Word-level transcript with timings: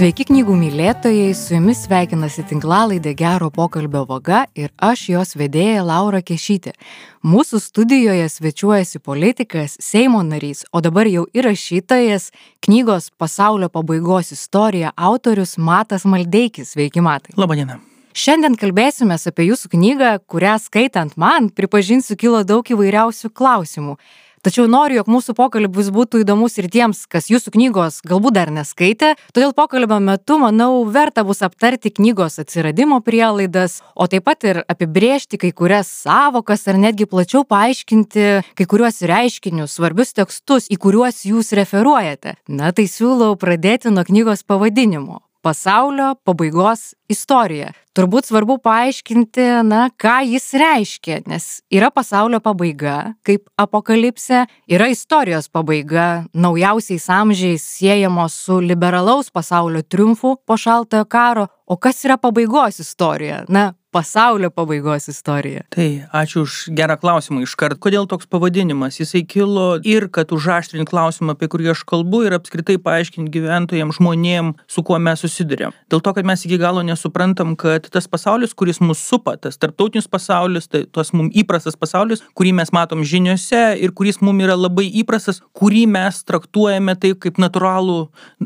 Sveiki 0.00 0.24
knygų 0.30 0.54
mylėtojai, 0.56 1.34
su 1.36 1.52
jumis 1.52 1.82
sveikinasi 1.84 2.40
tinklalaidė 2.48 3.10
Gero 3.18 3.50
pokalbio 3.52 4.06
vaga 4.08 4.46
ir 4.56 4.70
aš 4.80 5.02
jos 5.10 5.36
vedėja 5.36 5.82
Laura 5.84 6.22
Kešytė. 6.24 6.72
Mūsų 7.20 7.60
studijoje 7.60 8.30
svečiuojasi 8.32 9.02
politikas, 9.04 9.74
Seimo 9.76 10.22
narys, 10.24 10.62
o 10.72 10.80
dabar 10.80 11.04
jau 11.04 11.26
įrašytojas 11.36 12.30
knygos 12.64 13.10
Pasaulio 13.20 13.68
pabaigos 13.68 14.32
istorija 14.32 14.94
autorius 14.96 15.58
Matas 15.60 16.08
Maldeikis. 16.08 16.72
Sveiki, 16.72 17.04
Matai. 17.04 17.36
Labadiena. 17.36 17.76
Šiandien 18.16 18.56
kalbėsime 18.56 19.20
apie 19.20 19.50
jūsų 19.50 19.68
knygą, 19.76 20.14
kurią 20.24 20.56
skaitant 20.64 21.12
man, 21.20 21.52
pripažinsiu, 21.52 22.16
kilo 22.16 22.40
daug 22.48 22.64
įvairiausių 22.64 23.34
klausimų. 23.36 23.98
Tačiau 24.40 24.64
noriu, 24.72 25.02
jog 25.02 25.08
mūsų 25.12 25.34
pokalbis 25.36 25.90
būtų 25.92 26.22
įdomus 26.22 26.54
ir 26.62 26.70
tiems, 26.72 27.02
kas 27.12 27.26
jūsų 27.28 27.52
knygos 27.58 27.98
galbūt 28.08 28.38
dar 28.38 28.48
neskaitė, 28.56 29.10
todėl 29.36 29.52
pokalbio 29.52 29.98
metu, 30.00 30.38
manau, 30.40 30.80
verta 30.88 31.26
bus 31.28 31.42
aptarti 31.44 31.92
knygos 31.92 32.40
atsiradimo 32.40 33.02
prielaidas, 33.04 33.82
o 33.92 34.08
taip 34.08 34.24
pat 34.24 34.48
ir 34.48 34.62
apibriežti 34.64 35.36
kai 35.44 35.52
kurias 35.52 35.92
savokas 36.06 36.64
ar 36.72 36.80
netgi 36.80 37.04
plačiau 37.04 37.44
paaiškinti 37.44 38.28
kai 38.56 38.70
kuriuos 38.72 39.04
reiškinius, 39.12 39.76
svarbius 39.76 40.16
tekstus, 40.16 40.72
į 40.72 40.80
kuriuos 40.80 41.20
jūs 41.28 41.52
referuojate. 41.60 42.38
Na 42.48 42.72
tai 42.72 42.88
siūlau 42.88 43.34
pradėti 43.36 43.92
nuo 43.92 44.08
knygos 44.08 44.48
pavadinimo 44.48 45.20
pasaulio 45.42 46.14
pabaigos 46.24 46.94
istorija. 47.10 47.72
Turbūt 47.96 48.28
svarbu 48.28 48.60
paaiškinti, 48.62 49.46
na, 49.66 49.88
ką 49.98 50.20
jis 50.28 50.46
reiškia, 50.60 51.20
nes 51.26 51.48
yra 51.74 51.90
pasaulio 51.90 52.38
pabaiga, 52.44 53.16
kaip 53.26 53.48
apokalipsė, 53.58 54.44
yra 54.70 54.86
istorijos 54.92 55.50
pabaiga, 55.50 56.24
naujausiais 56.32 57.08
amžiais 57.10 57.66
siejamos 57.66 58.36
su 58.46 58.60
liberalaus 58.62 59.32
pasaulio 59.34 59.82
triumfu 59.82 60.36
po 60.46 60.56
šaltojo 60.56 61.08
karo, 61.10 61.48
o 61.66 61.76
kas 61.76 62.04
yra 62.06 62.20
pabaigos 62.20 62.78
istorija? 62.84 63.42
Na, 63.48 63.72
pasaulio 63.90 64.50
pabaigos 64.50 65.08
istorija. 65.08 65.62
Tai 65.74 65.86
ačiū 66.14 66.44
už 66.46 66.56
gerą 66.78 66.94
klausimą 67.00 67.42
iškart. 67.42 67.80
Kodėl 67.82 68.06
toks 68.06 68.28
pavadinimas? 68.30 69.00
Jisai 69.00 69.24
kilo 69.26 69.80
ir 69.82 70.06
kad 70.14 70.30
užaštrinti 70.34 70.86
klausimą, 70.90 71.34
apie 71.34 71.48
kurį 71.50 71.72
aš 71.72 71.82
kalbu, 71.90 72.22
ir 72.28 72.36
apskritai 72.38 72.78
paaiškinti 72.82 73.32
gyventojams, 73.34 73.98
žmonėms, 73.98 74.62
su 74.70 74.84
kuo 74.86 74.98
mes 75.02 75.22
susidurėm. 75.24 75.74
Dėl 75.90 76.02
to, 76.06 76.14
kad 76.14 76.28
mes 76.28 76.44
iki 76.46 76.58
galo 76.60 76.84
nesuprantam, 76.86 77.56
kad 77.58 77.88
tas 77.90 78.06
pasaulis, 78.10 78.54
kuris 78.54 78.78
mus 78.80 79.02
supa, 79.02 79.34
tas 79.36 79.58
tarptautinis 79.58 80.06
pasaulis, 80.10 80.70
tai 80.70 80.84
tas 80.86 81.10
mums 81.16 81.34
įprastas 81.34 81.78
pasaulis, 81.78 82.22
kurį 82.38 82.54
mes 82.60 82.70
matom 82.76 83.02
žiniuose 83.02 83.62
ir 83.82 83.94
kuris 83.96 84.22
mums 84.22 84.46
yra 84.46 84.54
labai 84.58 84.86
įprastas, 85.02 85.42
kurį 85.58 85.86
mes 85.90 86.22
traktuojame 86.30 86.94
taip 87.00 87.18
kaip 87.26 87.42
natūralų 87.42 87.98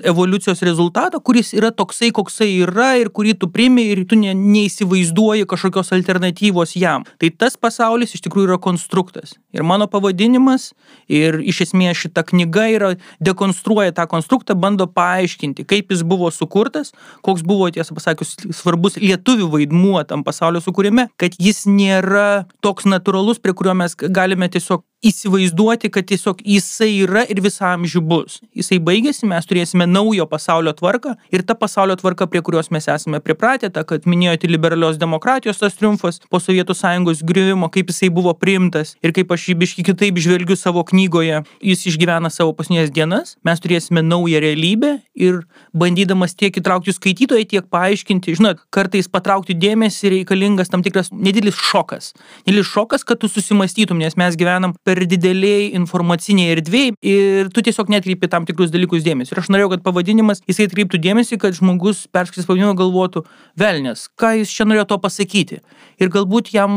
evoliucijos 0.08 0.64
rezultatą, 0.64 1.20
kuris 1.20 1.52
yra 1.52 1.68
toksai, 1.74 2.14
koksai 2.16 2.50
yra 2.64 2.94
ir 3.02 3.12
kurį 3.12 3.36
tu 3.44 3.52
primi 3.52 3.90
ir 3.92 4.04
tu 4.08 4.16
ne, 4.18 4.32
neįsivaizduoji 4.34 5.33
ieškoji 5.34 5.46
kažkokios 5.46 5.92
alternatyvos 5.92 6.76
jam. 6.76 7.04
Tai 7.18 7.30
tas 7.30 7.56
pasaulis 7.56 8.14
iš 8.14 8.22
tikrųjų 8.24 8.48
yra 8.48 8.58
konstruktas. 8.58 9.34
Ir 9.52 9.62
mano 9.62 9.86
pavadinimas 9.86 10.72
ir 11.08 11.40
iš 11.42 11.64
esmės 11.66 11.98
šita 11.98 12.24
knyga 12.24 12.68
yra 12.70 12.94
dekonstruoja 13.20 13.92
tą 13.92 14.06
konstruktą, 14.06 14.54
bando 14.54 14.86
paaiškinti, 14.86 15.64
kaip 15.64 15.90
jis 15.90 16.02
buvo 16.02 16.30
sukurtas, 16.30 16.92
koks 17.22 17.42
buvo, 17.42 17.70
tiesą 17.70 17.94
pasakius, 17.94 18.36
svarbus 18.52 18.96
lietuvių 18.96 19.50
vaidmuo 19.50 20.02
tam 20.04 20.24
pasaulio 20.24 20.62
sukūrime, 20.62 21.08
kad 21.16 21.34
jis 21.38 21.64
nėra 21.66 22.46
toks 22.60 22.86
natūralus, 22.86 23.40
prie 23.42 23.54
kurio 23.54 23.74
mes 23.74 23.96
galime 23.96 24.48
tiesiog 24.48 24.84
įsivaizduoti, 25.04 25.90
kad 25.92 26.06
tiesiog 26.08 26.40
jisai 26.44 26.90
yra 27.04 27.24
ir 27.30 27.40
visą 27.44 27.74
amžių 27.74 28.02
bus. 28.08 28.38
Jisai 28.56 28.78
baigėsi, 28.82 29.26
mes 29.28 29.46
turėsime 29.48 29.86
naujo 29.88 30.26
pasaulio 30.30 30.72
tvarką 30.76 31.14
ir 31.34 31.44
ta 31.46 31.56
pasaulio 31.58 31.96
tvarka, 32.00 32.28
prie 32.30 32.42
kurios 32.44 32.70
mes 32.74 32.88
esame 32.88 33.20
pripratę, 33.24 33.70
ta, 33.74 33.84
kad 33.88 34.08
minėjote 34.08 34.50
liberalios 34.50 34.98
demokratijos 35.00 35.60
tas 35.60 35.76
triumfas 35.78 36.20
po 36.30 36.40
Sovietų 36.42 36.76
sąjungos 36.78 37.22
griuvimo, 37.26 37.70
kaip 37.72 37.92
jisai 37.92 38.10
buvo 38.14 38.34
priimtas 38.38 38.94
ir 39.04 39.14
kaip 39.16 39.32
aš 39.34 39.48
jį 39.50 39.58
biški 39.62 39.86
kitaip 39.90 40.20
žvelgiu 40.20 40.56
savo 40.58 40.84
knygoje, 40.88 41.42
jis 41.64 41.86
išgyvena 41.90 42.30
savo 42.32 42.54
pasnės 42.56 42.92
dienas, 42.94 43.36
mes 43.44 43.62
turėsime 43.62 44.04
naują 44.04 44.40
realybę 44.44 44.96
ir 45.14 45.42
bandydamas 45.76 46.36
tiek 46.38 46.54
įtraukti 46.60 46.94
skaitytoją, 46.94 47.46
tiek 47.50 47.68
paaiškinti, 47.72 48.36
žinot, 48.38 48.62
kartais 48.74 49.08
patraukti 49.10 49.56
dėmesį 49.58 50.12
reikalingas 50.18 50.72
tam 50.72 50.84
tikras 50.86 51.12
nedidelis 51.12 51.58
šokas. 51.58 52.12
Nedidelis 52.44 52.70
šokas, 52.72 53.04
kad 53.06 53.20
tu 53.22 53.30
susimastytum, 53.30 54.00
nes 54.02 54.16
mes 54.20 54.38
gyvenam 54.38 54.74
per 54.86 54.93
per 54.94 55.08
didelėj 55.10 55.72
informacinėj 55.74 56.52
erdvėj 56.54 56.92
ir 57.02 57.50
tu 57.54 57.64
tiesiog 57.66 57.90
netkreipi 57.90 58.30
tam 58.30 58.46
tikrus 58.46 58.70
dalykus 58.74 59.02
dėmesį. 59.06 59.34
Ir 59.34 59.42
aš 59.42 59.50
norėjau, 59.50 59.72
kad 59.74 59.84
pavadinimas 59.86 60.42
jisai 60.46 60.68
atkreiptų 60.68 61.00
dėmesį, 61.02 61.40
kad 61.42 61.56
žmogus 61.58 62.04
perskaitęs 62.14 62.46
pavadinimą 62.46 62.76
galvotų, 62.78 63.24
velnės, 63.58 64.06
ką 64.20 64.36
jis 64.40 64.54
čia 64.54 64.68
norėjo 64.68 64.86
to 64.92 65.00
pasakyti. 65.02 65.62
Ir 66.02 66.10
galbūt 66.14 66.52
jam 66.54 66.74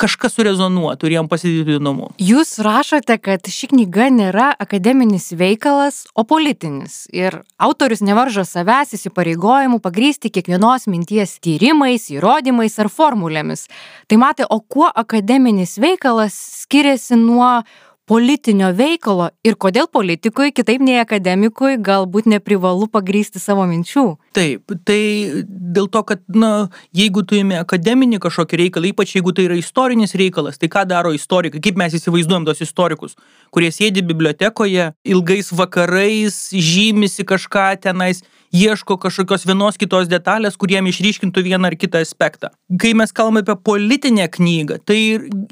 kažkas 0.00 0.36
surezonuotų 0.38 1.08
ir 1.08 1.16
jam 1.18 1.28
pasidarytų 1.30 1.76
įdomu. 1.78 2.10
Jūs 2.22 2.54
rašote, 2.64 3.18
kad 3.22 3.50
ši 3.50 3.70
knyga 3.74 4.08
nėra 4.14 4.48
akademinis 4.62 5.30
veikalas, 5.36 6.04
o 6.14 6.24
politinis. 6.28 7.04
Ir 7.12 7.42
autorius 7.60 8.02
nevaržo 8.06 8.46
savęs 8.48 8.94
įsipareigojimų 8.96 9.80
pagrysti 9.84 10.32
kiekvienos 10.32 10.88
minties 10.90 11.36
tyrimais, 11.44 12.08
įrodymais 12.14 12.78
ar 12.80 12.90
formulėmis. 12.92 13.66
Tai 14.10 14.20
matai, 14.22 14.48
o 14.48 14.60
kuo 14.60 14.88
akademinis 14.88 15.76
veikalas 15.82 16.36
skiriasi 16.64 17.18
nuo 17.20 17.39
politinio 18.10 18.72
veikalo 18.74 19.28
ir 19.46 19.54
kodėl 19.60 19.86
politikui, 19.92 20.50
kitaip 20.54 20.82
nei 20.82 20.98
akademikui, 20.98 21.76
galbūt 21.78 22.26
neprivalu 22.30 22.88
pagrysti 22.90 23.38
savo 23.42 23.62
minčių. 23.70 24.04
Taip, 24.34 24.74
tai 24.88 24.98
dėl 25.46 25.86
to, 25.94 26.02
kad, 26.08 26.24
na, 26.34 26.50
jeigu 26.96 27.22
tu 27.22 27.38
įmi 27.38 27.60
akademinį 27.60 28.18
kažkokį 28.24 28.60
reikalą, 28.64 28.90
ypač 28.90 29.14
jeigu 29.14 29.34
tai 29.36 29.46
yra 29.46 29.60
istorinis 29.60 30.16
reikalas, 30.18 30.58
tai 30.58 30.70
ką 30.72 30.82
daro 30.90 31.14
istorikai, 31.14 31.62
kaip 31.62 31.78
mes 31.78 31.94
įsivaizduojam 32.00 32.48
tos 32.48 32.64
istorikus, 32.66 33.14
kurie 33.54 33.70
sėdi 33.74 34.02
bibliotekoje 34.06 34.90
ilgais 35.06 35.54
vakarais, 35.54 36.42
žymisi 36.50 37.26
kažką 37.30 37.68
tenais 37.86 38.24
ieško 38.52 38.96
kažkokios 38.98 39.46
vienos 39.46 39.78
kitos 39.78 40.08
detalės, 40.10 40.56
kuriem 40.58 40.88
išryškintų 40.90 41.44
vieną 41.46 41.70
ar 41.70 41.76
kitą 41.78 42.02
aspektą. 42.02 42.50
Kai 42.80 42.92
mes 42.98 43.12
kalbame 43.14 43.44
apie 43.44 43.56
politinę 43.64 44.26
knygą, 44.28 44.80
tai 44.84 44.98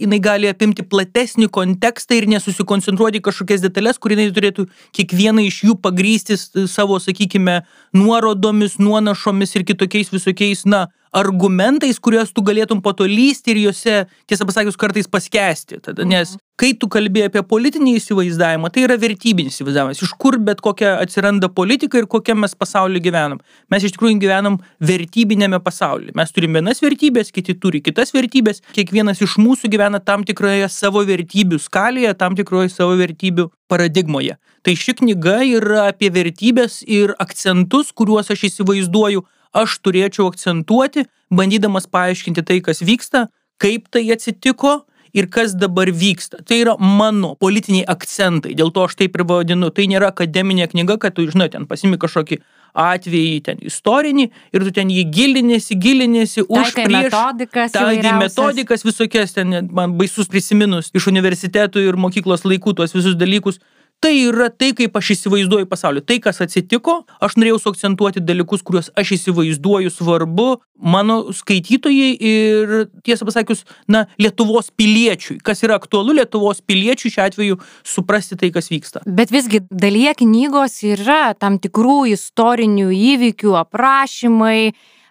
jinai 0.00 0.19
gali 0.22 0.50
apimti 0.50 0.82
platesnį 0.82 1.48
kontekstą 1.54 2.19
ir 2.19 2.28
nesusikoncentruoti 2.34 3.22
kažkokias 3.22 3.62
detalės, 3.62 4.00
kur 4.03 4.14
jinai 4.14 4.28
turėtų 4.34 4.66
kiekvieną 4.98 5.47
iš 5.47 5.62
jų 5.69 5.78
pagrysti 5.82 6.38
savo, 6.66 6.98
sakykime, 7.03 7.60
nuorodomis, 7.94 8.78
nuonašomis 8.82 9.54
ir 9.54 9.66
kitokiais 9.69 10.10
visokiais, 10.14 10.66
na, 10.66 10.88
argumentais, 11.12 11.98
kuriuos 12.02 12.32
tu 12.34 12.44
galėtum 12.44 12.82
po 12.84 12.92
to 12.96 13.06
lysti 13.08 13.54
ir 13.54 13.62
juose, 13.69 13.96
tiesą 14.28 14.46
pasakius, 14.48 14.78
kartais 14.80 15.08
paskesti. 15.10 15.80
Tada, 15.80 16.04
mhm. 16.04 16.12
nes 16.12 16.36
kai 16.58 16.72
tu 16.74 16.88
kalbė 16.91 17.28
apie 17.28 17.42
politinį 17.46 17.94
įsivaizdavimą, 18.00 18.70
tai 18.74 18.82
yra 18.88 18.96
vertybinis 18.98 19.58
įsivaizdavimas. 19.58 20.00
Iš 20.02 20.14
kur 20.19 20.41
bet 20.42 20.62
kokia 20.64 20.96
atsiranda 20.98 21.50
politika 21.54 22.00
ir 22.00 22.08
kokiam 22.10 22.42
mes 22.42 22.56
pasaulyje 22.58 23.04
gyvenam. 23.04 23.38
Mes 23.70 23.86
iš 23.86 23.94
tikrųjų 23.94 24.19
gyvenam 24.24 24.58
vertybinėme 24.82 25.60
pasaulyje. 25.62 26.16
Mes 26.19 26.34
turime 26.34 26.58
vienas 26.58 26.82
vertybės, 26.82 27.30
kiti 27.34 27.54
turi 27.62 27.82
kitas 27.84 28.10
vertybės. 28.16 28.62
Kiekvienas 28.75 29.22
iš 29.22 29.38
mūsų 29.38 29.70
gyvena 29.70 30.02
tam 30.02 30.26
tikroje 30.26 30.66
savo 30.72 31.04
vertybių 31.06 31.62
skalėje, 31.62 32.16
tam 32.19 32.34
tikroje 32.38 32.75
savo 32.75 32.98
vertybių 32.98 33.48
paradigmoje. 33.70 34.34
Tai 34.66 34.75
ši 34.75 34.98
knyga 34.98 35.38
yra 35.46 35.88
apie 35.92 36.10
vertybės 36.10 36.81
ir 36.82 37.14
akcentus, 37.22 37.94
kuriuos 37.94 38.32
aš 38.34 38.49
įsivaizduoju 38.50 39.22
aš 39.56 39.78
turėčiau 39.84 40.28
akcentuoti, 40.32 41.06
bandydamas 41.30 41.88
paaiškinti 41.90 42.44
tai, 42.44 42.60
kas 42.64 42.82
vyksta, 42.84 43.28
kaip 43.62 43.88
tai 43.92 44.06
atsitiko 44.14 44.82
ir 45.16 45.28
kas 45.32 45.54
dabar 45.58 45.90
vyksta. 45.90 46.42
Tai 46.46 46.60
yra 46.60 46.76
mano 46.78 47.34
politiniai 47.40 47.86
akcentai, 47.88 48.54
dėl 48.58 48.72
to 48.74 48.84
aš 48.88 48.98
taip 49.00 49.16
ir 49.16 49.24
vadinu. 49.28 49.70
Tai 49.74 49.88
nėra 49.90 50.12
akademinė 50.12 50.68
knyga, 50.72 50.98
kad 51.02 51.16
tu, 51.16 51.26
žinai, 51.30 51.50
ten 51.52 51.66
pasimi 51.70 52.00
kažkokį 52.00 52.40
atvejį 52.78 53.38
ten 53.46 53.62
istorinį 53.64 54.28
ir 54.28 54.66
tu 54.66 54.74
ten 54.76 54.92
jį 54.92 55.04
gilinėsi, 55.14 55.78
gilinėsi 55.80 56.44
už 56.44 56.74
prieš. 56.76 57.08
Metodikas. 57.08 57.72
Taikai 57.74 58.14
metodikas 58.20 58.84
visokias, 58.86 59.34
ten 59.34 59.56
man 59.72 59.96
baisus 59.98 60.30
prisiminus 60.30 60.92
iš 60.94 61.08
universitetų 61.10 61.88
ir 61.88 61.98
mokyklos 62.00 62.44
laikų 62.46 62.76
tuos 62.78 62.94
visus 62.94 63.16
dalykus 63.18 63.58
tai 64.00 64.14
yra 64.28 64.48
tai 64.50 64.70
kaip 64.78 64.96
aš 64.98 65.12
įsivaizduoju 65.16 65.68
pasaulį. 65.70 66.04
Tai 66.06 66.18
kas 66.22 66.40
atsitiko 66.44 67.00
aš 67.24 67.36
norėjau 67.38 67.58
suakcentuoti 67.64 68.22
dalykus 68.22 68.62
kuriuos 68.66 68.92
aš 68.98 69.14
įsivaizduoju 69.18 69.92
svarbu 69.94 70.48
mano 70.78 71.32
skaitytojai 71.34 72.10
ir 72.30 72.74
tiesą 73.06 73.26
pasakius 73.26 73.64
na 73.90 74.06
lietuvos 74.20 74.70
piliečiui. 74.78 75.40
Kas 75.42 75.64
yra 75.66 75.78
aktualu 75.80 76.14
lietuvos 76.20 76.62
piliečiui 76.62 77.10
šiuo 77.14 77.24
atveju 77.26 77.58
suprasti 77.82 78.38
tai 78.38 78.52
kas 78.54 78.70
vyksta. 78.70 79.02
Bet 79.06 79.34
visgi 79.34 79.64
dalyje 79.70 80.20
knygos 80.22 80.78
yra 80.86 81.34
tam 81.38 81.58
tikrų 81.62 82.04
istorinių 82.14 82.92
įvykių 82.94 83.58
aprašymai 83.64 84.60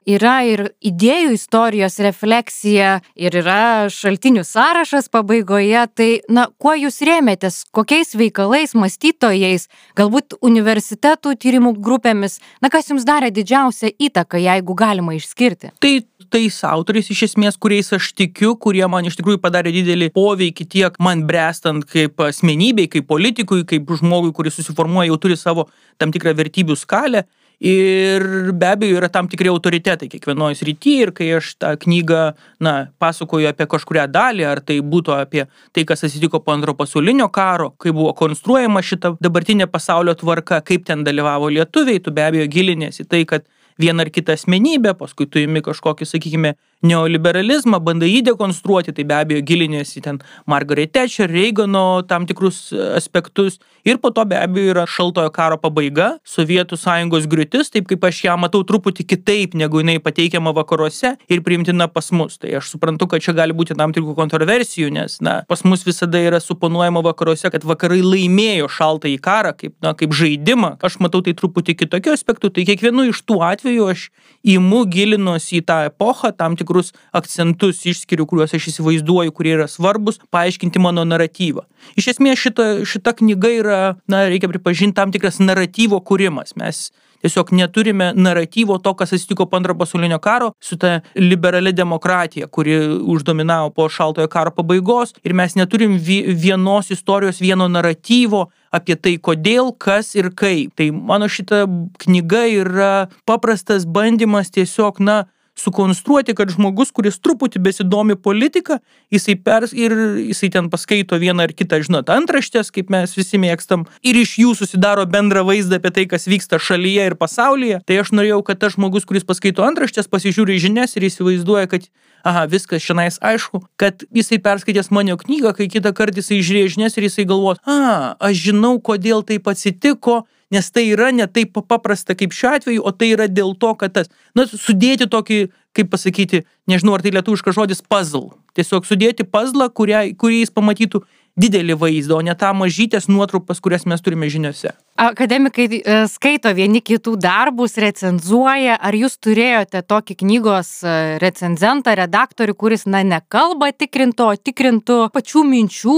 yra 0.07 0.37
ir 0.47 0.63
idėjų 0.85 1.35
istorijos 1.35 1.99
refleksija, 2.03 2.97
ir 3.19 3.37
yra 3.41 3.87
šaltinių 3.91 4.45
sąrašas 4.47 5.11
pabaigoje. 5.13 5.83
Tai, 5.97 6.09
na, 6.31 6.47
kuo 6.61 6.75
jūs 6.77 7.01
rėmėtės, 7.07 7.63
kokiais 7.75 8.15
veikalais, 8.17 8.75
mąstytojais, 8.77 9.67
galbūt 9.99 10.37
universitetų 10.41 11.35
tyrimų 11.43 11.75
grupėmis, 11.83 12.39
na, 12.63 12.71
kas 12.73 12.91
jums 12.91 13.07
darė 13.07 13.31
didžiausią 13.35 13.93
įtaką, 14.09 14.39
jeigu 14.41 14.77
galima 14.77 15.17
išskirti? 15.17 15.73
Tai 15.83 15.93
tais 16.31 16.57
autoriais 16.67 17.09
iš 17.11 17.23
esmės, 17.29 17.57
kuriais 17.59 17.89
aš 17.95 18.11
tikiu, 18.17 18.53
kurie 18.59 18.83
man 18.91 19.07
iš 19.07 19.17
tikrųjų 19.19 19.39
padarė 19.43 19.71
didelį 19.75 20.09
poveikį 20.15 20.67
tiek 20.73 20.99
man 21.03 21.23
brestant 21.29 21.87
kaip 21.87 22.19
asmenybei, 22.27 22.89
kaip 22.91 23.07
politikui, 23.09 23.63
kaip 23.67 23.91
žmogui, 24.01 24.33
kuris 24.35 24.57
susiformuoja, 24.59 25.11
jau 25.11 25.19
turi 25.23 25.37
savo 25.39 25.67
tam 26.01 26.11
tikrą 26.15 26.35
vertybių 26.37 26.75
skalę, 26.79 27.23
ir 27.59 28.51
be 28.53 28.67
abejo 28.67 28.97
yra 28.99 29.09
tam 29.09 29.27
tikri 29.27 29.49
autoritetai 29.49 30.09
kiekvienoj 30.11 30.53
srity 30.59 30.93
ir 31.01 31.11
kai 31.17 31.31
aš 31.39 31.55
tą 31.57 31.73
knygą 31.81 32.21
na 32.61 32.73
pasakoju 33.01 33.49
apie 33.49 33.65
kažkurią 33.65 34.05
dalį 34.13 34.45
ar 34.45 34.61
tai 34.61 34.77
būtų 34.85 35.15
apie 35.17 35.47
tai 35.73 35.85
kas 35.89 36.05
atsitiko 36.05 36.39
po 36.39 36.53
antro 36.53 36.77
pasaulinio 36.77 37.29
karo 37.33 37.71
kaip 37.81 37.97
buvo 37.97 38.13
konstruojama 38.13 38.83
šita 38.85 39.15
dabartinė 39.21 39.65
pasaulio 39.73 40.13
tvarka 40.13 40.61
kaip 40.61 40.85
ten 40.85 41.03
dalyvavo 41.03 41.49
lietuviai 41.49 41.99
tu 41.99 42.13
be 42.13 42.27
abejo 42.29 42.45
gilinies 42.45 43.01
į 43.01 43.09
tai 43.09 43.25
kad 43.25 43.49
vieną 43.81 44.05
ar 44.05 44.13
kitą 44.13 44.37
asmenybę 44.37 44.93
paskui 44.97 45.25
tu 45.25 45.41
imi 45.41 45.61
kažkokį 45.65 46.05
sakykime 46.05 46.53
neoliberalizmą 46.85 47.79
bandai 47.81 48.09
jį 48.11 48.21
dekonstruoti 48.29 48.93
tai 48.93 49.05
be 49.07 49.15
abejo 49.17 49.41
giliniesi 49.45 50.01
ten 50.05 50.19
margaret 50.45 50.93
tečer 50.93 51.31
reigano 51.31 52.03
tam 52.07 52.27
tikrus 52.29 52.69
aspektus. 52.95 53.59
Ir 53.87 53.97
po 54.03 54.11
to 54.11 54.25
be 54.25 54.35
abejo 54.37 54.73
yra 54.73 54.83
šaltojo 54.89 55.31
karo 55.33 55.57
pabaiga 55.57 56.09
sovietų 56.27 56.77
sąjungos 56.77 57.25
griūtis 57.31 57.71
taip 57.73 57.87
kaip 57.89 58.03
aš 58.09 58.23
ją 58.27 58.35
matau 58.37 58.61
truputį 58.67 59.07
kitaip 59.07 59.55
negu 59.57 59.81
jinai 59.81 59.97
pateikiama 60.03 60.53
vakaruose 60.57 61.15
ir 61.29 61.43
priimtina 61.45 61.87
pas 61.89 62.11
mus. 62.11 62.37
Tai 62.37 62.51
aš 62.59 62.73
suprantu 62.75 63.07
kad 63.09 63.25
čia 63.25 63.33
gali 63.37 63.55
būti 63.57 63.77
tam 63.77 63.95
tikrų 63.95 64.13
kontroversijų 64.19 64.91
nes 64.99 65.17
na 65.25 65.39
pas 65.49 65.63
mus 65.65 65.85
visada 65.87 66.21
yra 66.21 66.41
suponuojama 66.43 67.01
vakaruose 67.09 67.51
kad 67.53 67.65
vakarai 67.65 68.03
laimėjo 68.05 68.69
šaltąjį 68.77 69.21
karą 69.23 69.55
kaip 69.57 69.73
na 69.81 69.95
kaip 69.97 70.13
žaidimą. 70.13 70.75
Aš 70.83 70.99
matau 71.01 71.23
tai 71.25 71.33
truputį 71.37 71.77
kitokiu 71.81 72.13
aspektu. 72.13 72.51
Tai 72.53 72.67
kiekvienu 72.67 73.09
iš 73.09 73.23
tų 73.25 73.41
atvejų 73.47 73.89
aš 73.95 74.07
imu 74.47 74.83
gilinuosi 74.91 75.61
į 75.61 75.65
tą 75.67 75.79
epochą 75.89 76.33
tam 76.35 76.55
tikrų 76.59 76.66
tikrus 76.67 76.91
akcentus 77.15 77.85
išskiriu, 77.87 78.27
kuriuos 78.27 78.53
aš 78.57 78.69
įsivaizduoju, 78.73 79.31
kurie 79.31 79.55
yra 79.55 79.71
svarbus, 79.71 80.19
paaiškinti 80.35 80.83
mano 80.83 81.07
naratyvą. 81.07 81.63
Iš 81.95 82.13
esmės 82.17 82.43
šita, 82.43 82.69
šita 82.83 83.15
knyga 83.21 83.55
yra, 83.61 83.81
na, 84.11 84.27
reikia 84.27 84.51
pripažinti, 84.51 84.97
tam 84.99 85.15
tikras 85.15 85.39
naratyvo 85.39 86.03
kūrimas. 86.03 86.57
Mes 86.59 86.89
tiesiog 87.21 87.51
neturime 87.51 88.11
naratyvo 88.15 88.77
to, 88.77 88.93
kas 88.93 89.13
atsitiko 89.13 89.45
po 89.45 89.57
antrojo 89.57 89.77
pasaulinio 89.77 90.19
karo 90.19 90.51
su 90.61 90.77
ta 90.77 90.99
liberali 91.15 91.73
demokratija, 91.73 92.47
kuri 92.47 92.77
uždominavo 93.01 93.69
po 93.69 93.89
šaltojo 93.89 94.27
karo 94.27 94.51
pabaigos 94.51 95.15
ir 95.23 95.33
mes 95.33 95.55
neturim 95.55 95.97
vienos 96.27 96.91
istorijos, 96.91 97.41
vieno 97.41 97.67
naratyvo 97.67 98.47
apie 98.71 98.95
tai, 98.95 99.15
kodėl, 99.17 99.71
kas 99.79 100.13
ir 100.15 100.29
kaip. 100.35 100.75
Tai 100.75 100.91
mano 100.91 101.29
šita 101.31 101.65
knyga 102.03 102.43
yra 102.61 102.91
paprastas 103.25 103.87
bandymas 103.87 104.51
tiesiog, 104.53 104.99
na, 104.99 105.23
sukonstruoti, 105.57 106.35
kad 106.37 106.51
žmogus, 106.53 106.91
kuris 106.95 107.19
truputį 107.19 107.61
besidomi 107.65 108.15
politika, 108.15 108.79
jisai 109.13 109.35
pers 109.41 109.73
ir 109.73 109.95
jisai 110.29 110.51
ten 110.53 110.69
paskaito 110.73 111.17
vieną 111.19 111.47
ar 111.47 111.53
kitą, 111.57 111.81
žinot, 111.85 112.11
antraštės, 112.13 112.71
kaip 112.73 112.91
mes 112.93 113.15
visi 113.17 113.41
mėgstam, 113.41 113.87
ir 114.05 114.19
iš 114.21 114.37
jų 114.43 114.55
susidaro 114.59 115.05
bendrą 115.09 115.45
vaizdą 115.47 115.81
apie 115.81 115.93
tai, 115.95 116.05
kas 116.09 116.29
vyksta 116.29 116.61
šalyje 116.61 117.09
ir 117.11 117.17
pasaulyje. 117.19 117.81
Tai 117.87 118.01
aš 118.03 118.13
norėjau, 118.15 118.43
kad 118.45 118.61
tas 118.61 118.77
žmogus, 118.77 119.07
kuris 119.09 119.25
paskaito 119.27 119.65
antraštės, 119.65 120.09
pasižiūri 120.11 120.59
žinias 120.61 120.95
ir 120.97 121.09
įsivaizduoja, 121.09 121.67
kad 121.71 121.89
aha, 122.27 122.45
viskas 122.49 122.83
šiandien 122.83 123.17
aišku, 123.23 123.61
kad 123.79 124.03
jisai 124.13 124.39
perskaitęs 124.43 124.91
mano 124.91 125.17
knygą, 125.19 125.53
kai 125.57 125.69
kitą 125.71 125.93
kartą 125.97 126.21
jisai 126.21 126.41
žiūrėjo 126.43 126.73
žinias 126.75 126.97
ir 126.97 127.07
jisai 127.07 127.27
galvos, 127.29 127.61
a, 127.63 128.15
aš 128.29 128.49
žinau, 128.49 128.75
kodėl 128.83 129.23
taip 129.27 129.47
atsitiko, 129.51 130.25
nes 130.53 130.71
tai 130.71 130.85
yra 130.91 131.11
ne 131.11 131.27
taip 131.27 131.57
paprasta 131.67 132.15
kaip 132.17 132.35
šiuo 132.35 132.53
atveju, 132.57 132.83
o 132.83 132.91
tai 132.95 133.11
yra 133.15 133.27
dėl 133.27 133.53
to, 133.59 133.73
kad 133.79 133.95
tas, 133.95 134.11
na, 134.37 134.47
sudėti 134.47 135.09
tokį, 135.11 135.39
kaip 135.77 135.91
pasakyti, 135.91 136.43
nežinau, 136.69 136.95
ar 136.97 137.03
tai 137.05 137.13
lietuviškas 137.15 137.57
žodis 137.57 137.83
puzzle. 137.83 138.31
Tiesiog 138.57 138.87
sudėti 138.87 139.27
puzzle, 139.27 139.69
kurį 139.69 140.39
jis 140.39 140.53
pamatytų 140.55 141.03
didelį 141.37 141.77
vaizdą, 141.77 142.19
o 142.19 142.25
ne 142.25 142.35
tą 142.37 142.51
mažytės 142.57 143.07
nuotrupas, 143.11 143.61
kurias 143.63 143.85
mes 143.89 144.03
turime 144.03 144.29
žiniuose. 144.31 144.73
Akademikai 144.97 145.67
e, 145.77 145.97
skaito 146.09 146.49
vieni 146.57 146.81
kitų 146.81 147.13
darbus, 147.21 147.75
recenzuoja. 147.77 148.79
Ar 148.81 148.95
jūs 148.97 149.19
turėjote 149.21 149.83
tokį 149.85 150.15
knygos 150.23 150.71
e, 150.81 150.93
recenzentą, 151.21 151.93
redaktorių, 151.99 152.55
kuris, 152.57 152.87
na, 152.89 153.03
ne 153.05 153.19
kalbą 153.29 153.69
tikrintų, 153.77 154.25
o 154.33 154.39
tikrintų 154.49 154.97
pačių 155.13 155.43
minčių, 155.45 155.97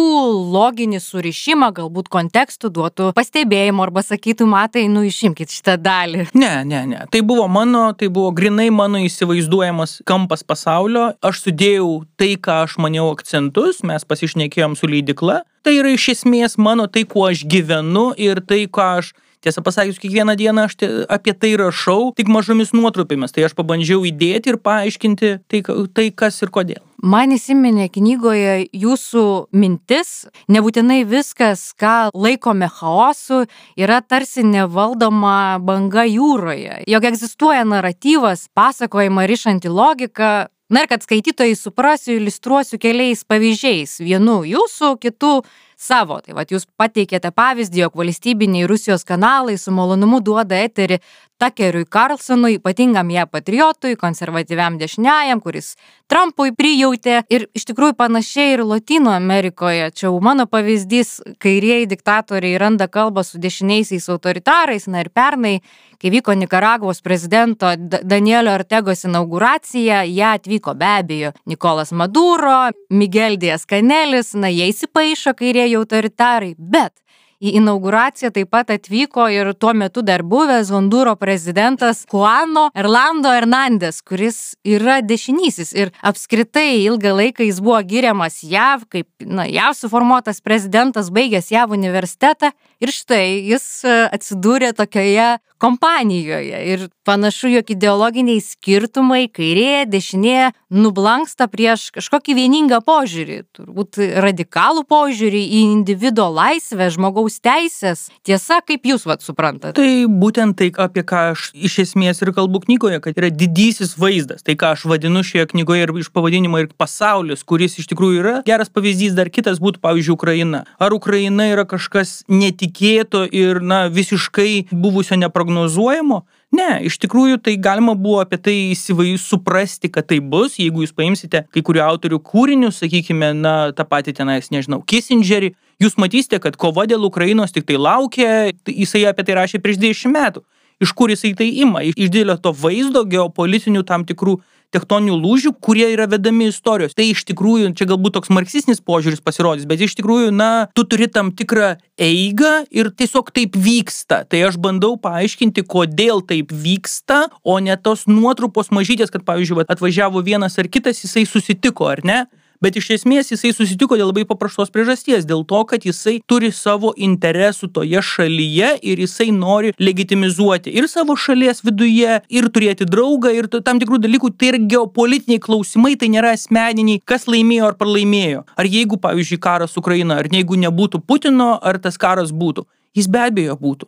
loginį 0.52 1.00
surišimą, 1.04 1.72
galbūt 1.80 2.12
kontekstų 2.12 2.74
duotų 2.76 3.14
pastebėjimų 3.16 3.86
arba 3.88 4.04
sakytų, 4.04 4.50
matai, 4.52 4.84
nu 4.92 5.06
išimkit 5.08 5.56
šitą 5.56 5.78
dalį? 5.80 6.28
Ne, 6.36 6.52
ne, 6.68 6.84
ne. 6.92 7.06
Tai 7.14 7.24
buvo 7.24 7.48
mano, 7.48 7.86
tai 7.96 8.12
buvo 8.12 8.34
grinai 8.36 8.68
mano 8.76 9.00
įsivaizduojamas 9.08 10.02
kampas 10.04 10.44
pasaulio. 10.44 11.14
Aš 11.24 11.46
sudėjau 11.48 12.02
tai, 12.20 12.34
ką 12.36 12.66
aš 12.66 12.76
maniau 12.84 13.08
akcentus, 13.14 13.80
mes 13.88 14.04
pasišnekėjom 14.04 14.76
su 14.76 14.92
leidikla 14.92 15.29
veikla, 15.30 15.46
tai 15.64 15.80
yra 15.80 15.94
iš 15.94 16.10
esmės 16.16 16.58
mano 16.58 16.88
tai, 16.88 17.06
kuo 17.06 17.30
aš 17.30 17.46
gyvenu 17.46 18.14
ir 18.18 18.42
tai, 18.42 18.68
ką 18.68 18.92
aš 19.00 19.14
Tiesą 19.40 19.62
pasakius, 19.64 19.96
kiekvieną 20.04 20.36
dieną 20.36 20.66
aš 20.68 20.74
apie 21.08 21.32
tai 21.32 21.54
rašau, 21.56 22.12
tik 22.12 22.28
mažomis 22.28 22.74
nuotrupėmis, 22.76 23.32
tai 23.32 23.46
aš 23.48 23.54
pabandžiau 23.56 24.04
įdėti 24.04 24.52
ir 24.52 24.58
paaiškinti 24.60 25.30
tai, 25.48 25.62
tai 25.96 26.10
kas 26.12 26.42
ir 26.44 26.52
kodėl. 26.52 26.82
Man 27.00 27.32
įsiminė 27.32 27.88
knygoje 27.88 28.68
jūsų 28.76 29.24
mintis, 29.56 30.28
nebūtinai 30.52 31.06
viskas, 31.08 31.70
ką 31.72 32.12
laikome 32.12 32.68
chaosu, 32.68 33.46
yra 33.80 34.02
tarsi 34.04 34.44
nevaldoma 34.44 35.56
banga 35.64 36.04
jūroje, 36.04 36.84
jog 36.92 37.08
egzistuoja 37.08 37.64
naratyvas, 37.64 38.50
pasakojama 38.52 39.24
ryšanti 39.24 39.72
logika, 39.72 40.50
Na 40.70 40.84
ir 40.84 40.90
kad 40.92 41.02
skaitytojai 41.02 41.56
suprasiu, 41.58 42.20
iliustruosiu 42.20 42.78
keliais 42.82 43.24
pavyzdžiais. 43.26 43.96
Vienu 44.06 44.44
jūsų, 44.46 44.92
kitų 45.02 45.32
savo. 45.80 46.20
Tai 46.22 46.36
vad 46.38 46.52
jūs 46.52 46.68
pateikėte 46.80 47.32
pavyzdį, 47.32 47.86
jog 47.86 47.98
valstybiniai 48.00 48.68
Rusijos 48.70 49.08
kanalai 49.08 49.58
su 49.58 49.72
malonumu 49.72 50.20
duoda 50.22 50.60
eterį 50.60 51.00
Takeriui 51.40 51.86
Carlsonui, 51.88 52.58
ypatingam 52.58 53.08
ją 53.14 53.24
patriotui, 53.32 53.96
konservatyviam 53.96 54.76
dešiniajam, 54.82 55.40
kuris 55.40 55.78
Trumpui 56.10 56.52
prijautė. 56.58 57.22
Ir 57.32 57.46
iš 57.56 57.68
tikrųjų 57.70 57.94
panašiai 57.96 58.56
ir 58.58 58.64
Latino 58.66 59.14
Amerikoje. 59.14 59.92
Čia 59.94 60.08
jau 60.10 60.18
mano 60.26 60.48
pavyzdys, 60.50 61.20
kairieji 61.40 61.88
diktatoriai 61.94 62.58
randa 62.60 62.90
kalbą 62.92 63.24
su 63.24 63.40
dešiniaisiais 63.40 64.10
autoritarais. 64.12 64.90
Na 64.90 65.06
ir 65.06 65.12
pernai, 65.16 65.62
kai 66.02 66.12
vyko 66.12 66.34
Nikaragvos 66.34 67.00
prezidento 67.06 67.70
Danielio 67.78 68.58
Ortegos 68.58 69.06
inauguracija, 69.06 70.02
ją 70.10 70.34
atvyko 70.40 70.74
be 70.76 70.90
abejo 70.98 71.32
Nikolas 71.46 71.94
Maduro, 71.94 72.72
Miguel 72.90 73.38
Dias 73.38 73.70
Kanelis, 73.70 74.34
na 74.34 74.50
jie 74.52 74.68
įsipaišo 74.74 75.38
kairieji 75.40 75.69
didieji 75.70 75.78
autoritarai, 75.78 76.56
bet 76.58 76.94
į 77.40 77.54
inauguraciją 77.56 78.34
taip 78.36 78.50
pat 78.52 78.70
atvyko 78.74 79.30
ir 79.32 79.54
tuo 79.56 79.72
metu 79.74 80.02
dar 80.04 80.24
buvęs 80.24 80.72
Hondūro 80.74 81.16
prezidentas 81.16 82.06
Juano 82.12 82.70
Erlando 82.76 83.32
Hernandez, 83.32 84.02
kuris 84.02 84.58
yra 84.66 85.00
dešinysis 85.02 85.72
ir 85.74 85.94
apskritai 86.04 86.84
ilgą 86.84 87.16
laiką 87.16 87.46
jis 87.48 87.62
buvo 87.62 87.80
giriamas 87.88 88.44
JAV, 88.44 88.90
kaip 88.90 89.08
na, 89.24 89.48
JAV 89.48 89.78
suformuotas 89.78 90.42
prezidentas, 90.42 91.10
baigęs 91.10 91.52
JAV 91.52 91.72
universitetą 91.72 92.52
ir 92.84 92.94
štai 92.96 93.40
jis 93.52 93.68
e, 93.84 93.96
atsidūrė 94.16 94.74
tokioje 94.78 95.38
kompanijoje 95.60 96.60
ir 96.72 96.88
panašu, 97.04 97.50
jog 97.52 97.72
ideologiniai 97.74 98.40
skirtumai 98.40 99.26
kairė, 99.34 99.84
dešinė 99.90 100.52
nublanksta 100.72 101.50
prieš 101.52 101.90
kažkokį 101.98 102.36
vieningą 102.38 102.80
požiūrį, 102.86 103.40
turbūt 103.58 104.00
radikalų 104.24 104.86
požiūrį 104.88 105.42
į 105.42 105.64
individuo 105.74 106.30
laisvę, 106.32 106.88
žmogaus 106.94 107.40
teisės. 107.44 108.06
Tiesa, 108.24 108.62
kaip 108.64 108.88
jūs 108.88 109.04
vat 109.10 109.26
suprantate? 109.26 109.76
Tai 109.80 109.90
būtent 110.22 110.56
tai, 110.62 110.70
apie 110.80 111.04
ką 111.04 111.24
aš 111.34 111.50
iš 111.58 111.80
esmės 111.84 112.24
ir 112.24 112.32
kalbu 112.38 112.64
knygoje, 112.64 113.02
kad 113.04 113.20
yra 113.20 113.32
didysis 113.34 113.98
vaizdas, 114.00 114.46
tai 114.46 114.56
ką 114.60 114.76
aš 114.78 114.86
vadinu 114.88 115.26
šioje 115.28 115.50
knygoje 115.52 115.88
ir 115.88 115.96
iš 116.06 116.12
pavadinimo 116.16 116.62
ir 116.64 116.72
pasaulis, 116.80 117.44
kuris 117.44 117.76
iš 117.82 117.90
tikrųjų 117.92 118.24
yra 118.24 118.36
geras 118.48 118.72
pavyzdys, 118.72 119.18
dar 119.18 119.34
kitas 119.34 119.60
būtų, 119.60 119.84
pavyzdžiui, 119.84 120.16
Ukraina. 120.16 120.64
Ar 120.80 120.96
Ukraina 120.96 121.50
yra 121.52 121.68
kažkas 121.68 122.22
netikėto 122.70 123.28
ir, 123.32 123.62
na, 123.62 123.90
visiškai 123.90 124.70
buvusio 124.72 125.16
neprognozuojamo? 125.18 126.22
prognozuojamo 126.22 126.24
ne 126.52 126.82
iš 126.86 126.98
tikrųjų 127.00 127.40
tai 127.44 127.58
galima 127.58 127.96
buvo 127.96 128.22
apie 128.22 128.38
tai 128.38 128.56
įsivai 128.74 129.18
suprasti 129.18 129.90
kad 129.90 130.08
taip 130.08 130.24
bus 130.24 130.58
jeigu 130.58 130.84
jūs 130.84 130.94
paimsite 130.96 131.46
kai 131.54 131.62
kurių 131.62 131.84
autorių 131.86 132.20
kūrinius 132.20 132.82
sakykime 132.82 133.34
na 133.38 133.72
tą 133.72 133.86
patį 133.86 134.16
tenais 134.18 134.50
nežinau 134.52 134.82
kisindžerį 134.82 135.54
jūs 135.80 135.98
matysite 135.98 136.40
kad 136.40 136.58
kova 136.58 136.88
dėl 136.90 137.06
ukrainos 137.06 137.54
tiktai 137.54 137.78
laukia 137.78 138.52
jisai 138.66 139.06
apie 139.10 139.24
tai 139.24 139.38
rašė 139.38 139.62
prieš 139.62 139.78
dvidešim 139.78 140.16
metų 140.16 140.44
iš 140.82 140.94
kur 140.96 141.12
jisai 141.14 141.36
tai 141.38 141.50
ima 141.62 141.84
iš 141.84 142.10
didelio 142.10 142.38
to 142.38 142.54
vaizdo 142.54 143.06
geopolitinių 143.06 143.86
tam 143.86 144.06
tikrų 144.10 144.40
tektoninių 144.76 145.18
lūžių 145.20 145.54
kurie 145.64 145.88
yra 145.94 146.08
vedami 146.10 146.50
istorijos. 146.50 146.96
Tai 146.98 147.08
iš 147.10 147.24
tikrųjų 147.30 147.74
čia 147.78 147.88
galbūt 147.90 148.18
toks 148.20 148.34
marksistinis 148.34 148.84
požiūris 148.86 149.24
pasirodys 149.26 149.68
bet 149.70 149.82
iš 149.86 149.96
tikrųjų 150.00 150.34
na 150.36 150.70
tu 150.78 150.86
turi 150.90 151.10
tam 151.12 151.32
tikrą 151.36 151.76
eigą 152.00 152.54
ir 152.72 152.92
tiesiog 152.96 153.32
taip 153.36 153.58
vyksta. 153.60 154.24
Tai 154.30 154.44
aš 154.50 154.60
bandau 154.62 154.96
paaiškinti 155.02 155.66
kodėl 155.70 156.24
taip 156.26 156.54
vyksta 156.54 157.26
o 157.44 157.60
ne 157.64 157.78
tos 157.78 158.06
nuotrupos 158.10 158.74
mažytės 158.76 159.14
kad 159.14 159.26
pavyzdžiui 159.28 159.66
atvažiavo 159.68 160.24
vienas 160.26 160.60
ar 160.62 160.70
kitas 160.72 161.04
jisai 161.04 161.26
susitiko 161.30 161.90
ar 161.90 162.06
ne 162.06 162.24
bet 162.64 162.78
iš 162.80 162.90
esmės 162.98 163.32
jisai 163.32 163.52
susitiko 163.56 163.98
dėl 163.98 164.10
labai 164.12 164.26
paprastos 164.28 164.72
priežasties. 164.74 165.26
Dėl 165.28 165.46
to 165.48 165.62
kad 165.70 165.86
jisai 165.88 166.20
turi 166.30 166.52
savo 166.56 166.92
interesų 166.96 167.72
toje 167.76 168.02
šalyje 168.04 168.72
ir 168.92 169.04
jisai 169.04 169.30
nori 169.36 169.74
legitimizuoti 169.80 170.74
ir 170.76 170.88
savo 170.92 171.16
šalies 171.16 171.64
viduje 171.66 172.20
ir 172.30 172.50
turėti 172.56 172.88
draugą 172.90 173.34
ir 173.36 173.50
tam 173.58 173.80
tikrų 173.82 174.02
dalykų. 174.04 174.34
Tai 174.40 174.52
yra 174.54 174.64
geopolitiniai 174.74 175.42
klausimai 175.44 175.96
tai 176.00 176.12
nėra 176.14 176.34
asmeniniai 176.36 177.04
kas 177.06 177.28
laimėjo 177.32 177.70
ar 177.72 177.78
pralaimėjo. 177.80 178.44
Ar 178.60 178.68
jeigu 178.68 179.00
pavyzdžiui 179.02 179.40
karas 179.44 179.78
ukrainoj 179.80 180.20
ar 180.24 180.32
jeigu 180.32 180.60
nebūtų 180.60 181.04
putino 181.08 181.56
ar 181.62 181.80
tas 181.80 181.98
karas 181.98 182.34
būtų. 182.36 182.68
Jis 182.98 183.08
be 183.08 183.24
abejo 183.24 183.56
būtų. 183.60 183.88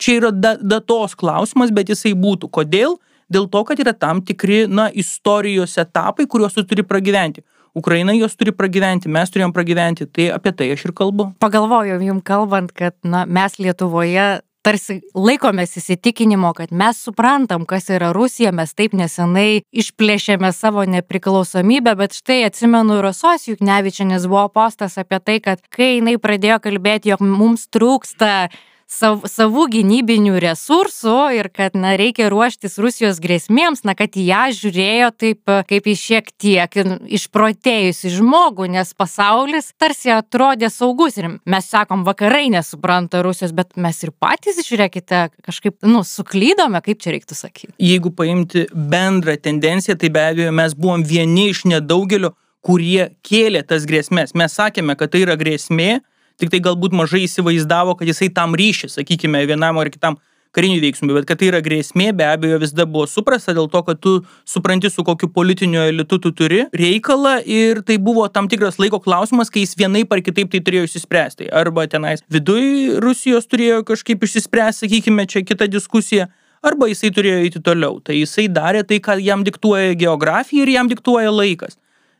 Čia 0.00 0.18
yra 0.20 0.30
da 0.30 0.54
datos 0.60 1.16
klausimas 1.16 1.72
bet 1.72 1.92
jisai 1.92 2.14
būtų. 2.16 2.48
Kodėl? 2.52 2.96
Dėl 3.32 3.48
to 3.50 3.64
kad 3.66 3.80
yra 3.82 3.90
tam 3.90 4.20
tikri 4.22 4.68
na 4.70 4.86
istorijos 4.94 5.74
etapai 5.82 6.28
kuriuos 6.30 6.54
tu 6.54 6.62
turi 6.62 6.84
pragyventi 6.86 7.42
Ukraina 7.76 8.14
jos 8.16 8.36
turi 8.40 8.54
pragyventi, 8.56 9.10
mes 9.12 9.32
turėjom 9.32 9.52
pragyventi, 9.52 10.08
tai 10.08 10.30
apie 10.32 10.54
tai 10.56 10.70
aš 10.72 10.88
ir 10.88 10.96
kalbu. 10.96 11.30
Pagalvojau 11.44 12.00
jums 12.00 12.24
kalbant, 12.24 12.72
kad 12.72 12.96
na, 13.04 13.26
mes 13.28 13.58
Lietuvoje 13.60 14.26
tarsi 14.66 14.96
laikomės 15.14 15.76
įsitikinimo, 15.78 16.50
kad 16.56 16.72
mes 16.74 16.98
suprantam, 17.04 17.66
kas 17.68 17.86
yra 17.92 18.10
Rusija, 18.16 18.50
mes 18.56 18.72
taip 18.74 18.96
nesenai 18.98 19.60
išplėšėme 19.70 20.50
savo 20.56 20.82
nepriklausomybę, 20.90 21.94
bet 22.00 22.16
štai 22.16 22.40
atsimenu 22.48 22.98
Rosos 23.04 23.46
Juknevičianės 23.46 24.26
buvo 24.30 24.48
postas 24.56 24.98
apie 24.98 25.20
tai, 25.22 25.36
kad 25.44 25.62
kai 25.70 25.98
jinai 25.98 26.16
pradėjo 26.22 26.58
kalbėti, 26.64 27.12
jog 27.12 27.22
mums 27.22 27.68
trūksta 27.70 28.48
sav, 28.90 29.24
savų 29.28 29.66
gynybinių 29.74 30.38
resursų 30.42 31.16
ir 31.36 31.48
kad 31.54 31.76
na, 31.78 31.94
reikia 31.98 32.28
ruoštis 32.32 32.78
Rusijos 32.82 33.18
grėsmėms, 33.22 33.82
na, 33.86 33.96
kad 33.98 34.16
ją 34.18 34.46
žiūrėjo 34.56 35.10
taip 35.18 35.52
kaip 35.68 35.90
į 35.90 35.96
šiek 36.00 36.30
tiek 36.38 36.78
išprotėjusi 37.18 38.12
žmogų, 38.16 38.68
nes 38.76 38.92
pasaulis 38.96 39.72
tarsi 39.80 40.14
atrodė 40.14 40.70
saugus 40.72 41.18
ir 41.20 41.30
mes 41.44 41.68
sakom, 41.68 42.06
vakarai 42.06 42.46
nesupranta 42.54 43.22
Rusijos, 43.26 43.54
bet 43.56 43.74
mes 43.80 44.00
ir 44.06 44.14
patys, 44.14 44.62
žiūrėkite, 44.66 45.26
kažkaip, 45.46 45.78
nu, 45.86 46.04
suklydome, 46.06 46.80
kaip 46.86 47.02
čia 47.02 47.16
reiktų 47.16 47.38
sakyti. 47.38 47.74
Jeigu 47.82 48.14
paimti 48.14 48.66
bendrą 48.72 49.36
tendenciją, 49.42 49.98
tai 50.00 50.12
be 50.14 50.26
abejo 50.30 50.54
mes 50.54 50.76
buvom 50.78 51.04
vieni 51.06 51.50
iš 51.52 51.66
nedaugelio, 51.68 52.34
kurie 52.66 53.12
kėlė 53.26 53.62
tas 53.66 53.86
grėsmės. 53.86 54.34
Mes 54.38 54.54
sakėme, 54.58 54.96
kad 54.98 55.12
tai 55.12 55.22
yra 55.22 55.36
grėsmė, 55.38 56.00
tiktai 56.40 56.62
galbūt 56.64 56.96
mažai 56.96 57.24
įsivaizdavo, 57.26 57.96
kad 57.98 58.08
jisai 58.10 58.30
tam 58.34 58.56
ryšį, 58.58 58.92
sakykime, 58.98 59.44
vienam 59.48 59.78
ar 59.82 59.92
kitam 59.92 60.18
karinių 60.56 60.80
veiksmų, 60.80 61.12
bet 61.18 61.26
kad 61.28 61.40
tai 61.40 61.50
yra 61.50 61.60
grėsmė, 61.64 62.10
be 62.16 62.24
abejo 62.24 62.58
visada 62.62 62.86
buvo 62.88 63.04
suprasta 63.10 63.52
dėl 63.56 63.68
to, 63.72 63.82
kad 63.84 64.00
tu 64.00 64.14
supranti, 64.48 64.88
su 64.92 65.04
kokiu 65.04 65.28
politiniu 65.32 65.82
elitu 65.84 66.18
tu 66.22 66.32
turi 66.36 66.64
reikalą 66.76 67.36
ir 67.44 67.82
tai 67.86 67.98
buvo 68.02 68.24
tam 68.32 68.48
tikras 68.48 68.80
laiko 68.80 69.00
klausimas, 69.04 69.52
kai 69.52 69.66
jis 69.66 69.76
vienaip 69.78 70.12
ar 70.16 70.24
kitaip 70.24 70.52
tai 70.52 70.62
turėjo 70.64 70.88
išsispręsti. 70.88 71.50
Arba 71.60 71.86
tenais 71.92 72.24
viduj 72.32 72.96
Rusijos 73.04 73.48
turėjo 73.50 73.82
kažkaip 73.92 74.24
išsispręsti, 74.24 74.86
sakykime, 74.86 75.28
čia 75.28 75.44
kita 75.44 75.68
diskusija. 75.68 76.30
Arba 76.66 76.88
jisai 76.88 77.12
turėjo 77.14 77.42
eiti 77.44 77.60
toliau. 77.62 78.00
Tai 78.02 78.16
jisai 78.16 78.48
darė 78.50 78.80
tai, 78.88 78.96
ką 79.04 79.20
jam 79.22 79.44
diktuoja 79.46 79.92
geografija 79.98 80.64
ir 80.64 80.72
jam 80.72 80.88
diktuoja 80.90 81.30
laikas. 81.30 81.76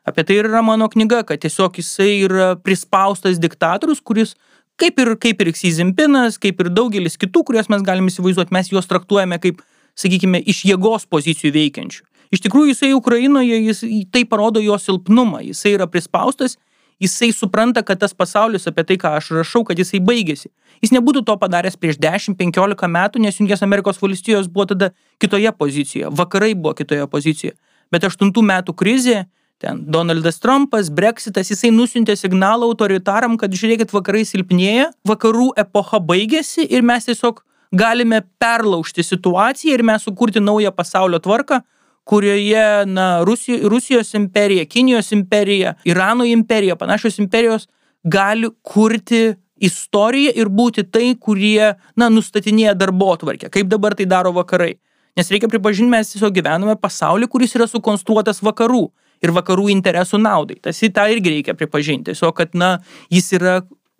Apie 0.07 0.23
tai 0.23 0.37
yra 0.39 0.63
mano 0.63 0.87
knyga, 0.89 1.25
kad 1.27 1.41
tiesiog 1.43 1.81
jisai 1.81 2.21
yra 2.29 2.53
prispaustas 2.63 3.41
diktatorius, 3.43 3.99
kuris 3.99 4.37
kaip 4.79 5.01
ir, 5.03 5.17
kaip 5.19 5.41
ir 5.43 5.51
Xi 5.57 5.73
Jinpingas, 5.75 6.37
kaip 6.39 6.61
ir 6.63 6.71
daugelis 6.71 7.19
kitų, 7.19 7.43
kuriuos 7.49 7.71
mes 7.73 7.83
galime 7.83 8.13
įsivaizduoti, 8.13 8.55
mes 8.55 8.71
juos 8.71 8.87
traktuojame 8.87 9.41
kaip, 9.43 9.65
sakykime, 9.99 10.39
iš 10.47 10.63
jėgos 10.69 11.09
pozicijų 11.11 11.51
veikiančių. 11.57 12.05
Iš 12.35 12.43
tikrųjų, 12.45 12.71
jisai 12.75 12.93
Ukrainoje, 12.95 13.59
jis, 13.69 13.83
tai 14.15 14.25
parodo 14.29 14.63
jo 14.63 14.77
silpnumą, 14.79 15.41
jisai 15.47 15.77
yra 15.77 15.87
prispaustas, 15.91 16.57
jisai 17.03 17.31
supranta, 17.35 17.83
kad 17.87 18.01
tas 18.03 18.15
pasaulis 18.15 18.67
apie 18.71 18.85
tai, 18.87 18.97
ką 19.01 19.15
aš 19.19 19.31
rašau, 19.41 19.63
kad 19.67 19.79
jisai 19.79 20.01
baigėsi. 20.03 20.51
Jis 20.85 20.93
nebūtų 20.95 21.23
to 21.27 21.37
padaręs 21.41 21.79
prieš 21.81 22.01
10-15 22.03 22.91
metų, 22.95 23.23
nes 23.23 23.39
Junkės 23.41 23.63
Amerikos 23.65 23.99
valstijos 24.03 24.51
buvo 24.53 24.69
tada 24.75 24.91
kitoje 25.23 25.53
pozicijoje, 25.57 26.13
vakarai 26.15 26.53
buvo 26.55 26.75
kitoje 26.79 27.07
pozicijoje. 27.11 27.57
Bet 27.95 28.05
8 28.07 28.31
metų 28.35 28.75
krizė, 28.77 29.25
ten 29.59 29.85
Donaldas 29.91 30.39
Trumpas, 30.39 30.91
Brexitas, 30.93 31.51
jisai 31.51 31.71
nusintė 31.73 32.17
signalą 32.19 32.69
autoritaram, 32.71 33.37
kad 33.41 33.55
žiūrėkit, 33.57 33.93
vakarai 33.95 34.25
silpnėja, 34.29 34.91
vakarų 35.09 35.53
epocha 35.63 36.01
baigėsi 36.01 36.67
ir 36.67 36.85
mes 36.85 37.09
tiesiog 37.09 37.41
galime 37.73 38.23
perlaužti 38.41 39.05
situaciją 39.05 39.79
ir 39.79 39.85
mes 39.87 40.05
sukurti 40.05 40.43
naują 40.43 40.73
pasaulio 40.77 41.21
tvarką, 41.23 41.63
kurioje 42.07 42.87
na, 42.87 43.25
Rusijos, 43.27 43.65
Rusijos 43.73 44.15
imperija, 44.15 44.65
Kinijos 44.65 45.11
imperija, 45.13 45.75
Irano 45.85 46.25
imperija, 46.25 46.77
panašios 46.77 47.19
imperijos 47.19 47.67
gali 48.05 48.51
kurti 48.63 49.35
istoriją 49.57 50.35
ir 50.37 50.53
būti 50.53 50.85
tai, 50.93 51.15
kurie, 51.19 51.73
na, 51.97 52.11
nustatinėja 52.13 52.77
darbo 52.79 53.17
tvarkę, 53.17 53.51
kaip 53.51 53.73
dabar 53.73 53.97
tai 53.97 54.07
daro 54.07 54.31
vakarai. 54.37 54.77
Nes 55.17 55.33
reikia 55.33 55.49
pripažinti, 55.49 55.91
mes 55.91 56.13
tiesiog 56.13 56.35
gyvename 56.37 56.77
pasaulyje, 56.77 57.31
kuris 57.33 57.57
yra 57.57 57.67
sukonstruotas 57.67 58.43
vakarų 58.45 58.85
ir 59.26 59.35
vakarų 59.37 59.68
interesų 59.75 60.21
naudai. 60.23 60.59
Tas 60.62 60.80
į 60.83 60.92
tą 60.97 61.09
irgi 61.12 61.35
reikia 61.38 61.56
pripažinti. 61.59 62.12
Tiesiog, 62.12 62.35
kad, 62.38 62.54
na, 62.59 62.76
jis 63.12 63.33
yra 63.37 63.59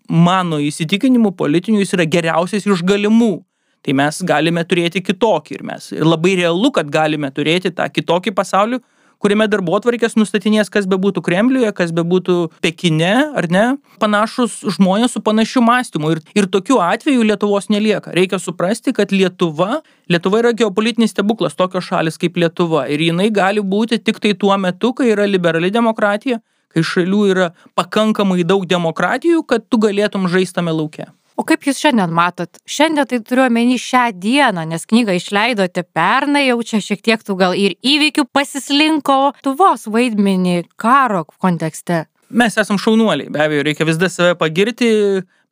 mano 0.09 0.61
įsitikinimu 0.63 1.35
politiniu, 1.37 1.83
jis 1.83 1.97
yra 1.99 2.07
geriausias 2.09 2.67
iš 2.67 2.85
galimų. 2.87 3.35
Tai 3.87 3.95
mes 3.95 4.19
galime 4.27 4.65
turėti 4.67 5.03
kitokį 5.05 5.59
ir 5.59 5.65
mes. 5.67 5.93
Ir 5.95 6.07
labai 6.07 6.35
realu, 6.41 6.73
kad 6.75 6.89
galime 6.91 7.31
turėti 7.35 7.71
tą 7.75 7.87
kitokį 7.93 8.33
pasaulį, 8.35 8.81
kuriame 9.23 9.47
darbotvarkės 9.51 10.17
nustatinės, 10.19 10.71
kas 10.73 10.87
bebūtų 10.91 11.23
Kremliuje, 11.27 11.71
kas 11.77 11.93
bebūtų 11.97 12.37
Pekine, 12.65 13.15
ar 13.37 13.49
ne, 13.53 13.65
panašus 14.03 14.59
žmonės 14.77 15.17
su 15.17 15.23
panašiu 15.25 15.63
mąstymu. 15.67 16.13
Ir, 16.17 16.23
ir 16.37 16.49
tokiu 16.53 16.81
atveju 16.85 17.27
Lietuvos 17.27 17.71
nelieka. 17.73 18.15
Reikia 18.17 18.41
suprasti, 18.43 18.95
kad 18.97 19.15
Lietuva, 19.15 19.81
Lietuva 20.13 20.43
yra 20.45 20.55
geopolitinis 20.57 21.15
stebuklas, 21.15 21.57
tokios 21.59 21.89
šalis 21.89 22.21
kaip 22.21 22.39
Lietuva. 22.41 22.87
Ir 22.93 23.03
jinai 23.09 23.31
gali 23.35 23.65
būti 23.65 23.99
tik 24.03 24.21
tai 24.23 24.37
tuo 24.39 24.55
metu, 24.61 24.93
kai 24.97 25.11
yra 25.15 25.27
liberali 25.29 25.73
demokratija, 25.75 26.41
kai 26.75 26.85
šalių 26.85 27.23
yra 27.33 27.53
pakankamai 27.79 28.45
daug 28.45 28.69
demokratijų, 28.69 29.47
kad 29.49 29.65
tu 29.69 29.81
galėtum 29.83 30.29
žaistame 30.31 30.75
laukia. 30.77 31.16
O 31.37 31.45
kaip 31.45 31.67
jūs 31.69 31.77
šiandien 31.83 32.13
matot? 32.17 32.57
Šiandien 32.65 33.09
tai 33.11 33.19
turiu 33.21 33.45
omeny 33.45 33.77
šią 33.81 34.07
dieną, 34.17 34.63
nes 34.71 34.89
knygą 34.89 35.19
išleidote 35.19 35.83
pernai, 35.85 36.47
jau 36.47 36.63
čia 36.65 36.81
šiek 36.81 37.03
tiek 37.05 37.25
tų 37.25 37.37
gal 37.37 37.57
ir 37.57 37.75
įvykių 37.85 38.25
pasislinko, 38.33 39.19
tu 39.45 39.53
vos 39.59 39.85
vaidmenį 39.85 40.63
karo 40.81 41.27
kontekste. 41.29 42.07
Mes 42.33 42.57
esam 42.59 42.81
šaunuoliai, 42.81 43.29
be 43.31 43.43
abejo, 43.45 43.67
reikia 43.69 43.85
vis 43.87 44.01
dar 44.01 44.11
save 44.11 44.33
pagirti, 44.41 44.89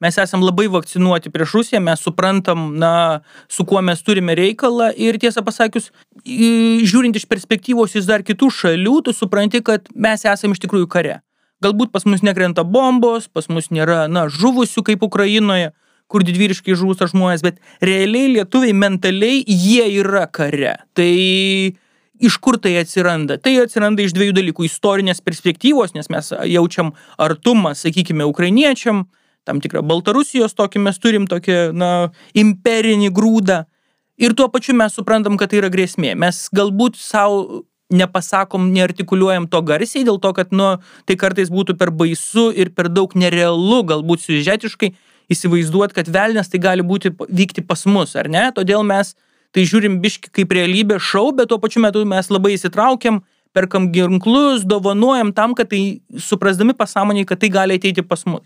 mes 0.02 0.18
esam 0.18 0.42
labai 0.42 0.66
vakcinuoti 0.72 1.30
prieš 1.30 1.52
Rusiją, 1.58 1.82
mes 1.84 2.00
suprantam, 2.02 2.64
na, 2.80 3.20
su 3.46 3.68
kuo 3.68 3.84
mes 3.84 4.00
turime 4.02 4.34
reikalą 4.40 4.88
ir 4.96 5.20
tiesą 5.20 5.44
pasakius, 5.44 5.92
žiūrint 6.24 7.20
iš 7.20 7.28
perspektyvos 7.28 7.94
iš 8.00 8.08
dar 8.08 8.24
kitų 8.24 8.48
šalių, 8.56 8.96
tu 9.04 9.14
supranti, 9.14 9.60
kad 9.62 9.92
mes 9.94 10.24
esam 10.32 10.56
iš 10.56 10.64
tikrųjų 10.64 10.88
kare. 10.96 11.20
Galbūt 11.64 11.94
pas 11.94 12.04
mus 12.04 12.24
nekrenta 12.26 12.64
bombos, 12.66 13.30
pas 13.32 13.48
mus 13.48 13.70
nėra, 13.72 14.04
na, 14.12 14.26
žuvusių 14.28 14.84
kaip 14.90 15.06
Ukrainoje, 15.06 15.72
kur 16.12 16.24
didvyriškai 16.26 16.76
žūsta 16.76 17.08
žmonės, 17.10 17.44
bet 17.44 17.62
realiai 17.84 18.34
lietuviai 18.34 18.76
mentaliai 18.76 19.40
jie 19.48 19.86
yra 20.02 20.26
kare. 20.28 20.76
Tai 20.94 21.10
iš 22.20 22.38
kur 22.44 22.58
tai 22.60 22.76
atsiranda? 22.82 23.38
Tai 23.40 23.54
atsiranda 23.64 24.04
iš 24.04 24.14
dviejų 24.16 24.36
dalykų- 24.36 24.66
istorinės 24.70 25.24
perspektyvos, 25.24 25.94
nes 25.94 26.10
mes 26.10 26.32
jaučiam 26.52 26.92
artumą, 27.18 27.74
sakykime, 27.74 28.24
ukrainiečiam, 28.28 29.06
tam 29.44 29.60
tikrą 29.60 29.82
Baltarusijos 29.82 30.54
tokį 30.54 30.80
mes 30.80 30.98
turim 30.98 31.26
tokį, 31.26 31.74
na, 31.74 32.10
imperinį 32.34 33.10
grūdą. 33.10 33.64
Ir 34.18 34.34
tuo 34.34 34.48
pačiu 34.48 34.74
mes 34.74 34.94
suprantam, 34.94 35.36
kad 35.36 35.50
tai 35.50 35.58
yra 35.58 35.70
grėsmė. 35.70 36.14
Mes 36.16 36.48
galbūt 36.54 36.96
savo 36.96 37.64
nepasakom, 37.92 38.70
neartikuliuojam 38.72 39.48
to 39.50 39.60
garsiai, 39.62 40.04
dėl 40.06 40.20
to, 40.22 40.32
kad, 40.36 40.52
nu, 40.56 40.76
tai 41.04 41.16
kartais 41.20 41.50
būtų 41.52 41.76
per 41.80 41.92
baisu 41.92 42.48
ir 42.56 42.72
per 42.74 42.88
daug 42.88 43.12
nerealu, 43.18 43.82
galbūt 43.90 44.24
siužetiškai 44.24 44.94
įsivaizduoti, 45.32 45.96
kad 45.96 46.08
velnės 46.12 46.50
tai 46.52 46.60
gali 46.64 46.84
būti 46.84 47.12
vykti 47.12 47.64
pas 47.66 47.84
mus, 47.88 48.14
ar 48.16 48.28
ne? 48.32 48.48
Todėl 48.56 48.84
mes 48.86 49.14
tai 49.54 49.64
žiūrim 49.68 50.00
biški 50.02 50.32
kaip 50.34 50.52
realybė 50.52 50.98
šau, 51.00 51.30
bet 51.36 51.52
tuo 51.52 51.60
pačiu 51.62 51.84
metu 51.84 52.02
mes 52.08 52.28
labai 52.32 52.56
įsitraukiam, 52.56 53.22
perkam 53.54 53.92
ginklus, 53.94 54.64
dovanojam 54.66 55.30
tam, 55.36 55.54
kad 55.54 55.70
tai 55.70 56.00
suprasdami 56.18 56.74
pasąmoniai, 56.74 57.28
kad 57.28 57.40
tai 57.40 57.52
gali 57.54 57.78
ateiti 57.78 58.02
pas 58.02 58.26
mus. 58.26 58.42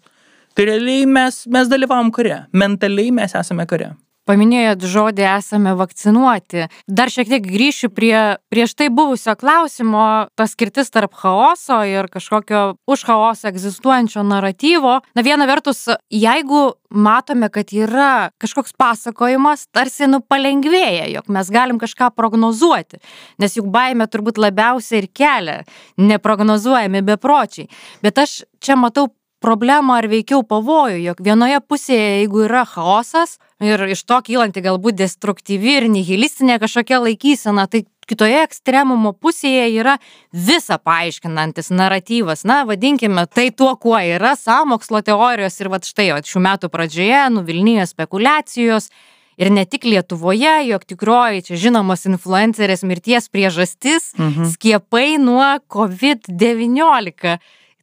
Tai 0.55 0.67
realiai 0.69 1.07
mes, 1.07 1.45
mes 1.47 1.71
dalyvavom 1.71 2.13
kare, 2.13 2.45
mentaliai 2.53 3.15
mes 3.15 3.35
esame 3.39 3.65
kare. 3.71 3.95
Paminėjot 4.29 4.85
žodį 4.85 5.25
esame 5.31 5.73
vakcinuoti. 5.79 6.67
Dar 6.87 7.13
šiek 7.13 7.31
tiek 7.31 7.45
grįšiu 7.45 7.91
prie 7.95 8.19
prieš 8.53 8.75
tai 8.79 8.91
buvusio 8.93 9.35
klausimo, 9.39 10.29
ta 10.37 10.47
skirtis 10.51 10.93
tarp 10.93 11.17
chaoso 11.17 11.81
ir 11.89 12.11
kažkokio 12.13 12.77
už 12.89 13.05
chaosą 13.09 13.49
egzistuojančio 13.53 14.25
naratyvo. 14.27 14.99
Na 15.17 15.25
viena 15.25 15.49
vertus, 15.49 15.87
jeigu 16.13 16.75
matome, 16.91 17.51
kad 17.53 17.73
yra 17.73 18.31
kažkoks 18.41 18.77
pasakojimas, 18.79 19.67
tarsi 19.73 20.09
nu 20.09 20.21
palengvėja, 20.25 21.09
jog 21.13 21.29
mes 21.33 21.53
galim 21.53 21.81
kažką 21.81 22.11
prognozuoti, 22.17 23.01
nes 23.41 23.57
juk 23.57 23.69
baime 23.73 24.09
turbūt 24.09 24.41
labiausiai 24.41 25.03
ir 25.03 25.11
kelia 25.13 25.61
neprognozuojami 26.01 27.05
bepročiai. 27.05 27.69
Bet 28.05 28.21
aš 28.25 28.43
čia 28.65 28.77
matau 28.81 29.09
problemą 29.43 29.99
ar 30.01 30.09
veikiau 30.11 30.43
pavojų, 30.47 30.99
jog 31.05 31.21
vienoje 31.23 31.61
pusėje, 31.63 32.09
jeigu 32.23 32.47
yra 32.49 32.65
chaosas 32.67 33.39
ir 33.65 33.85
iš 33.91 34.05
to 34.07 34.21
kylanti 34.25 34.63
galbūt 34.65 34.99
destruktyvi 34.99 35.79
ir 35.81 35.89
nihilistinė 35.93 36.59
kažkokia 36.63 37.01
laikysena, 37.03 37.67
tai 37.71 37.85
kitoje 38.09 38.41
ekstremumo 38.47 39.13
pusėje 39.13 39.67
yra 39.77 39.99
visa 40.33 40.79
paaiškinantis 40.81 41.71
naratyvas. 41.75 42.47
Na, 42.49 42.63
vadinkime 42.69 43.27
tai 43.27 43.51
tuo, 43.51 43.75
kuo 43.77 43.99
yra 43.99 44.35
samokslo 44.39 45.03
teorijos 45.05 45.61
ir 45.61 45.71
va 45.73 45.83
štai, 45.85 46.11
va, 46.17 46.25
šių 46.25 46.45
metų 46.49 46.73
pradžioje 46.73 47.23
nuvilnyjo 47.37 47.87
spekulacijos. 47.91 48.91
Ir 49.39 49.53
ne 49.55 49.63
tik 49.71 49.85
Lietuvoje, 49.87 50.65
jog 50.67 50.83
tikroji 50.83 51.45
čia 51.47 51.59
žinomas 51.69 52.09
influencerės 52.11 52.83
mirties 52.83 53.29
priežastis 53.31 54.11
mhm. 54.19 54.49
skiepai 54.51 55.15
nuo 55.23 55.53
COVID-19. 55.71 57.37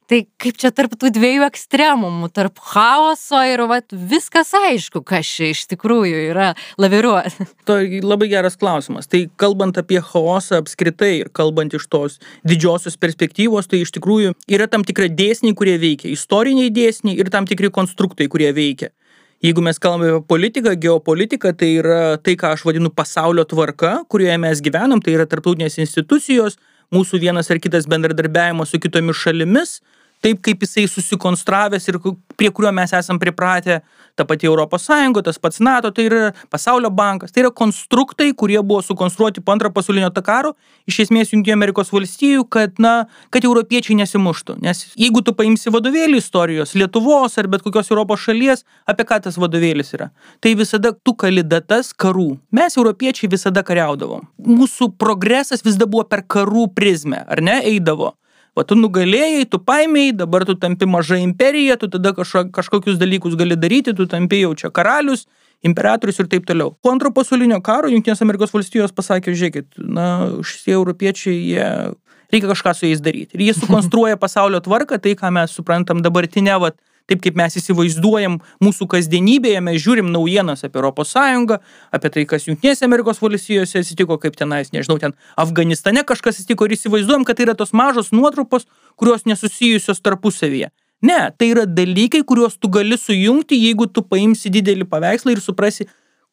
Tai 0.06 0.20
kaip 0.38 0.58
čia 0.62 0.70
tarp 0.70 0.92
tų 0.94 1.10
dviejų 1.16 1.42
ekstremumų, 1.48 2.28
tarp 2.30 2.60
chaoso 2.62 3.40
ir 3.42 3.64
vat, 3.66 3.90
viskas 3.90 4.52
aišku, 4.54 5.00
kas 5.02 5.26
čia 5.26 5.48
iš 5.50 5.64
tikrųjų 5.72 6.20
yra 6.28 6.52
laviruoti. 6.78 7.48
Tai 7.66 7.80
labai 8.06 8.28
geras 8.30 8.54
klausimas. 8.60 9.10
Tai 9.10 9.24
kalbant 9.34 9.80
apie 9.82 9.98
chaosą 9.98 10.60
apskritai 10.62 11.10
ir 11.24 11.32
kalbant 11.34 11.74
iš 11.74 11.88
tos 11.90 12.20
didžiosios 12.46 12.94
perspektyvos, 13.02 13.66
tai 13.66 13.82
iš 13.82 13.90
tikrųjų 13.96 14.36
yra 14.46 14.68
tam 14.70 14.86
tikri 14.86 15.10
dėsniai, 15.10 15.56
kurie 15.58 15.74
veikia, 15.82 16.12
istoriniai 16.14 16.70
dėsniai 16.70 17.18
ir 17.18 17.32
tam 17.34 17.50
tikri 17.50 17.72
konstruktai, 17.74 18.30
kurie 18.30 18.52
veikia. 18.54 18.92
Jeigu 19.42 19.60
mes 19.60 19.82
kalbame 19.82 20.14
apie 20.14 20.24
politiką, 20.30 20.72
geopolitiką, 20.80 21.50
tai 21.58 21.72
yra 21.82 21.98
tai, 22.22 22.38
ką 22.38 22.54
aš 22.54 22.62
vadinu 22.64 22.94
pasaulio 22.94 23.44
tvarka, 23.44 23.98
kurioje 24.08 24.38
mes 24.40 24.62
gyvenam, 24.64 25.02
tai 25.02 25.18
yra 25.18 25.26
tarptautinės 25.28 25.76
institucijos, 25.82 26.56
mūsų 26.94 27.20
vienas 27.26 27.50
ar 27.50 27.60
kitas 27.60 27.90
bendradarbiavimas 27.90 28.72
su 28.72 28.80
kitomis 28.80 29.18
šalimis, 29.20 29.80
taip 30.24 30.40
kaip 30.44 30.64
jisai 30.64 30.86
susikonstravęs 30.90 31.88
ir 31.90 31.98
prie 32.36 32.50
kurio 32.52 32.72
mes 32.72 32.92
esam 32.92 33.18
pripratę, 33.18 33.80
ta 34.16 34.24
pati 34.24 34.46
Sąjunga, 34.86 35.22
tas 35.22 35.38
pats 35.38 35.60
NATO, 35.60 35.90
tai 35.90 36.04
yra 36.04 36.32
pasaulio 36.50 36.90
bankas, 36.90 37.32
tai 37.32 37.42
yra 37.42 37.50
konstruktai, 37.50 38.32
kurie 38.34 38.62
buvo 38.62 38.82
sukonstruoti 38.82 39.40
po 39.40 39.52
antro 39.52 39.70
pasaulinio 39.70 40.10
karo, 40.24 40.54
iš 40.86 41.00
esmės 41.06 41.32
Junktinių 41.32 41.54
Amerikos 41.56 41.92
valstijų, 41.92 42.44
kad, 42.48 42.78
na, 42.78 43.06
kad 43.30 43.44
europiečiai 43.44 43.96
nesimuštų. 43.96 44.58
Nes 44.62 44.92
jeigu 44.96 45.22
tu 45.22 45.32
paimsi 45.32 45.70
vadovėlį 45.70 46.20
istorijos, 46.22 46.74
Lietuvos 46.74 47.38
ar 47.38 47.48
bet 47.48 47.62
kokios 47.62 47.90
Europos 47.90 48.20
šalies, 48.20 48.64
apie 48.86 49.04
ką 49.08 49.20
tas 49.24 49.36
vadovėlis 49.36 49.94
yra, 49.96 50.10
tai 50.40 50.54
visada 50.54 50.92
tu 50.92 51.14
kali 51.14 51.42
datas 51.42 51.92
karų. 51.92 52.38
Mes, 52.52 52.76
europiečiai, 52.76 53.30
visada 53.32 53.64
kariaudavom. 53.66 54.28
Mūsų 54.38 54.92
progresas 54.98 55.64
visada 55.64 55.88
buvo 55.88 56.04
per 56.04 56.24
karų 56.24 56.68
prizmę, 56.76 57.24
ar 57.26 57.42
ne, 57.44 57.60
eidavo 57.64 58.14
va 58.56 58.64
tu 58.64 58.76
nugalėjai, 58.78 59.44
tu 59.52 59.60
paėmėjai, 59.60 60.14
dabar 60.22 60.46
tu 60.48 60.56
tampi 60.60 60.88
maža 60.88 61.18
imperija, 61.20 61.76
tu 61.80 61.90
tada 61.92 62.14
kažko, 62.16 62.46
kažkokius 62.56 62.96
dalykus 63.00 63.36
gali 63.38 63.58
daryti, 63.60 63.94
tu 63.96 64.08
tampi 64.10 64.40
jau 64.40 64.54
čia 64.56 64.72
karalius, 64.72 65.26
imperatorius 65.66 66.22
ir 66.22 66.30
taip 66.32 66.48
toliau. 66.48 66.72
Po 66.82 66.92
antro 66.94 67.12
pasaulinio 67.14 67.60
karo 67.64 67.90
Junktinės 67.92 68.24
Amerikos 68.24 68.54
valstijos 68.54 68.96
pasakė, 68.96 69.36
žiūrėkit, 69.36 69.78
na, 69.84 70.08
šitie 70.46 70.76
europiečiai, 70.76 71.36
jie 71.52 71.68
reikia 72.32 72.50
kažką 72.52 72.74
su 72.74 72.88
jais 72.88 73.02
daryti. 73.04 73.36
Ir 73.36 73.46
jie 73.48 73.56
sukonstruoja 73.56 74.18
pasaulio 74.20 74.60
tvarką, 74.64 74.98
tai 75.02 75.14
ką 75.18 75.32
mes 75.36 75.54
suprantam 75.56 76.02
dabartinę, 76.04 76.56
vat, 76.62 76.80
taip 77.10 77.22
kaip 77.24 77.36
mes 77.38 77.56
įsivaizduojam 77.60 78.38
mūsų 78.62 78.88
kasdienybėje, 78.92 79.60
mes 79.64 79.78
žiūrim 79.82 80.10
naujienas 80.12 80.64
apie 80.66 80.82
ES, 80.82 81.14
apie 81.98 82.12
tai, 82.14 82.24
kas 82.28 82.48
Junktinėse 82.48 82.86
Amerikos 82.86 83.22
valstijose 83.22 83.82
atsitiko, 83.82 84.18
kaip 84.22 84.38
tenais, 84.38 84.72
nežinau, 84.74 84.98
ten 85.02 85.14
Afganistane 85.36 86.02
kažkas 86.06 86.40
atsitiko 86.40 86.66
ir 86.66 86.76
įsivaizduojam, 86.76 87.26
kad 87.26 87.38
tai 87.38 87.46
yra 87.48 87.54
tos 87.58 87.72
mažos 87.72 88.12
nuotrupos, 88.12 88.66
kurios 88.96 89.26
nesusijusios 89.26 90.02
tarpusavyje. 90.02 90.72
Ne, 91.04 91.18
tai 91.36 91.50
yra 91.52 91.66
dalykai, 91.68 92.22
kuriuos 92.24 92.56
tu 92.58 92.70
gali 92.72 92.96
sujungti, 92.98 93.58
jeigu 93.66 93.86
tu 93.86 94.02
paimsi 94.02 94.50
didelį 94.50 94.88
paveikslą 94.88 95.34
ir 95.34 95.42
suprasi, 95.44 95.86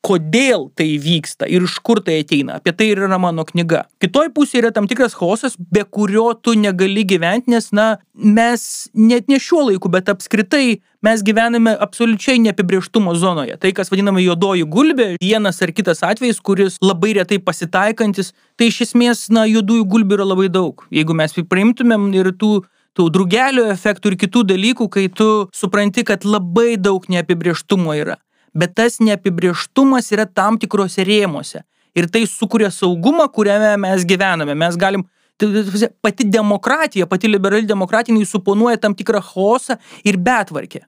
kodėl 0.03 0.67
tai 0.75 0.87
vyksta 0.99 1.47
ir 1.47 1.63
iš 1.63 1.77
kur 1.85 2.01
tai 2.03 2.19
ateina. 2.23 2.57
Apie 2.59 2.73
tai 2.75 2.89
ir 2.91 3.01
yra 3.05 3.19
mano 3.21 3.45
knyga. 3.47 3.85
Kitoj 4.03 4.31
pusėje 4.35 4.65
yra 4.65 4.71
tam 4.75 4.87
tikras 4.91 5.15
chaosas, 5.15 5.55
be 5.57 5.85
kurio 5.87 6.33
tu 6.35 6.55
negali 6.59 7.05
gyventi, 7.07 7.51
nes, 7.53 7.69
na, 7.75 7.87
mes 8.13 8.65
net 8.93 9.31
ne 9.31 9.39
šiuo 9.39 9.69
laiku, 9.69 9.91
bet 9.93 10.11
apskritai 10.11 10.81
mes 11.03 11.23
gyvename 11.23 11.75
absoliučiai 11.85 12.41
neapibrieštumo 12.43 13.15
zonoje. 13.19 13.55
Tai, 13.59 13.71
kas 13.75 13.91
vadinama 13.93 14.23
juodoji 14.23 14.67
gulbė, 14.75 15.07
vienas 15.23 15.61
ar 15.63 15.71
kitas 15.75 16.03
atvejis, 16.03 16.43
kuris 16.43 16.77
labai 16.83 17.15
retai 17.19 17.39
pasitaikantis, 17.43 18.33
tai 18.59 18.69
iš 18.71 18.83
esmės, 18.89 19.29
na, 19.31 19.47
juodųjų 19.47 19.87
gulbių 19.95 20.19
yra 20.19 20.27
labai 20.33 20.49
daug. 20.51 20.83
Jeigu 20.91 21.15
mes 21.15 21.35
priimtumėm 21.47 22.11
ir 22.19 22.33
tų 22.35 22.59
tų 22.93 23.07
drugelio 23.09 23.63
efektų 23.73 24.11
ir 24.11 24.15
kitų 24.21 24.43
dalykų, 24.51 24.85
kai 24.93 25.07
tu 25.09 25.47
supranti, 25.49 26.03
kad 26.05 26.27
labai 26.29 26.75
daug 26.77 27.07
neapibrieštumo 27.09 27.95
yra 27.97 28.19
bet 28.53 28.75
tas 28.77 28.99
neapibrieštumas 29.03 30.11
yra 30.15 30.25
tam 30.25 30.59
tikrose 30.61 31.05
rėmose. 31.05 31.63
Ir 31.93 32.07
tai 32.09 32.23
sukuria 32.29 32.71
saugumą, 32.73 33.27
kuriame 33.29 33.75
mes 33.81 34.05
gyvename. 34.05 34.55
Mes 34.57 34.77
galim 34.77 35.05
pati 36.01 36.23
demokratija, 36.23 37.05
pati 37.09 37.27
liberali 37.27 37.67
demokratija, 37.69 38.17
jis 38.17 38.33
suponuoja 38.33 38.77
tam 38.77 38.95
tikrą 38.95 39.21
chaosą 39.21 39.77
ir 40.05 40.17
betvarkę. 40.17 40.85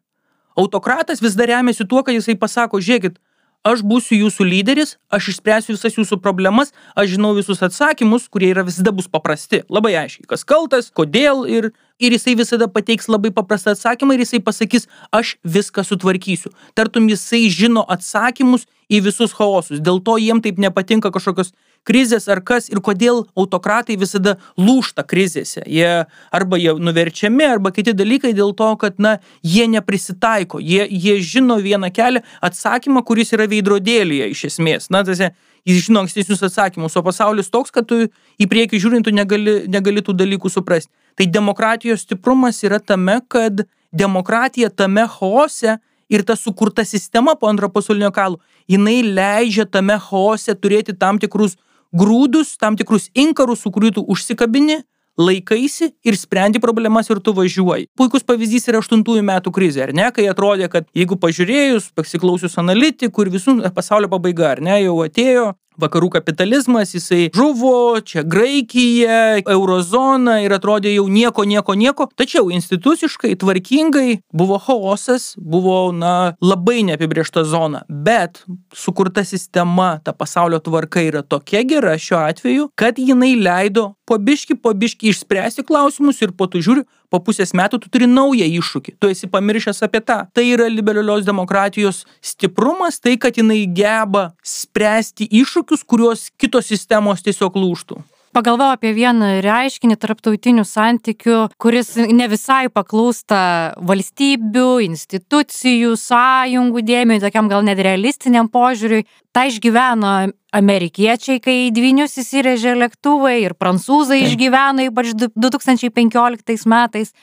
Autokratas 0.55 1.21
vis 1.21 1.35
dar 1.35 1.49
remiasi 1.51 1.85
tuo, 1.85 2.03
kad 2.03 2.15
jisai 2.15 2.37
pasako, 2.39 2.79
žiūrėkit, 2.79 3.17
aš 3.65 3.81
būsiu 3.83 4.21
jūsų 4.21 4.45
lyderis, 4.47 4.95
aš 5.11 5.33
išspręsiu 5.33 5.73
visas 5.73 5.97
jūsų 5.97 6.21
problemas, 6.23 6.71
aš 6.95 7.15
žinau 7.15 7.33
visus 7.35 7.63
atsakymus, 7.65 8.29
kurie 8.31 8.53
yra 8.53 8.63
visada 8.63 8.93
bus 8.95 9.09
paprasti. 9.11 9.63
Labai 9.69 9.95
aiškiai, 10.05 10.29
kas 10.29 10.45
kaltas, 10.47 10.91
kodėl 10.95 11.43
ir, 11.49 11.71
ir 11.99 12.11
jisai 12.15 12.35
visada 12.35 12.67
pateiks 12.67 13.07
labai 13.07 13.31
paprastą 13.31 13.75
atsakymą 13.75 14.15
ir 14.15 14.25
jisai 14.25 14.41
pasakys, 14.43 14.87
aš 15.11 15.35
viską 15.43 15.85
sutvarkysiu. 15.87 16.51
Tartum 16.75 17.07
jisai 17.09 17.45
žino 17.49 17.85
atsakymus 17.87 18.67
į 18.91 19.01
visus 19.07 19.33
chaosus. 19.33 19.81
Dėl 19.81 20.01
to 20.05 20.17
jiem 20.21 20.41
taip 20.43 20.59
nepatinka 20.61 21.11
kažkokios 21.13 21.53
krizės 21.85 22.27
ar 22.31 22.41
kas 22.45 22.67
ir 22.69 22.81
kodėl 22.83 23.23
autokratai 23.37 23.97
visada 24.01 24.35
lūšta 24.57 25.05
krizėse. 25.07 25.63
Jie 25.69 26.05
arba 26.33 26.59
jie 26.59 26.75
nuverčiami, 26.81 27.45
arba 27.55 27.71
kiti 27.75 27.93
dalykai 27.93 28.33
dėl 28.37 28.53
to, 28.57 28.71
kad, 28.81 28.99
na, 28.99 29.17
jie 29.45 29.67
neprisitaiko. 29.71 30.59
Jie, 30.59 30.85
jie 30.89 31.19
žino 31.21 31.59
vieną 31.61 31.91
kelią, 31.93 32.25
atsakymą, 32.45 33.05
kuris 33.05 33.33
yra 33.37 33.47
veidrodėlėje 33.51 34.31
iš 34.33 34.47
esmės. 34.51 34.89
Na, 34.93 35.05
tas, 35.05 35.21
jis 35.65 35.87
žino 35.87 36.03
ankstesnius 36.03 36.43
atsakymus, 36.45 36.95
o 36.95 37.03
pasaulis 37.05 37.49
toks, 37.51 37.73
kad 37.73 37.87
tu 37.89 38.05
į 38.37 38.47
priekį 38.51 38.79
žiūrint, 38.81 39.07
tu 39.07 39.13
negali, 39.15 39.63
negali 39.71 40.03
tų 40.05 40.15
dalykų 40.17 40.51
suprasti. 40.53 40.91
Tai 41.15 41.27
demokratijos 41.31 42.05
stiprumas 42.05 42.61
yra 42.67 42.79
tame, 42.79 43.17
kad 43.27 43.65
demokratija 43.95 44.69
tame 44.69 45.07
chaose 45.17 45.77
ir 46.09 46.23
ta 46.23 46.35
sukurta 46.35 46.85
sistema 46.85 47.35
po 47.35 47.49
antro 47.49 47.69
pasaulinio 47.69 48.11
karo, 48.13 48.39
jinai 48.69 49.01
leidžia 49.03 49.65
tame 49.65 49.97
chaose 50.09 50.53
turėti 50.53 50.93
tam 50.97 51.19
tikrus 51.19 51.57
grūdus, 51.95 52.57
tam 52.59 52.75
tikrus 52.77 53.09
inkarus, 53.15 53.63
su 53.63 53.71
kuriuo 53.71 53.95
tu 53.95 54.05
užsikabini, 54.11 54.83
laikaisi 55.17 55.91
ir 56.03 56.17
sprendi 56.19 56.61
problemas 56.63 57.09
ir 57.09 57.21
tu 57.23 57.33
važiuoji. 57.35 57.89
Puikus 57.97 58.25
pavyzdys 58.27 58.69
yra 58.71 58.81
8 58.83 59.03
metų 59.31 59.53
krizė, 59.55 59.87
ar 59.87 59.93
ne, 59.95 60.09
kai 60.15 60.27
atrodė, 60.31 60.69
kad 60.71 60.89
jeigu 60.95 61.19
pažiūrėjus, 61.21 61.91
pasiklausius 61.95 62.57
analitikų 62.61 63.25
ir 63.25 63.35
visų 63.37 63.59
pasaulio 63.75 64.11
pabaiga, 64.11 64.55
ar 64.55 64.63
ne, 64.63 64.81
jau 64.83 64.99
atėjo, 65.05 65.53
vakarų 65.79 66.09
kapitalizmas, 66.15 66.93
jisai 66.95 67.29
žuvo, 67.35 67.99
čia 68.05 68.23
Graikija, 68.27 69.41
eurozona 69.51 70.39
ir 70.43 70.55
atrodė 70.55 70.93
jau 70.95 71.05
nieko, 71.11 71.45
nieko, 71.47 71.75
nieko. 71.77 72.07
Tačiau 72.15 72.49
instituciškai, 72.55 73.35
tvarkingai 73.41 74.21
buvo 74.35 74.59
chaosas, 74.61 75.33
buvo, 75.37 75.91
na, 75.95 76.35
labai 76.43 76.81
neapibriešta 76.87 77.45
zona. 77.47 77.83
Bet 77.89 78.43
sukurta 78.75 79.25
sistema, 79.27 79.95
ta 80.03 80.15
pasaulio 80.15 80.61
tvarka 80.63 81.03
yra 81.03 81.23
tokia 81.23 81.65
gera 81.67 81.97
šiuo 81.99 82.21
atveju, 82.23 82.69
kad 82.79 82.99
jinai 82.99 83.35
leido 83.39 83.93
po 84.05 84.17
biški, 84.17 84.55
po 84.55 84.73
biški 84.73 85.09
išspręsti 85.09 85.65
klausimus 85.65 86.21
ir 86.21 86.33
po 86.37 86.47
to 86.47 86.61
žiūriu, 86.61 86.85
po 87.09 87.19
pusės 87.25 87.53
metų 87.57 87.81
tu 87.83 87.91
turi 87.91 88.07
naują 88.09 88.47
iššūkį, 88.61 88.95
tu 88.99 89.11
esi 89.11 89.29
pamiršęs 89.31 89.83
apie 89.85 90.01
tą. 90.05 90.21
Tai 90.33 90.45
yra 90.45 90.69
liberalios 90.71 91.25
demokratijos 91.27 92.03
stiprumas, 92.21 92.99
tai 93.01 93.17
kad 93.21 93.37
jinai 93.37 93.63
geba 93.65 94.29
spręsti 94.45 95.29
iššūkius, 95.41 95.85
kuriuos 95.85 96.29
kitos 96.37 96.69
sistemos 96.71 97.25
tiesiog 97.25 97.57
lūštų. 97.57 98.01
Pagalvojau 98.35 98.75
apie 98.75 98.91
vieną 98.95 99.29
reiškinį 99.45 99.95
tarptautinių 100.01 100.65
santykių, 100.67 101.37
kuris 101.61 101.93
ne 101.95 102.27
visai 102.31 102.67
paklūsta 102.73 103.39
valstybių, 103.79 104.67
institucijų, 104.89 105.93
sąjungų 105.99 106.83
dėmesio, 106.85 107.25
tokiam 107.27 107.51
gal 107.51 107.63
net 107.67 107.79
realistiniam 107.85 108.49
požiūriui. 108.51 109.05
Tai 109.35 109.47
išgyveno 109.51 110.11
amerikiečiai, 110.55 111.41
kai 111.43 111.55
į 111.65 111.71
dvinius 111.75 112.15
įsirežė 112.21 112.75
lėktuvai 112.79 113.39
ir 113.43 113.55
prancūzai 113.59 114.21
išgyveno 114.27 114.85
ypač 114.89 115.15
2015 115.15 116.69
metais. 116.71 117.15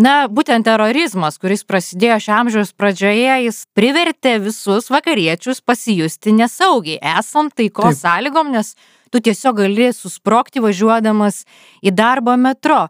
Na, 0.00 0.30
būtent 0.32 0.64
terorizmas, 0.64 1.36
kuris 1.36 1.60
prasidėjo 1.68 2.16
šio 2.24 2.36
amžiaus 2.38 2.70
pradžioje, 2.72 3.34
jis 3.44 3.58
privertė 3.76 4.38
visus 4.40 4.88
vakariečius 4.88 5.60
pasijusti 5.60 6.32
nesaugiai, 6.38 6.96
esant 7.18 7.52
taikos 7.58 8.00
sąlygom, 8.00 8.48
nes 8.54 8.72
tu 9.10 9.20
tiesiog 9.20 9.58
gali 9.62 9.90
susprokti 9.94 10.62
važiuodamas 10.62 11.44
į 11.82 11.92
darbą 11.94 12.36
metro. 12.40 12.86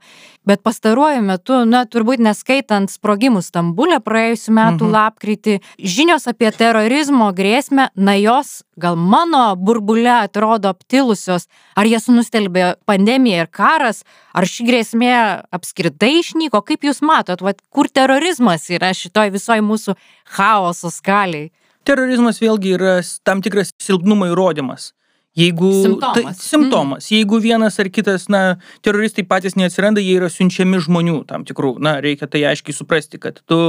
Bet 0.49 0.63
pastaruoju 0.65 1.21
metu, 1.23 1.59
na, 1.69 1.83
turbūt 1.85 2.23
neskaitant 2.25 2.89
sprogimų 2.91 3.43
Stambulė 3.45 3.99
praėjusiu 4.01 4.55
metu 4.57 4.87
mhm. 4.87 4.95
lapkritį, 4.95 5.57
žinios 5.77 6.25
apie 6.31 6.49
terorizmo 6.57 7.29
grėsmę, 7.37 7.91
na, 7.95 8.17
jos 8.17 8.63
gal 8.81 8.97
mano 8.97 9.43
burbule 9.61 10.11
atrodo 10.15 10.73
aptilusios, 10.73 11.45
ar 11.77 11.89
jas 11.91 12.09
nustelbė 12.09 12.75
pandemija 12.89 13.45
ir 13.45 13.51
karas, 13.53 14.03
ar 14.33 14.49
ši 14.49 14.65
grėsmė 14.71 15.15
apskritai 15.53 16.15
išnyko, 16.23 16.63
kaip 16.65 16.89
jūs 16.89 17.03
matot, 17.05 17.45
vat, 17.45 17.61
kur 17.69 17.93
terorizmas 17.93 18.71
yra 18.73 18.95
šitoj 18.97 19.35
visoj 19.37 19.61
mūsų 19.67 19.97
chaoso 20.39 20.89
skaliai. 20.95 21.51
Terorizmas 21.85 22.41
vėlgi 22.41 22.75
yra 22.77 22.97
tam 23.25 23.45
tikras 23.45 23.75
silpnumo 23.81 24.29
įrodymas. 24.33 24.95
Jeigu 25.39 25.71
simptomas. 25.83 26.15
Tai, 26.15 26.35
simptomas. 26.35 27.05
Mm. 27.05 27.17
Jeigu 27.17 27.39
vienas 27.39 27.79
ar 27.79 27.89
kitas, 27.89 28.27
na, 28.29 28.59
teroristai 28.83 29.23
patys 29.23 29.55
neatsiranda, 29.55 30.03
jie 30.03 30.17
yra 30.19 30.27
siunčiami 30.33 30.81
žmonių 30.83 31.21
tam 31.29 31.47
tikrų. 31.47 31.77
Na, 31.79 32.01
reikia 32.03 32.27
tai 32.27 32.43
aiškiai 32.51 32.75
suprasti, 32.75 33.21
kad 33.23 33.39
tu, 33.47 33.61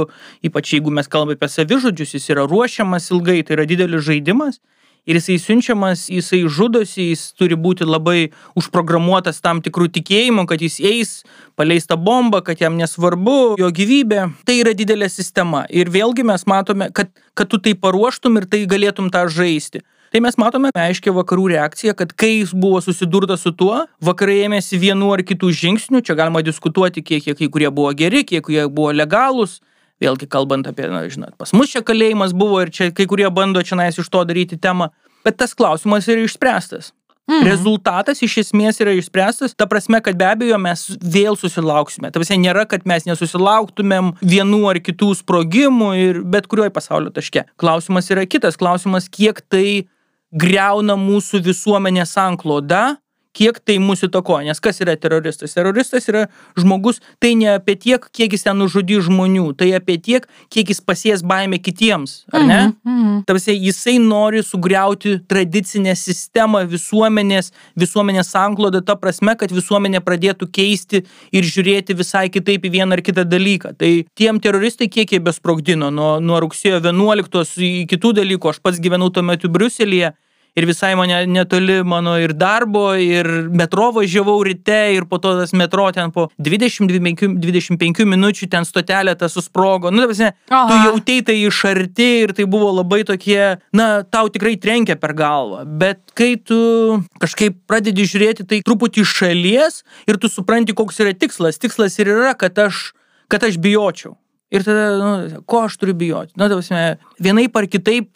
ypač 0.42 0.74
jeigu 0.74 0.90
mes 0.90 1.06
kalbame 1.06 1.38
apie 1.38 1.50
savižudžius, 1.52 2.16
jis 2.18 2.30
yra 2.34 2.48
ruošiamas 2.50 3.12
ilgai, 3.14 3.44
tai 3.46 3.60
yra 3.60 3.68
didelis 3.70 4.02
žaidimas. 4.08 4.58
Ir 5.02 5.18
jisai 5.18 5.34
siunčiamas, 5.42 6.04
jisai 6.14 6.44
žudosi, 6.46 7.08
jis 7.10 7.22
turi 7.34 7.56
būti 7.58 7.86
labai 7.86 8.30
užprogramuotas 8.58 9.40
tam 9.42 9.58
tikrų 9.62 9.88
tikėjimų, 9.96 10.44
kad 10.46 10.62
jis 10.62 10.78
eis, 10.78 11.14
paleis 11.58 11.90
tą 11.90 11.96
bombą, 11.98 12.38
kad 12.46 12.62
jam 12.62 12.76
nesvarbu 12.78 13.56
jo 13.58 13.70
gyvybė. 13.74 14.28
Tai 14.46 14.58
yra 14.60 14.74
didelė 14.78 15.10
sistema. 15.10 15.64
Ir 15.70 15.90
vėlgi 15.90 16.26
mes 16.26 16.46
matome, 16.46 16.90
kad, 16.94 17.10
kad 17.34 17.50
tu 17.50 17.58
tai 17.58 17.74
paruoštum 17.74 18.38
ir 18.38 18.46
tai 18.50 18.62
galėtum 18.70 19.10
tą 19.10 19.26
žaisti. 19.26 19.82
Tai 20.12 20.20
mes 20.20 20.34
matome 20.36 20.68
aiškiai 20.76 21.14
vakarų 21.16 21.46
reakciją, 21.54 21.94
kad 21.96 22.10
kai 22.12 22.42
buvo 22.52 22.82
susidurta 22.84 23.38
su 23.40 23.48
tuo, 23.56 23.78
vakarai 24.04 24.42
ėmėsi 24.44 24.76
vienu 24.76 25.08
ar 25.14 25.22
kitų 25.24 25.48
žingsnių, 25.56 26.02
čia 26.04 26.16
galima 26.18 26.42
diskutuoti, 26.44 27.00
kiek 27.00 27.30
jie 27.30 27.34
kai 27.38 27.48
kurie 27.48 27.70
buvo 27.72 27.94
geri, 27.96 28.20
kiek 28.28 28.50
jie 28.52 28.66
buvo 28.68 28.90
legalūs. 28.92 29.62
Vėlgi 30.02 30.28
kalbant 30.28 30.68
apie, 30.68 30.84
na, 30.92 31.06
žinot, 31.08 31.32
pas 31.40 31.54
mus 31.56 31.72
čia 31.72 31.80
kalėjimas 31.86 32.34
buvo 32.36 32.58
ir 32.60 32.72
čia 32.74 32.90
kai 32.92 33.06
kurie 33.08 33.30
bando 33.32 33.62
čia 33.64 33.78
nais 33.80 33.96
iš 33.96 34.10
to 34.12 34.20
daryti 34.28 34.58
temą, 34.60 34.90
bet 35.24 35.38
tas 35.40 35.56
klausimas 35.56 36.10
yra 36.12 36.26
išspręstas. 36.26 36.90
Mhm. 37.30 37.46
Rezultatas 37.46 38.20
iš 38.26 38.34
esmės 38.42 38.82
yra 38.82 38.92
išspręstas, 38.98 39.54
ta 39.56 39.64
prasme, 39.70 40.02
kad 40.04 40.18
be 40.18 40.26
abejo 40.28 40.58
mes 40.60 40.84
vėl 41.00 41.38
susilauksime. 41.40 42.10
Tai 42.12 42.20
visai 42.20 42.36
nėra, 42.42 42.66
kad 42.68 42.84
mes 42.84 43.08
nesusilauktumėm 43.08 44.12
vienų 44.20 44.60
ar 44.74 44.82
kitų 44.82 45.14
sprogimų 45.22 45.90
ir 46.02 46.20
bet 46.28 46.50
kurioje 46.50 46.74
pasaulio 46.74 47.14
taške. 47.14 47.46
Klausimas 47.62 48.10
yra 48.12 48.26
kitas, 48.28 48.60
klausimas, 48.60 49.08
kiek 49.08 49.40
tai 49.48 49.86
greuna 50.32 50.96
mūsų 50.96 51.42
visuomenės 51.44 52.16
sanklodą, 52.16 52.96
kiek 53.36 53.58
tai 53.64 53.78
mūsų 53.82 54.08
įtakoja. 54.10 54.46
Nes 54.50 54.60
kas 54.62 54.80
yra 54.84 54.94
teroristas? 55.00 55.54
Teroristas 55.56 56.08
yra 56.10 56.26
žmogus, 56.58 57.00
tai 57.22 57.34
ne 57.38 57.54
apie 57.56 57.76
tiek, 57.80 58.04
kiek 58.14 58.32
jis 58.34 58.46
ten 58.46 58.58
nužudys 58.60 59.06
žmonių, 59.08 59.48
tai 59.58 59.70
apie 59.76 59.98
tiek, 60.02 60.26
kiek 60.52 60.72
jis 60.72 60.82
pasies 60.84 61.24
baimę 61.26 61.60
kitiems, 61.62 62.24
ar 62.32 62.44
ne? 62.44 62.60
Mm 62.84 62.98
-hmm. 62.98 63.22
Tarsi 63.26 63.56
jisai 63.56 63.98
nori 63.98 64.42
sugriauti 64.42 65.18
tradicinę 65.28 65.94
sistemą 65.96 66.64
visuomenės, 66.68 67.52
visuomenės 67.76 68.32
sanklodą, 68.36 68.80
ta 68.80 68.96
prasme, 68.96 69.36
kad 69.36 69.52
visuomenė 69.52 70.00
pradėtų 70.00 70.50
keisti 70.52 71.04
ir 71.32 71.44
žiūrėti 71.44 71.96
visai 71.96 72.28
kitaip 72.28 72.64
į 72.64 72.70
vieną 72.70 72.92
ar 72.92 73.02
kitą 73.02 73.24
dalyką. 73.24 73.76
Tai 73.78 74.04
tiem 74.14 74.40
teroristai 74.40 74.88
kiek 74.88 75.12
jie 75.12 75.20
besprogdino 75.20 75.90
nuo, 75.90 76.20
nuo 76.20 76.40
rugsėjo 76.40 76.80
11 76.80 77.62
iki 77.62 77.96
kitų 77.96 78.12
dalykų, 78.12 78.48
aš 78.50 78.60
pats 78.60 78.80
gyvenau 78.80 79.10
tuo 79.10 79.22
metu 79.22 79.48
Briuselėje 79.48 80.12
ir 80.56 80.66
visai 80.68 80.94
mane 80.94 81.26
netoli 81.26 81.82
mano 81.84 82.16
ir 82.20 82.34
darbo, 82.36 82.92
ir 82.94 83.26
metro 83.48 83.90
važiavau 83.96 84.36
ryte 84.44 84.80
ir 84.96 85.06
po 85.08 85.18
to 85.22 85.34
tas 85.38 85.54
metro 85.56 85.88
ten 85.94 86.12
po 86.12 86.28
20-25 86.38 88.06
minučių 88.12 88.48
ten 88.52 88.68
stotelė 88.68 89.16
tas 89.18 89.32
susprogo. 89.36 89.90
Nu, 89.90 90.06
ta 90.12 90.32
tu 90.68 90.78
jautei 90.86 91.22
tai 91.24 91.38
iš 91.40 91.62
arti 91.70 92.08
ir 92.26 92.34
tai 92.36 92.44
buvo 92.44 92.70
labai 92.76 93.02
tokie, 93.08 93.58
na, 93.72 93.88
tau 94.04 94.28
tikrai 94.32 94.56
trenkia 94.60 94.98
per 95.00 95.16
galvą. 95.16 95.64
Bet 95.64 96.12
kai 96.18 96.34
tu 96.36 97.02
kažkaip 97.22 97.62
pradedi 97.70 98.04
žiūrėti 98.08 98.48
tai 98.48 98.62
truputį 98.66 99.06
iš 99.06 99.16
šalies 99.22 99.82
ir 100.08 100.20
tu 100.20 100.28
supranti, 100.28 100.76
koks 100.76 101.00
yra 101.04 101.14
tikslas. 101.16 101.60
Tikslas 101.62 101.96
ir 102.02 102.12
yra, 102.12 102.34
kad 102.38 102.58
aš, 102.60 102.90
kad 103.32 103.44
aš 103.48 103.56
bijočiau. 103.62 104.16
Ir 104.52 104.64
tada, 104.66 104.88
nu, 105.00 105.42
ko 105.48 105.62
aš 105.64 105.78
turiu 105.80 105.94
bijoti? 105.96 106.34
Na, 106.36 106.44
nu, 106.44 106.52
tavasme, 106.52 106.82
vienai 107.24 107.46
par 107.52 107.64
kitaip, 107.72 108.10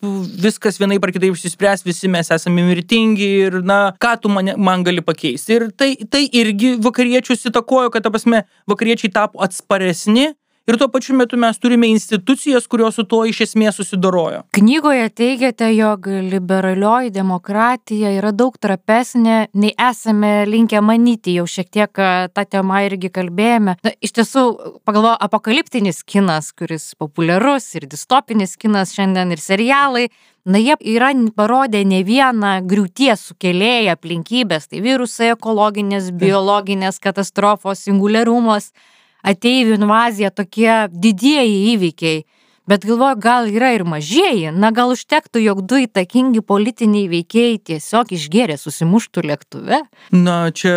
viskas 0.45 0.77
vienai 0.77 0.99
par 1.01 1.13
kitaip 1.15 1.33
išsispręs, 1.33 1.85
visi 1.87 2.11
mes 2.13 2.29
esame 2.35 2.65
mirtingi 2.67 3.29
ir, 3.47 3.61
na, 3.65 3.79
ką 4.03 4.13
tu 4.21 4.33
mane, 4.33 4.53
man 4.61 4.85
gali 4.85 5.05
pakeisti. 5.05 5.57
Ir 5.57 5.71
tai, 5.73 5.95
tai 6.13 6.27
irgi 6.37 6.75
vakariečius 6.85 7.49
įtakojo, 7.49 7.89
kad, 7.95 8.05
ta 8.05 8.13
prasme, 8.13 8.45
vakariečiai 8.69 9.15
tapo 9.17 9.41
atsparesni 9.47 10.35
ir 10.67 10.79
tuo 10.79 10.89
pačiu 10.91 11.15
metu 11.17 11.39
mes 11.39 11.59
turime 11.59 11.89
institucijas, 11.89 12.67
kurios 12.67 12.99
su 12.99 13.05
tuo 13.07 13.23
iš 13.29 13.41
esmės 13.47 13.79
susidorojo. 13.79 14.43
Knygoje 14.57 15.09
teigiate, 15.15 15.71
jog 15.77 16.09
liberalioji 16.31 17.13
demokratija 17.15 18.13
yra 18.19 18.33
daug 18.35 18.57
trapesnė, 18.59 19.39
nei 19.55 19.73
esame 19.89 20.33
linkę 20.51 20.83
manyti, 20.83 21.37
jau 21.39 21.47
šiek 21.51 21.71
tiek 21.79 22.03
tą 22.35 22.47
temą 22.51 22.83
irgi 22.89 23.13
kalbėjome. 23.15 23.77
Na, 23.87 23.95
iš 24.03 24.17
tiesų, 24.19 24.47
pagalvoju, 24.89 25.19
apokaliptinis 25.29 26.03
kinas, 26.07 26.51
kuris 26.57 26.95
populiarus 26.99 27.73
ir 27.79 27.87
distopinis 27.91 28.57
kinas 28.59 28.97
šiandien 28.97 29.37
ir 29.37 29.43
serialai, 29.43 30.09
Na, 30.47 30.61
jie 30.63 30.77
yra 30.95 31.09
parodę 31.35 31.81
ne 31.83 32.05
vieną 32.07 32.61
griūties 32.71 33.25
sukėlėją 33.33 33.97
aplinkybės, 33.97 34.69
tai 34.71 34.79
virusai, 34.79 35.33
ekologinės, 35.35 36.13
biologinės 36.15 37.03
katastrofos, 37.03 37.83
singuliarumas 37.83 38.71
ateivių 39.27 39.77
invazija 39.81 40.33
tokie 40.35 40.87
didieji 40.93 41.61
įvykiai. 41.75 42.25
Bet 42.67 42.83
galvoju, 42.83 43.15
gal 43.23 43.47
yra 43.47 43.69
ir 43.77 43.85
mažieji, 43.87 44.51
na 44.51 44.73
gal 44.75 44.91
užtektų, 44.91 45.39
jog 45.39 45.61
du 45.71 45.79
įtakingi 45.85 46.43
politiniai 46.43 47.07
veikėjai 47.13 47.61
tiesiog 47.71 48.11
išgėrė 48.17 48.57
susimuštų 48.59 49.23
lėktuve? 49.23 49.79
Na, 50.11 50.37
čia, 50.51 50.75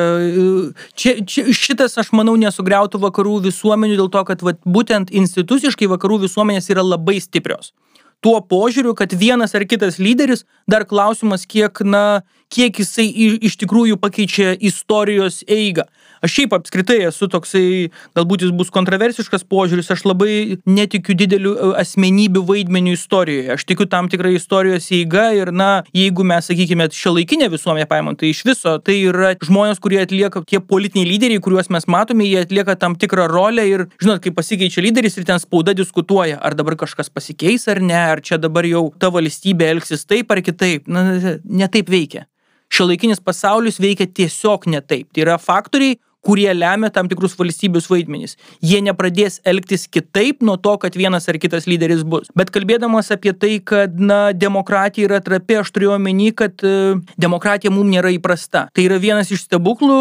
čia, 0.93 1.15
čia 1.25 1.47
šitas, 1.49 1.97
aš 1.97 2.13
manau, 2.13 2.37
nesugriautų 2.37 3.01
vakarų 3.01 3.39
visuomenių 3.49 3.97
dėl 4.03 4.13
to, 4.13 4.21
kad 4.29 4.45
vat, 4.45 4.61
būtent 4.69 5.09
instituciškai 5.09 5.89
vakarų 5.89 6.27
visuomenės 6.27 6.69
yra 6.69 6.85
labai 6.85 7.17
stiprios 7.25 7.73
tuo 8.19 8.39
požiūriu, 8.43 8.93
kad 8.99 9.13
vienas 9.15 9.55
ar 9.55 9.65
kitas 9.67 9.99
lyderis, 9.99 10.43
dar 10.67 10.85
klausimas, 10.87 11.45
kiek, 11.47 11.81
na, 11.87 12.21
kiek 12.51 12.81
jisai 12.81 13.07
iš 13.47 13.55
tikrųjų 13.61 13.99
pakeičia 14.01 14.55
istorijos 14.59 15.41
eigą. 15.47 15.87
Aš 16.25 16.35
šiaip 16.35 16.55
apskritai 16.57 16.97
esu 17.07 17.29
toksai, 17.31 17.89
galbūt 18.17 18.43
jis 18.43 18.53
bus 18.55 18.71
kontroversiškas 18.75 19.45
požiūris, 19.47 19.91
aš 19.93 20.03
labai 20.07 20.59
netikiu 20.67 21.15
dideliu 21.17 21.53
e, 21.55 21.69
asmenybių 21.81 22.43
vaidmeniu 22.47 22.95
istorijoje. 22.97 23.53
Aš 23.55 23.65
tikiu 23.69 23.87
tam 23.91 24.09
tikrą 24.11 24.33
istorijos 24.35 24.89
eigą 24.95 25.25
ir, 25.37 25.53
na, 25.55 25.69
jeigu 25.95 26.25
mes, 26.27 26.49
sakykime, 26.49 26.89
šio 26.95 27.15
laikinę 27.15 27.47
visuomenę 27.53 27.87
paimam, 27.89 28.17
tai 28.19 28.33
iš 28.33 28.43
viso 28.47 28.75
tai 28.83 28.97
yra 29.07 29.31
žmonės, 29.39 29.79
kurie 29.83 30.01
atlieka, 30.03 30.43
tie 30.49 30.59
politiniai 30.59 31.07
lyderiai, 31.07 31.43
kuriuos 31.43 31.71
mes 31.71 31.87
matome, 31.91 32.27
jie 32.27 32.43
atlieka 32.43 32.75
tam 32.79 32.97
tikrą 32.99 33.29
rolę 33.31 33.67
ir, 33.69 33.85
žinot, 34.01 34.23
kai 34.23 34.35
pasikeičia 34.35 34.83
lyderis 34.83 35.15
ir 35.19 35.27
ten 35.29 35.39
spauda 35.39 35.75
diskutuoja, 35.77 36.41
ar 36.43 36.57
dabar 36.59 36.75
kažkas 36.79 37.11
pasikeis 37.13 37.69
ar 37.71 37.79
ne, 37.83 37.95
ar 37.95 38.23
čia 38.25 38.39
dabar 38.41 38.67
jau 38.67 38.89
ta 38.99 39.11
valstybė 39.13 39.71
elgsis 39.75 40.03
taip 40.09 40.31
ar 40.35 40.43
kitaip. 40.43 40.89
Na, 40.91 41.05
ne 41.43 41.71
taip 41.71 41.89
veikia. 41.91 42.25
Šiuolaikinis 42.69 43.21
pasaulis 43.25 43.79
veikia 43.81 44.05
tiesiog 44.05 44.67
ne 44.69 44.81
taip. 44.85 45.09
Tai 45.13 45.23
yra 45.25 45.39
faktoriai, 45.41 45.97
kurie 46.25 46.53
lemia 46.53 46.89
tam 46.93 47.07
tikrus 47.09 47.35
valstybius 47.39 47.87
vaidmenys. 47.89 48.35
Jie 48.65 48.81
nepradės 48.83 49.39
elgtis 49.47 49.87
kitaip 49.87 50.43
nuo 50.45 50.57
to, 50.59 50.75
kad 50.81 50.95
vienas 50.99 51.29
ar 51.31 51.39
kitas 51.39 51.67
lyderis 51.69 52.03
bus. 52.03 52.27
Bet 52.37 52.51
kalbėdamas 52.53 53.11
apie 53.15 53.33
tai, 53.33 53.55
kad, 53.63 53.95
na, 53.99 54.19
demokratija 54.35 55.07
yra 55.07 55.21
trapi, 55.23 55.59
aš 55.61 55.71
turiu 55.75 55.93
omeny, 55.95 56.31
kad 56.35 56.59
uh, 56.67 56.99
demokratija 57.19 57.71
mums 57.71 57.91
nėra 57.93 58.11
įprasta. 58.15 58.65
Tai 58.75 58.85
yra 58.85 58.99
vienas 59.01 59.31
iš 59.31 59.45
stebuklų, 59.47 59.99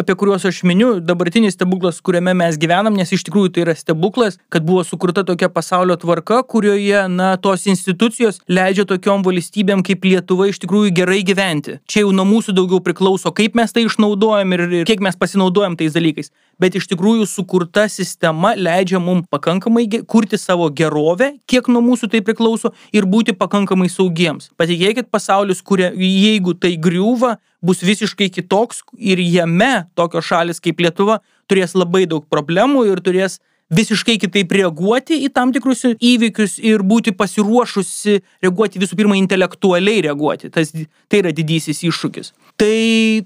apie 0.00 0.16
kuriuos 0.18 0.48
aš 0.48 0.62
miniu, 0.68 0.94
dabartinis 1.04 1.56
stebuklas, 1.58 2.00
kuriame 2.04 2.34
mes 2.38 2.58
gyvenam, 2.60 2.96
nes 2.96 3.12
iš 3.12 3.26
tikrųjų 3.28 3.52
tai 3.54 3.66
yra 3.66 3.76
stebuklas, 3.76 4.40
kad 4.52 4.64
buvo 4.66 4.84
sukurta 4.88 5.26
tokia 5.28 5.50
pasaulio 5.52 5.98
tvarka, 6.00 6.40
kurioje, 6.48 7.04
na, 7.12 7.34
tos 7.36 7.68
institucijos 7.68 8.40
leidžia 8.48 8.88
tokiom 8.88 9.26
valstybėm 9.26 9.84
kaip 9.86 10.08
Lietuva 10.08 10.48
iš 10.48 10.62
tikrųjų 10.64 10.94
gerai 10.96 11.20
gyventi. 11.26 11.76
Čia 11.90 12.06
jau 12.06 12.12
nuo 12.16 12.24
mūsų 12.28 12.56
daugiau 12.56 12.80
priklauso, 12.84 13.30
kaip 13.36 13.58
mes 13.58 13.74
tai 13.74 13.84
išnaudojam 13.84 14.56
ir, 14.56 14.64
ir 14.80 14.88
kiek 14.88 15.02
mes 15.04 15.18
pasinaudojam 15.20 15.57
pasinaudojam 15.58 15.76
tais 15.76 15.92
dalykais, 15.92 16.30
bet 16.58 16.74
iš 16.76 16.86
tikrųjų 16.88 17.26
sukurta 17.26 17.88
sistema 17.88 18.54
leidžia 18.56 18.98
mums 19.00 19.26
pakankamai 19.30 19.86
kurti 20.06 20.38
savo 20.38 20.70
gerovę, 20.70 21.38
kiek 21.46 21.68
nuo 21.68 21.82
mūsų 21.82 22.10
tai 22.10 22.20
priklauso 22.22 22.72
ir 22.92 23.04
būti 23.06 23.34
pakankamai 23.34 23.88
saugiems. 23.88 24.50
Patikėkit, 24.56 25.10
pasaulis, 25.10 25.62
kuria, 25.62 25.92
jeigu 25.94 26.54
tai 26.54 26.76
griūva, 26.76 27.38
bus 27.62 27.82
visiškai 27.82 28.30
kitoks 28.30 28.82
ir 28.98 29.18
jame 29.18 29.88
tokios 29.94 30.24
šalis 30.24 30.60
kaip 30.60 30.78
Lietuva 30.80 31.20
turės 31.48 31.74
labai 31.74 32.06
daug 32.06 32.24
problemų 32.30 32.86
ir 32.92 33.00
turės 33.00 33.40
visiškai 33.74 34.16
kitaip 34.20 34.52
reaguoti 34.56 35.18
į 35.26 35.30
tam 35.34 35.52
tikrus 35.52 35.84
įvykius 35.84 36.56
ir 36.64 36.84
būti 36.86 37.12
pasiruošusi 37.16 38.18
reaguoti 38.44 38.80
visų 38.80 38.96
pirma 38.98 39.18
intelektualiai 39.20 40.02
reaguoti. 40.08 40.50
Tas, 40.52 40.72
tai 41.08 41.22
yra 41.22 41.32
didysis 41.36 41.82
iššūkis. 41.88 42.32
Tai 42.60 42.78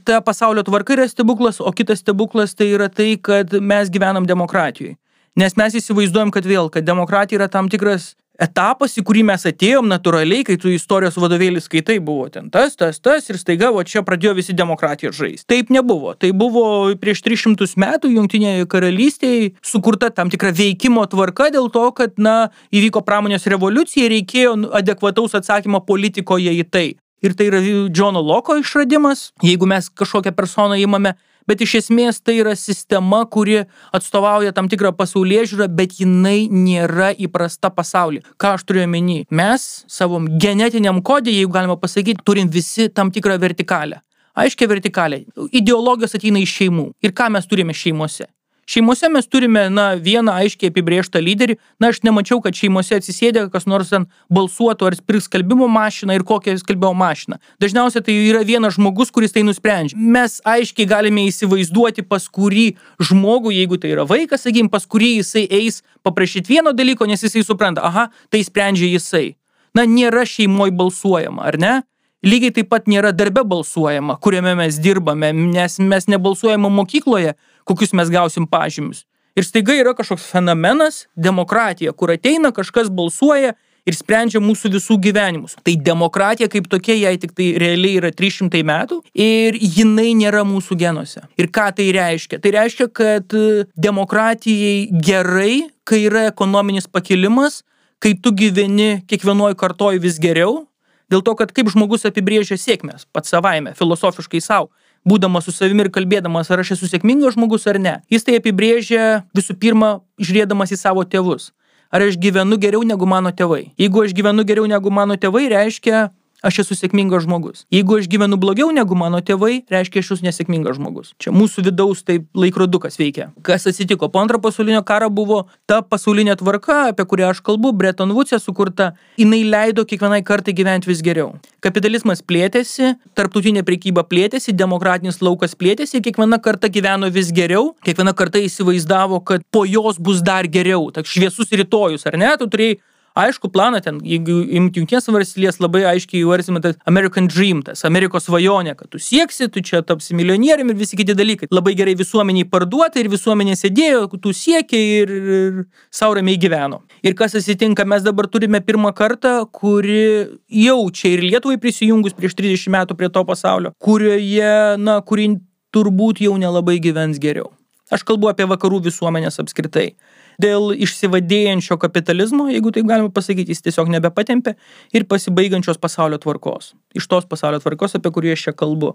ta 0.06 0.20
pasaulio 0.24 0.64
tvarka 0.66 0.96
yra 0.96 1.06
stebuklas, 1.10 1.60
o 1.62 1.70
kitas 1.72 2.02
stebuklas 2.02 2.56
tai 2.58 2.72
yra 2.74 2.90
tai, 2.90 3.14
kad 3.22 3.54
mes 3.60 3.92
gyvenam 3.92 4.26
demokratijoje. 4.28 4.96
Nes 5.38 5.54
mes 5.56 5.78
įsivaizduojam, 5.78 6.32
kad 6.34 6.44
vėl, 6.44 6.68
kad 6.68 6.84
demokratija 6.84 7.38
yra 7.40 7.48
tam 7.48 7.70
tikras 7.72 8.12
etapas, 8.40 8.94
į 8.96 9.04
kurį 9.06 9.24
mes 9.28 9.44
atėjom 9.48 9.88
natūraliai, 9.90 10.44
kai 10.46 10.56
tu 10.60 10.70
istorijos 10.72 11.18
vadovėlį 11.20 11.62
skaitai, 11.62 11.98
buvo 12.04 12.28
ten 12.32 12.48
tas, 12.52 12.76
tas, 12.78 13.00
tas 13.02 13.28
ir 13.30 13.38
staiga, 13.40 13.72
o 13.72 13.82
čia 13.84 14.04
pradėjo 14.06 14.34
visi 14.38 14.56
demokratiją 14.56 15.12
žaisti. 15.16 15.48
Taip 15.52 15.72
nebuvo. 15.74 16.14
Tai 16.18 16.32
buvo 16.36 16.64
prieš 17.00 17.22
300 17.26 17.68
metų 17.82 18.12
Junktinėje 18.16 18.68
karalystėje 18.72 19.52
sukurta 19.66 20.10
tam 20.14 20.32
tikra 20.32 20.52
veikimo 20.56 21.04
tvarka 21.10 21.50
dėl 21.54 21.68
to, 21.72 21.84
kad, 21.96 22.16
na, 22.16 22.52
įvyko 22.74 23.04
pramonės 23.06 23.48
revoliucija 23.50 24.08
ir 24.08 24.16
reikėjo 24.16 24.56
adekvataus 24.80 25.36
atsakymo 25.38 25.84
politikoje 25.86 26.54
į 26.62 26.66
tai. 26.68 26.86
Ir 27.22 27.36
tai 27.38 27.46
yra 27.52 27.60
Džono 27.62 28.18
Loko 28.18 28.56
išradimas, 28.58 29.30
jeigu 29.46 29.68
mes 29.70 29.86
kažkokią 29.94 30.32
personą 30.34 30.78
įmame 30.82 31.14
bet 31.48 31.64
iš 31.64 31.74
esmės 31.82 32.20
tai 32.24 32.38
yra 32.40 32.54
sistema, 32.58 33.22
kuri 33.26 33.62
atstovauja 33.94 34.52
tam 34.56 34.70
tikrą 34.72 34.92
pasaulyje 34.98 35.48
žiūrą, 35.52 35.68
bet 35.72 35.98
jinai 36.00 36.48
nėra 36.50 37.12
įprasta 37.26 37.72
pasaulyje. 37.74 38.24
Ką 38.40 38.56
aš 38.58 38.66
turiu 38.68 38.84
omeny? 38.86 39.22
Mes 39.30 39.66
savo 39.90 40.20
genetiniam 40.42 41.02
kodė, 41.04 41.34
jeigu 41.34 41.52
galima 41.54 41.78
pasakyti, 41.80 42.24
turim 42.24 42.50
visi 42.52 42.88
tam 42.88 43.12
tikrą 43.14 43.38
vertikalę. 43.42 44.02
Aiškia 44.38 44.68
vertikalė. 44.70 45.24
Ideologijos 45.52 46.16
ateina 46.16 46.40
iš 46.40 46.54
šeimų. 46.60 46.86
Ir 47.04 47.12
ką 47.16 47.28
mes 47.34 47.48
turime 47.48 47.74
šeimose? 47.76 48.30
Šeimose 48.66 49.08
mes 49.10 49.26
turime, 49.26 49.64
na, 49.74 49.88
vieną 49.98 50.36
aiškiai 50.38 50.70
apibrėžtą 50.70 51.18
lyderį. 51.18 51.56
Na, 51.82 51.90
aš 51.90 51.98
nemačiau, 52.06 52.38
kad 52.44 52.54
šeimose 52.54 52.94
atsisėdė 53.00 53.48
kas 53.50 53.66
nors 53.66 53.90
ten 53.90 54.06
balsuotų 54.30 54.86
ar 54.86 54.96
pirks 55.02 55.26
skalbimo 55.26 55.66
mašiną 55.66 56.14
ir 56.14 56.22
kokią 56.26 56.54
skalbimo 56.60 56.92
mašiną. 56.94 57.40
Dažniausiai 57.62 58.06
tai 58.06 58.14
yra 58.30 58.44
vienas 58.46 58.78
žmogus, 58.78 59.10
kuris 59.10 59.34
tai 59.34 59.42
nusprendžia. 59.42 59.98
Mes 59.98 60.38
aiškiai 60.46 60.86
galime 60.86 61.26
įsivaizduoti, 61.26 62.06
pas 62.06 62.28
kurį 62.30 62.68
žmogų, 63.02 63.50
jeigu 63.58 63.82
tai 63.82 63.96
yra 63.96 64.06
vaikas, 64.06 64.46
sakykim, 64.46 64.70
pas 64.70 64.86
kurį 64.86 65.16
jisai 65.18 65.48
eis 65.50 65.82
paprašyti 66.06 66.54
vieno 66.54 66.70
dalyko, 66.70 67.10
nes 67.10 67.26
jisai 67.26 67.42
supranta, 67.46 67.82
aha, 67.82 68.10
tai 68.30 68.46
sprendžia 68.46 68.92
jisai. 68.94 69.32
Na, 69.74 69.88
nėra 69.88 70.22
šeimoje 70.28 70.74
balsuojama, 70.78 71.50
ar 71.50 71.58
ne? 71.58 71.80
Lygiai 72.22 72.52
taip 72.54 72.68
pat 72.70 72.84
nėra 72.86 73.10
darbe 73.10 73.42
balsuojama, 73.42 74.14
kuriame 74.22 74.52
mes 74.54 74.76
dirbame, 74.78 75.32
nes 75.34 75.80
mes 75.82 76.04
nebalsuojame 76.06 76.68
mokykloje, 76.70 77.32
kokius 77.64 77.92
mes 77.96 78.10
gausim 78.12 78.46
pažymius. 78.46 79.04
Ir 79.36 79.46
staiga 79.48 79.72
yra 79.72 79.94
kažkoks 79.96 80.28
fenomenas- 80.28 81.06
demokratija, 81.26 81.92
kur 81.92 82.10
ateina 82.10 82.52
kažkas 82.52 82.90
balsuoja 82.90 83.54
ir 83.86 83.96
sprendžia 83.96 84.40
mūsų 84.42 84.70
visų 84.76 84.98
gyvenimus. 85.02 85.56
Tai 85.64 85.74
demokratija 85.76 86.48
kaip 86.48 86.68
tokia, 86.68 86.94
jai 86.94 87.16
tik 87.18 87.34
tai 87.34 87.52
realiai 87.58 87.98
yra 88.00 88.12
300 88.14 88.62
metų 88.62 89.00
ir 89.14 89.58
jinai 89.58 90.12
nėra 90.14 90.44
mūsų 90.46 90.78
genuose. 90.78 91.22
Ir 91.38 91.48
ką 91.48 91.74
tai 91.74 91.88
reiškia? 91.96 92.40
Tai 92.42 92.50
reiškia, 92.50 92.88
kad 92.92 93.34
e, 93.34 93.64
demokratijai 93.76 94.88
gerai, 94.92 95.70
kai 95.84 96.04
yra 96.06 96.28
ekonominis 96.30 96.86
pakilimas, 96.86 97.62
kai 98.02 98.14
tu 98.14 98.30
gyveni 98.30 99.02
kiekvienoje 99.06 99.56
kartoje 99.56 100.02
vis 100.02 100.18
geriau, 100.18 100.66
dėl 101.10 101.22
to, 101.22 101.34
kad 101.34 101.52
kaip 101.52 101.70
žmogus 101.72 102.06
apibrėžia 102.08 102.58
sėkmės 102.58 103.06
pats 103.12 103.32
savaime, 103.34 103.74
filosofiškai 103.78 104.40
savo 104.42 104.70
būdamas 105.08 105.48
su 105.48 105.54
savimi 105.54 105.86
ir 105.86 105.90
kalbėdamas, 105.94 106.50
ar 106.50 106.62
aš 106.62 106.74
esu 106.76 106.88
sėkmingas 106.90 107.36
žmogus 107.36 107.66
ar 107.70 107.78
ne. 107.82 107.94
Jis 108.12 108.26
tai 108.26 108.38
apibrėžia 108.38 109.24
visų 109.36 109.58
pirma, 109.58 110.00
žiūrėdamas 110.22 110.74
į 110.74 110.78
savo 110.80 111.04
tėvus. 111.04 111.50
Ar 111.92 112.06
aš 112.06 112.16
gyvenu 112.16 112.56
geriau 112.56 112.86
negu 112.88 113.06
mano 113.08 113.32
tėvai. 113.36 113.74
Jeigu 113.80 114.06
aš 114.06 114.14
gyvenu 114.16 114.46
geriau 114.48 114.64
negu 114.70 114.90
mano 114.94 115.18
tėvai, 115.20 115.48
reiškia, 115.52 116.06
aš 116.42 116.62
esu 116.64 116.76
sėkmingas 116.76 117.24
žmogus. 117.26 117.64
Jeigu 117.72 117.98
aš 118.00 118.08
gyvenu 118.10 118.36
blogiau 118.40 118.70
negu 118.74 118.96
mano 118.98 119.20
tėvai, 119.22 119.62
reiškia, 119.72 120.02
aš 120.02 120.12
esu 120.16 120.26
nesėkmingas 120.26 120.78
žmogus. 120.78 121.12
Čia 121.22 121.32
mūsų 121.34 121.64
vidaus 121.68 122.02
taip 122.06 122.26
laikrodukas 122.36 122.98
veikia. 123.00 123.30
Kas 123.46 123.66
atsitiko? 123.70 124.10
Po 124.12 124.20
antro 124.22 124.40
pasaulinio 124.42 124.82
karo 124.86 125.08
buvo 125.10 125.44
ta 125.70 125.80
pasaulinė 125.86 126.36
tvarka, 126.40 126.88
apie 126.90 127.06
kurią 127.08 127.30
aš 127.32 127.42
kalbu, 127.46 127.72
Bretton 127.78 128.12
Woods'e 128.16 128.40
sukurta, 128.42 128.92
jinai 129.20 129.42
leido 129.46 129.86
kiekvienai 129.88 130.22
kartai 130.26 130.54
gyventi 130.58 130.90
vis 130.90 131.02
geriau. 131.06 131.32
Kapitalizmas 131.62 132.24
plėtėsi, 132.26 132.96
tarptautinė 133.14 133.62
prekyba 133.66 134.02
plėtėsi, 134.08 134.54
demokratinis 134.58 135.22
laukas 135.22 135.54
plėtėsi, 135.58 136.02
kiekviena 136.02 136.40
karta 136.42 136.70
gyveno 136.72 137.10
vis 137.14 137.30
geriau, 137.34 137.70
kiekviena 137.86 138.16
karta 138.18 138.42
įsivaizdavo, 138.42 139.22
kad 139.22 139.46
po 139.54 139.62
jos 139.68 140.00
bus 140.02 140.24
dar 140.26 140.50
geriau. 140.50 140.90
Tak 140.90 141.06
šviesus 141.06 141.54
rytojus, 141.54 142.08
ar 142.10 142.18
ne? 142.18 142.32
Tu 142.40 142.50
turėjai 142.50 142.80
aišku 143.18 143.50
planą 143.52 143.80
ten, 143.84 143.98
jeigu 144.06 144.38
imti 144.56 144.80
jungtinės 144.80 145.08
valstijas, 145.12 145.58
labai 145.62 145.84
aiškiai 145.90 146.22
įvarsime 146.22 146.62
tas 146.64 146.78
American 146.88 147.28
Dream, 147.30 147.62
tas 147.66 147.84
Amerikos 147.88 148.26
svajonė, 148.28 148.74
kad 148.78 148.90
tu 148.92 149.00
sieksi, 149.02 149.48
tu 149.52 149.62
čia 149.64 149.82
tapsi 149.86 150.16
milijonieriumi 150.18 150.74
ir 150.74 150.80
visi 150.80 150.98
kiti 150.98 151.16
dalykai. 151.18 151.50
Labai 151.52 151.74
gerai 151.78 151.94
visuomeniai 151.98 152.48
parduota 152.48 153.00
ir 153.00 153.10
visuomenė 153.12 153.56
sėdėjo, 153.58 154.06
tu 154.22 154.34
siekiai 154.36 154.90
ir, 155.02 155.14
ir 155.36 155.62
sauramiai 155.94 156.40
gyveno. 156.40 156.82
Ir 157.04 157.16
kas 157.18 157.36
atsitinka, 157.38 157.86
mes 157.88 158.04
dabar 158.06 158.28
turime 158.32 158.62
pirmą 158.64 158.94
kartą, 158.96 159.40
kuri 159.52 160.28
jau 160.64 160.80
čia 160.90 161.16
ir 161.16 161.26
Lietuvai 161.26 161.58
prisijungus 161.60 162.16
prieš 162.16 162.36
30 162.38 162.72
metų 162.76 162.98
prie 162.98 163.10
to 163.12 163.24
pasaulio, 163.28 163.72
kurioje, 163.82 164.78
na, 164.80 165.00
kuri 165.04 165.34
turbūt 165.72 166.20
jau 166.24 166.36
nelabai 166.40 166.78
gyvens 166.82 167.20
geriau. 167.20 167.50
Aš 167.92 168.06
kalbu 168.08 168.30
apie 168.30 168.46
vakarų 168.48 168.80
visuomenės 168.86 169.36
apskritai 169.42 169.92
dėl 170.40 170.70
išsivadėjančio 170.86 171.78
kapitalizmo, 171.82 172.48
jeigu 172.52 172.72
taip 172.74 172.88
galima 172.88 173.12
pasakyti, 173.12 173.52
jis 173.52 173.64
tiesiog 173.66 173.90
nebepatempė 173.96 174.54
ir 174.96 175.08
pasibaigiančios 175.10 175.80
pasaulio 175.82 176.20
tvarkos. 176.22 176.72
Iš 176.96 177.10
tos 177.10 177.28
pasaulio 177.28 177.60
tvarkos, 177.62 177.98
apie 177.98 178.14
kurį 178.14 178.36
aš 178.36 178.48
čia 178.48 178.56
kalbu. 178.56 178.94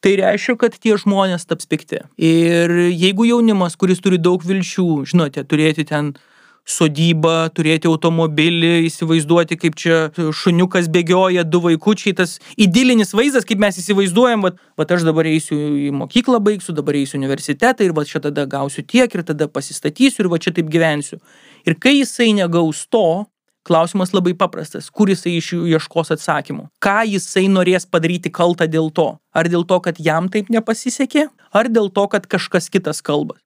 Tai 0.00 0.14
reiškia, 0.16 0.56
kad 0.56 0.76
tie 0.80 0.94
žmonės 0.96 1.44
taps 1.44 1.68
pikti. 1.68 2.00
Ir 2.16 2.72
jeigu 2.88 3.26
jaunimas, 3.28 3.76
kuris 3.76 4.00
turi 4.00 4.16
daug 4.16 4.40
vilčių, 4.40 5.04
žinote, 5.10 5.44
turėti 5.44 5.84
ten 5.84 6.14
uh, 6.14 6.29
sodybą, 6.68 7.50
turėti 7.54 7.88
automobilį, 7.90 8.84
įsivaizduoti, 8.88 9.58
kaip 9.60 9.78
čia 9.80 10.00
šuniukas 10.16 10.90
bėgioja, 10.92 11.44
du 11.44 11.62
vaikučiai, 11.64 12.14
tas 12.16 12.38
idilinis 12.60 13.14
vaizdas, 13.16 13.46
kaip 13.48 13.62
mes 13.62 13.80
įsivaizduojam, 13.80 14.44
va, 14.46 14.52
va 14.78 14.86
aš 14.86 15.06
dabar 15.08 15.28
eisiu 15.30 15.56
į 15.56 15.90
mokyklą, 15.96 16.40
baigsiu, 16.44 16.76
dabar 16.76 16.98
eisiu 17.00 17.18
į 17.18 17.22
universitetą 17.24 17.86
ir 17.86 17.96
va 17.96 18.06
čia 18.08 18.22
tada 18.22 18.46
gausiu 18.50 18.84
tiek 18.86 19.10
ir 19.14 19.26
tada 19.26 19.48
pasistatysiu 19.50 20.24
ir 20.24 20.30
va 20.32 20.40
čia 20.42 20.54
taip 20.56 20.70
gyvensiu. 20.72 21.20
Ir 21.68 21.76
kai 21.80 21.98
jisai 21.98 22.32
negaus 22.36 22.86
to, 22.90 23.26
klausimas 23.66 24.14
labai 24.16 24.32
paprastas, 24.34 24.88
kur 24.90 25.10
jisai 25.12 25.36
iš 25.38 25.52
jų 25.54 25.66
ieškos 25.74 26.14
atsakymų. 26.16 26.68
Ką 26.82 27.02
jisai 27.10 27.46
norės 27.52 27.86
padaryti 27.86 28.32
kaltą 28.32 28.66
dėl 28.70 28.90
to? 28.94 29.12
Ar 29.36 29.50
dėl 29.52 29.66
to, 29.68 29.80
kad 29.84 30.00
jam 30.00 30.30
taip 30.32 30.50
nepasisekė, 30.50 31.28
ar 31.52 31.68
dėl 31.68 31.90
to, 31.92 32.06
kad 32.10 32.26
kažkas 32.26 32.70
kitas 32.72 33.02
kalba? 33.04 33.36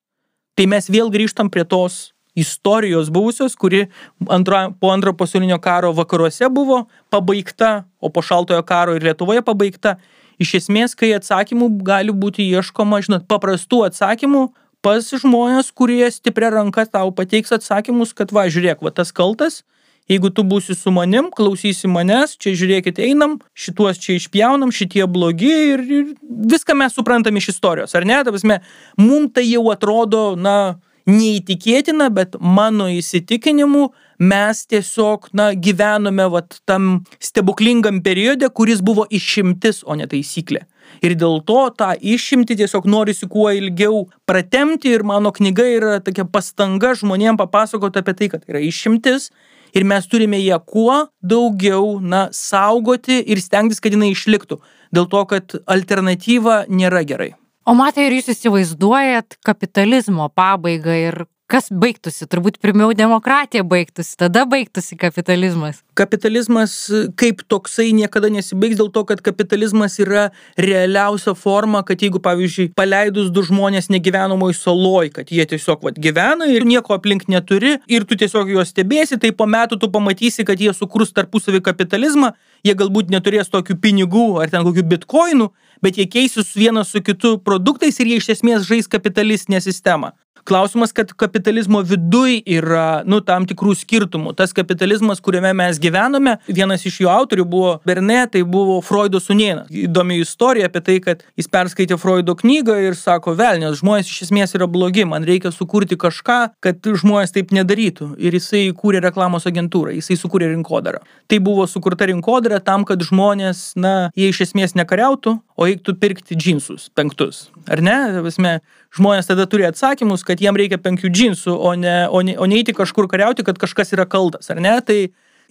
Tai 0.55 0.69
mes 0.71 0.87
vėl 0.87 1.11
grįžtam 1.11 1.51
prie 1.51 1.67
tos 1.67 2.14
istorijos 2.35 3.11
buvusios, 3.15 3.55
kuri 3.57 3.87
antro, 4.29 4.73
po 4.81 4.91
antro 4.91 5.15
pasaulinio 5.15 5.59
karo 5.63 5.93
vakaruose 5.93 6.49
buvo 6.51 6.85
pabaigta, 7.11 7.85
o 8.01 8.11
po 8.11 8.23
šaltojo 8.23 8.63
karo 8.67 8.97
ir 8.97 9.07
Lietuvoje 9.07 9.43
pabaigta. 9.43 9.97
Iš 10.43 10.57
esmės, 10.59 10.97
kai 10.99 11.13
atsakymų 11.15 11.71
gali 11.87 12.11
būti 12.11 12.47
ieškoma, 12.51 12.99
žinot, 13.07 13.29
paprastų 13.31 13.85
atsakymų 13.87 14.49
pas 14.85 15.07
žmonės, 15.07 15.71
kurie 15.73 16.03
stipria 16.13 16.51
ranka 16.53 16.85
tau 16.91 17.15
pateiks 17.15 17.55
atsakymus, 17.55 18.13
kad 18.13 18.35
va, 18.35 18.49
žiūrėk, 18.51 18.83
va 18.85 18.91
tas 18.93 19.15
kaltas 19.15 19.63
jeigu 20.11 20.31
tu 20.35 20.45
būsi 20.47 20.77
su 20.77 20.93
manim, 20.95 21.31
klausysi 21.35 21.89
manęs, 21.91 22.37
čia 22.41 22.55
žiūrėkit, 22.59 23.01
einam, 23.07 23.39
šituos 23.57 24.01
čia 24.03 24.19
išpjaunam, 24.19 24.73
šitie 24.75 25.07
blogi 25.11 25.53
ir, 25.75 25.85
ir 25.85 26.11
viską 26.53 26.77
mes 26.79 26.97
suprantam 26.97 27.37
iš 27.41 27.55
istorijos, 27.55 27.95
ar 27.97 28.07
ne? 28.09 28.21
Tavasme, 28.27 28.61
mums 29.01 29.33
tai 29.37 29.47
jau 29.49 29.65
atrodo, 29.73 30.35
na, 30.37 30.77
neįtikėtina, 31.11 32.09
bet 32.15 32.37
mano 32.41 32.89
įsitikinimu 32.93 33.89
mes 34.25 34.63
tiesiog, 34.71 35.29
na, 35.37 35.51
gyvenome 35.55 36.27
vat, 36.33 36.61
tam 36.69 37.05
stebuklingam 37.23 38.01
periode, 38.05 38.49
kuris 38.49 38.81
buvo 38.85 39.07
išimtis, 39.11 39.83
o 39.85 39.97
ne 39.99 40.09
taisyklė. 40.11 40.65
Ir 41.05 41.17
dėl 41.19 41.41
to 41.49 41.67
tą 41.75 41.93
išimti 41.97 42.57
tiesiog 42.61 42.87
norisi 42.89 43.27
kuo 43.29 43.49
ilgiau 43.53 44.05
pratemti 44.29 44.93
ir 44.95 45.05
mano 45.05 45.33
knyga 45.35 45.67
yra 45.77 45.97
tokia 46.05 46.27
pastanga 46.29 46.93
žmonėms 46.95 47.41
papasakoti 47.41 48.01
apie 48.01 48.15
tai, 48.21 48.31
kad 48.37 48.45
yra 48.49 48.63
išimtis 48.63 49.31
ir 49.75 49.85
mes 49.89 50.07
turime 50.07 50.39
ją 50.39 50.61
kuo 50.63 51.07
daugiau, 51.21 51.99
na, 52.01 52.29
saugoti 52.33 53.19
ir 53.27 53.43
stengtis, 53.43 53.83
kad 53.83 53.97
jinai 53.97 54.13
išliktų. 54.15 54.61
Dėl 54.95 55.09
to, 55.11 55.25
kad 55.27 55.57
alternatyva 55.67 56.65
nėra 56.71 57.03
gerai. 57.09 57.33
O 57.65 57.73
matai, 57.73 58.11
ar 58.11 58.13
jūs 58.13 58.27
įsivaizduojat 58.29 59.39
kapitalizmo 59.41 60.27
pabaigą 60.37 60.97
ir 61.01 61.15
kas 61.49 61.71
baigtųsi? 61.73 62.27
Turbūt 62.29 62.59
pirmiau 62.61 62.93
demokratija 62.93 63.65
baigtųsi, 63.65 64.19
tada 64.21 64.43
baigtųsi 64.45 64.99
kapitalizmas. 65.01 65.79
Kapitalizmas 65.97 66.75
kaip 67.17 67.41
toksai 67.49 67.87
niekada 67.97 68.29
nesibaigs 68.35 68.77
dėl 68.77 68.91
to, 68.93 69.07
kad 69.09 69.25
kapitalizmas 69.25 69.97
yra 70.05 70.27
realiausia 70.61 71.33
forma, 71.41 71.81
kad 71.89 72.05
jeigu, 72.05 72.21
pavyzdžiui, 72.21 72.69
paleidus 72.77 73.33
du 73.33 73.47
žmonės 73.49 73.89
negyvenamoj 73.97 74.53
saloj, 74.61 75.15
kad 75.17 75.33
jie 75.33 75.49
tiesiog 75.49 75.89
vat, 75.89 75.97
gyvena 75.97 76.51
ir 76.53 76.69
nieko 76.69 76.99
aplink 76.99 77.25
neturi 77.33 77.79
ir 77.89 78.05
tu 78.05 78.21
tiesiog 78.21 78.53
juos 78.59 78.77
stebėsi, 78.77 79.17
tai 79.17 79.33
po 79.33 79.49
metų 79.49 79.81
tu 79.81 79.89
pamatysi, 79.89 80.45
kad 80.45 80.61
jie 80.61 80.77
sukurs 80.77 81.17
tarpusavį 81.17 81.65
kapitalizmą, 81.65 82.35
jie 82.61 82.77
galbūt 82.77 83.09
neturės 83.09 83.49
tokių 83.49 83.81
pinigų 83.81 84.35
ar 84.45 84.53
ten 84.53 84.69
kokių 84.69 84.85
bitkoinų, 84.93 85.55
bet 85.85 86.01
jie 86.01 86.07
keisis 86.09 86.55
vienas 86.57 86.93
su 86.95 87.03
kitu 87.05 87.37
produktais 87.45 88.01
ir 88.01 88.13
jie 88.13 88.21
iš 88.23 88.31
esmės 88.39 88.65
žais 88.69 88.89
kapitalistinę 88.89 89.61
sistemą. 89.61 90.15
Klausimas, 90.45 90.93
kad 90.93 91.13
kapitalizmo 91.17 91.81
viduj 91.81 92.43
yra, 92.45 93.03
nu, 93.09 93.23
tam 93.25 93.47
tikrų 93.49 93.73
skirtumų. 93.81 94.35
Tas 94.37 94.53
kapitalizmas, 94.57 95.23
kuriame 95.25 95.55
mes 95.57 95.79
gyvename, 95.81 96.37
vienas 96.49 96.85
iš 96.85 96.99
jo 97.01 97.09
autorių 97.09 97.47
buvo 97.49 97.71
Berne, 97.89 98.19
tai 98.29 98.43
buvo 98.45 98.77
Freudo 98.85 99.21
sunienas. 99.25 99.71
Įdomi 99.73 100.19
istorija 100.21 100.69
apie 100.69 100.83
tai, 100.85 100.99
kad 101.05 101.25
jis 101.41 101.49
perskaitė 101.49 101.97
Freudo 102.01 102.37
knygą 102.37 102.77
ir 102.85 102.99
sako, 102.99 103.33
velnės, 103.39 103.79
žmonės 103.81 104.11
iš 104.13 104.27
esmės 104.27 104.53
yra 104.59 104.69
blogi, 104.69 105.07
man 105.09 105.25
reikia 105.25 105.53
sukurti 105.55 105.97
kažką, 105.97 106.39
kad 106.65 106.93
žmonės 106.93 107.33
taip 107.33 107.55
nedarytų. 107.57 108.13
Ir 108.21 108.37
jisai 108.37 108.67
kūrė 108.77 109.01
reklamos 109.07 109.49
agentūrą, 109.49 109.97
jisai 109.97 110.19
sukūrė 110.21 110.53
rinkodarą. 110.53 111.01
Tai 111.25 111.41
buvo 111.41 111.65
sukurta 111.71 112.11
rinkodara 112.13 112.61
tam, 112.61 112.85
kad 112.85 113.01
žmonės, 113.01 113.71
na, 113.81 113.95
jie 114.13 114.29
iš 114.29 114.45
esmės 114.51 114.77
nekariautų, 114.77 115.39
o 115.57 115.69
eiktų 115.71 115.97
pirkti 116.03 116.37
džinsus 116.37 116.91
penktus. 116.93 117.49
Ar 117.71 117.81
ne? 117.85 117.97
Vasme, 118.25 118.59
žmonės 118.95 119.29
tada 119.29 119.47
turi 119.51 119.67
atsakymus, 119.69 120.25
kad 120.27 120.41
jiem 120.43 120.57
reikia 120.59 120.79
penkių 120.83 121.11
džinsų, 121.11 121.55
o 121.55 121.75
ne, 121.79 121.97
o 122.09 122.23
ne, 122.27 122.37
o 122.39 122.49
ne 122.51 122.61
eiti 122.61 122.75
kažkur 122.77 123.09
kariauti, 123.11 123.47
kad 123.47 123.59
kažkas 123.61 123.95
yra 123.97 124.07
kaltas, 124.07 124.51
ar 124.55 124.63
ne? 124.63 124.75
Tai 124.87 124.99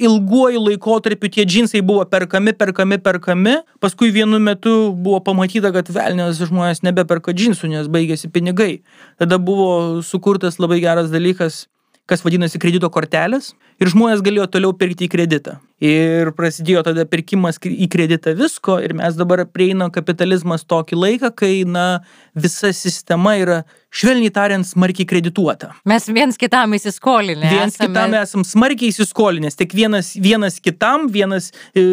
ilguoju 0.01 0.61
laikotarpiu 0.63 1.29
tie 1.29 1.45
džinsai 1.45 1.83
buvo 1.85 2.05
perkami, 2.09 2.55
perkami, 2.57 2.97
perkami, 3.03 3.57
paskui 3.83 4.09
vienu 4.15 4.39
metu 4.41 4.93
buvo 4.95 5.19
pamatyta, 5.25 5.73
kad 5.75 5.91
velnės 5.93 6.41
žmonės 6.41 6.81
nebeperka 6.87 7.35
džinsų, 7.35 7.69
nes 7.75 7.91
baigėsi 7.93 8.31
pinigai. 8.33 8.81
Tada 9.21 9.37
buvo 9.37 10.01
sukurtas 10.01 10.57
labai 10.57 10.81
geras 10.81 11.13
dalykas 11.13 11.65
kas 12.09 12.23
vadinasi 12.25 12.59
kredito 12.59 12.89
kortelės 12.91 13.53
ir 13.83 13.91
žmonės 13.91 14.23
galėjo 14.23 14.47
toliau 14.55 14.73
pirkti 14.77 15.07
į 15.07 15.11
kreditą. 15.11 15.57
Ir 15.83 16.31
prasidėjo 16.37 16.85
tada 16.87 17.03
pirkimas 17.09 17.59
į 17.67 17.89
kreditą 17.91 18.31
visko 18.39 18.77
ir 18.83 18.95
mes 18.95 19.17
dabar 19.19 19.43
prieinam 19.51 19.91
kapitalizmas 19.93 20.63
tokį 20.63 20.99
laiką, 20.99 21.31
kai 21.43 21.51
na, 21.67 21.87
visa 22.35 22.71
sistema 22.75 23.35
yra, 23.41 23.63
švelniai 23.93 24.31
tariant, 24.33 24.67
smarkiai 24.67 25.09
kredituota. 25.09 25.73
Mes 25.89 26.07
viens 26.07 26.39
kitam 26.39 26.77
įsiskolinę. 26.77 27.49
Viens 27.51 27.75
esame... 27.75 27.89
kitam 27.91 28.15
esam 28.21 28.47
smarkiai 28.47 28.93
įsiskolinęs, 28.93 29.59
tik 29.59 29.75
vienas, 29.75 30.13
vienas 30.15 30.61
kitam, 30.63 31.09
vienas 31.11 31.51
e, 31.75 31.83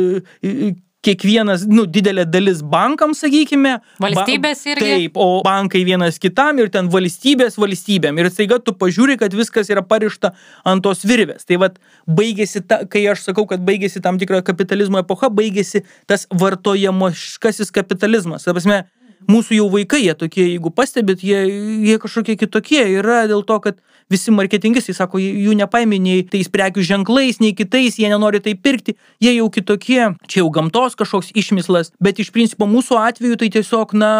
e, 0.46 0.70
kiekvienas, 1.06 1.64
nu, 1.70 1.86
didelė 1.88 2.26
dalis 2.28 2.60
bankams, 2.66 3.22
sakykime. 3.24 3.76
Valstybės 4.02 4.62
irgi. 4.68 4.84
Taip, 4.84 5.18
o 5.20 5.40
bankai 5.46 5.82
vienas 5.88 6.20
kitam 6.20 6.60
ir 6.60 6.70
ten 6.72 6.90
valstybės 6.92 7.56
valstybėm. 7.60 8.20
Ir 8.20 8.30
staiga 8.32 8.60
tu 8.64 8.74
pažiūri, 8.76 9.16
kad 9.20 9.34
viskas 9.36 9.72
yra 9.72 9.84
parišta 9.86 10.34
ant 10.68 10.84
tos 10.84 11.04
virvės. 11.08 11.48
Tai 11.48 11.60
vad, 11.64 11.80
baigėsi, 12.20 12.64
ta, 12.68 12.82
kai 12.90 13.06
aš 13.12 13.24
sakau, 13.30 13.46
kad 13.50 13.64
baigėsi 13.64 14.02
tam 14.04 14.20
tikra 14.20 14.42
kapitalizmo 14.46 15.00
epocha, 15.00 15.32
baigėsi 15.32 15.84
tas 16.10 16.28
vartojamoškasis 16.30 17.72
kapitalizmas. 17.74 18.44
Ta 18.44 18.56
prasme, 18.56 18.82
mūsų 19.28 19.60
jau 19.60 19.68
vaikai, 19.72 20.04
jie 20.06 20.14
tokie, 20.16 20.46
jeigu 20.54 20.72
pastebit, 20.72 21.24
jie, 21.26 21.44
jie 21.86 21.96
kažkokie 22.00 22.36
kitokie. 22.40 22.82
Yra 23.00 23.26
dėl 23.30 23.44
to, 23.46 23.58
kad 23.64 23.80
visi 24.10 24.34
marketingistai 24.34 24.94
sako, 24.96 25.20
jų 25.22 25.54
nepaimė 25.60 26.00
nei 26.02 26.26
tais 26.26 26.50
prekių 26.50 26.84
ženklais, 26.86 27.40
nei 27.42 27.54
kitais, 27.56 27.98
jie 28.00 28.10
nenori 28.10 28.42
tai 28.42 28.56
pirkti, 28.58 28.96
jie 29.22 29.36
jau 29.36 29.48
kitokie, 29.54 30.02
čia 30.26 30.42
jau 30.42 30.50
gamtos 30.54 30.98
kažkoks 30.98 31.34
išmislas, 31.38 31.94
bet 32.02 32.22
iš 32.22 32.32
principo 32.34 32.68
mūsų 32.70 32.98
atveju 33.00 33.40
tai 33.40 33.52
tiesiog, 33.54 33.94
na, 33.98 34.12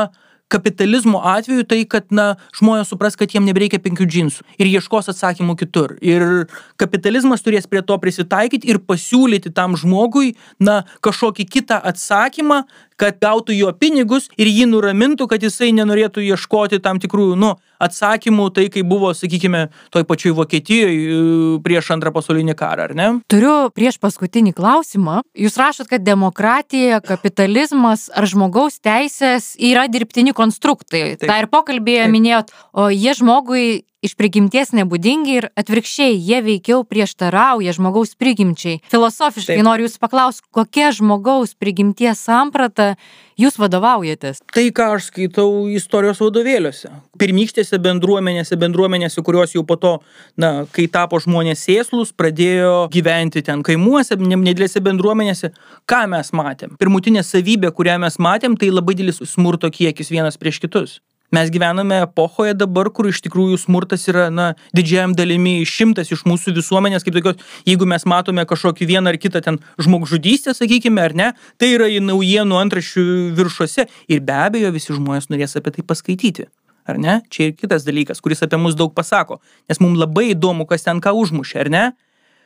kapitalizmo 0.51 1.21
atveju 1.25 1.65
tai, 1.71 1.85
kad, 1.89 2.09
na, 2.15 2.35
žmonės 2.59 2.91
supras, 2.91 3.17
kad 3.19 3.31
jiem 3.31 3.47
nebereikia 3.47 3.79
penkių 3.83 4.07
džinsų 4.11 4.47
ir 4.59 4.71
ieškos 4.73 5.11
atsakymų 5.13 5.55
kitur. 5.63 5.95
Ir 6.03 6.51
kapitalizmas 6.81 7.45
turės 7.47 7.71
prie 7.71 7.85
to 7.87 7.97
prisitaikyti 8.03 8.71
ir 8.71 8.81
pasiūlyti 8.83 9.55
tam 9.55 9.79
žmogui, 9.79 10.35
na, 10.59 10.83
kažkokį 11.07 11.47
kitą 11.55 11.79
atsakymą, 11.93 12.65
kad 13.01 13.19
gautų 13.23 13.57
jo 13.57 13.73
pinigus 13.77 14.29
ir 14.37 14.51
jį 14.51 14.69
nuramintų, 14.71 15.29
kad 15.31 15.43
jisai 15.43 15.73
nenorėtų 15.77 16.25
ieškoti 16.29 16.81
tam 16.85 17.01
tikrų, 17.03 17.33
nu, 17.41 17.55
atsakymų, 17.81 18.51
tai 18.57 18.67
kaip 18.73 18.89
buvo, 18.91 19.13
sakykime, 19.17 19.67
toj 19.95 20.05
pačioj 20.09 20.35
Vokietijoje 20.37 21.61
prieš 21.65 21.93
antrą 21.97 22.13
pasaulinį 22.15 22.57
karą, 22.59 22.91
ar 22.91 22.97
ne? 22.97 23.09
Turiu 23.33 23.55
prieš 23.75 23.97
paskutinį 24.03 24.53
klausimą. 24.59 25.21
Jūs 25.39 25.57
rašot, 25.61 25.89
kad 25.91 26.05
demokratija, 26.05 27.01
kapitalizmas 27.05 28.09
ar 28.13 28.29
žmogaus 28.29 28.81
teisės 28.85 29.55
yra 29.57 29.87
dirbtini 29.89 30.37
konstruktai. 30.37 31.15
Taip. 31.17 31.29
Ta 31.31 31.41
ir 31.41 31.49
pokalbėje 31.53 32.05
Taip. 32.07 32.17
minėjot, 32.17 32.53
o 32.77 32.91
jie 32.93 33.17
žmogui 33.17 33.65
iš 34.05 34.15
prigimties 34.17 34.73
nebūdingi 34.77 35.35
ir 35.37 35.47
atvirkščiai 35.61 36.15
jie 36.17 36.41
veikiau 36.45 36.85
prieštarauja 36.89 37.75
žmogaus 37.77 38.15
prigimčiai. 38.21 38.81
Filosofiškai 38.93 39.59
Taip. 39.59 39.67
noriu 39.67 39.87
jūsų 39.87 40.01
paklausti, 40.01 40.47
kokia 40.57 40.89
žmogaus 40.97 41.53
prigimties 41.61 42.23
samprata 42.25 42.95
jūs 43.41 43.59
vadovaujatės? 43.61 44.41
Tai, 44.53 44.65
ką 44.77 44.87
aš 44.97 45.11
skaitau 45.11 45.67
istorijos 45.69 46.23
vadovėliuose. 46.25 46.93
Pirmykštėse 47.21 47.81
bendruomenėse, 47.85 48.57
bendruomenėse, 48.61 49.21
kurios 49.27 49.53
jau 49.57 49.67
po 49.69 49.77
to, 49.81 49.93
na, 50.41 50.65
kai 50.73 50.89
tapo 50.89 51.21
žmonės 51.21 51.67
sėslus, 51.69 52.15
pradėjo 52.17 52.89
gyventi 52.93 53.45
ten 53.45 53.65
kaimuose, 53.67 54.17
nedėlėse 54.17 54.81
bendruomenėse, 54.85 55.53
ką 55.89 56.03
mes 56.17 56.33
matėm. 56.37 56.77
Pirmutinė 56.81 57.25
savybė, 57.27 57.75
kurią 57.77 58.01
mes 58.01 58.17
matėm, 58.17 58.57
tai 58.57 58.73
labai 58.73 58.97
didelis 58.97 59.21
smurto 59.29 59.69
kiekis 59.73 60.13
vienas 60.13 60.41
prieš 60.41 60.65
kitus 60.65 61.01
mes 61.35 61.51
gyvename 61.51 62.03
epochoje 62.05 62.55
dabar, 62.59 62.91
kur 62.95 63.09
iš 63.11 63.21
tikrųjų 63.25 63.59
smurtas 63.61 64.07
yra, 64.11 64.29
na, 64.35 64.53
didžiajam 64.77 65.15
dalimi 65.19 65.61
išimtas 65.65 66.11
iš 66.15 66.25
mūsų 66.29 66.55
visuomenės, 66.59 67.07
kaip 67.07 67.17
tokios, 67.19 67.45
jeigu 67.69 67.89
mes 67.89 68.07
matome 68.11 68.45
kažkokį 68.49 68.89
vieną 68.91 69.15
ar 69.15 69.21
kitą 69.21 69.43
ten 69.45 69.61
žmogžudystę, 69.81 70.55
sakykime, 70.57 71.03
ar 71.03 71.17
ne, 71.17 71.29
tai 71.61 71.75
yra 71.77 71.91
į 71.91 72.03
naujienų 72.07 72.59
antraščių 72.65 73.07
viršuose 73.39 73.87
ir 74.11 74.25
be 74.27 74.37
abejo 74.37 74.75
visi 74.75 74.97
žmonės 74.97 75.31
norės 75.31 75.59
apie 75.61 75.79
tai 75.79 75.87
paskaityti. 75.87 76.51
Ar 76.91 76.99
ne? 76.99 77.21
Čia 77.31 77.51
ir 77.51 77.59
kitas 77.59 77.85
dalykas, 77.87 78.23
kuris 78.25 78.41
apie 78.43 78.59
mus 78.59 78.75
daug 78.75 78.91
pasako, 78.97 79.39
nes 79.71 79.79
mums 79.83 80.01
labai 80.01 80.33
įdomu, 80.33 80.67
kas 80.67 80.87
ten 80.87 80.99
ką 81.05 81.13
užmušė, 81.15 81.59
ar 81.63 81.71
ne? 81.71 81.83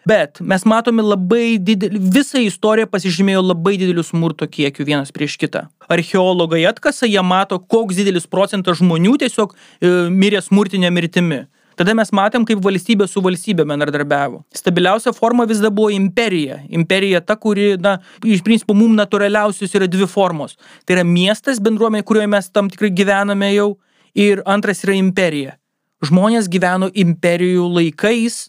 Bet 0.08 0.40
mes 0.44 0.66
matome 0.68 1.04
labai 1.04 1.56
didelį, 1.56 2.00
visa 2.12 2.40
istorija 2.44 2.88
pasižymėjo 2.90 3.40
labai 3.40 3.78
dideliu 3.80 4.04
smurto 4.04 4.44
kiekiu 4.44 4.84
vienas 4.84 5.12
prieš 5.14 5.38
kitą. 5.40 5.64
Archeologai 5.88 6.60
atkasa, 6.68 7.08
jie 7.08 7.22
mato, 7.24 7.56
koks 7.58 7.96
didelis 7.96 8.28
procentas 8.28 8.82
žmonių 8.82 9.16
tiesiog 9.24 9.54
e, 9.56 9.92
mirė 10.12 10.44
smurtinė 10.44 10.92
mirtimi. 10.92 11.44
Tada 11.74 11.94
mes 11.96 12.12
matėm, 12.14 12.44
kaip 12.46 12.60
valstybė 12.62 13.08
su 13.10 13.22
valstybė 13.24 13.64
bendradarbiavo. 13.66 14.44
Stabiliausia 14.54 15.10
forma 15.16 15.46
vis 15.50 15.58
dar 15.62 15.72
buvo 15.74 15.90
imperija. 15.90 16.60
Imperija 16.70 17.18
ta, 17.24 17.34
kuri, 17.40 17.72
na, 17.82 17.96
iš 18.22 18.44
principo, 18.46 18.76
mums 18.78 18.94
natūraliausios 19.00 19.74
yra 19.74 19.88
dvi 19.90 20.06
formos. 20.10 20.54
Tai 20.86 20.98
yra 20.98 21.06
miestas, 21.08 21.58
bendruomenė, 21.64 22.06
kurioje 22.06 22.30
mes 22.30 22.50
tam 22.54 22.70
tikrai 22.70 22.92
gyvename 22.94 23.50
jau. 23.56 23.72
Ir 24.14 24.44
antras 24.46 24.84
yra 24.86 24.94
imperija. 24.94 25.56
Žmonės 26.04 26.46
gyveno 26.52 26.92
imperijų 26.94 27.66
laikais, 27.80 28.44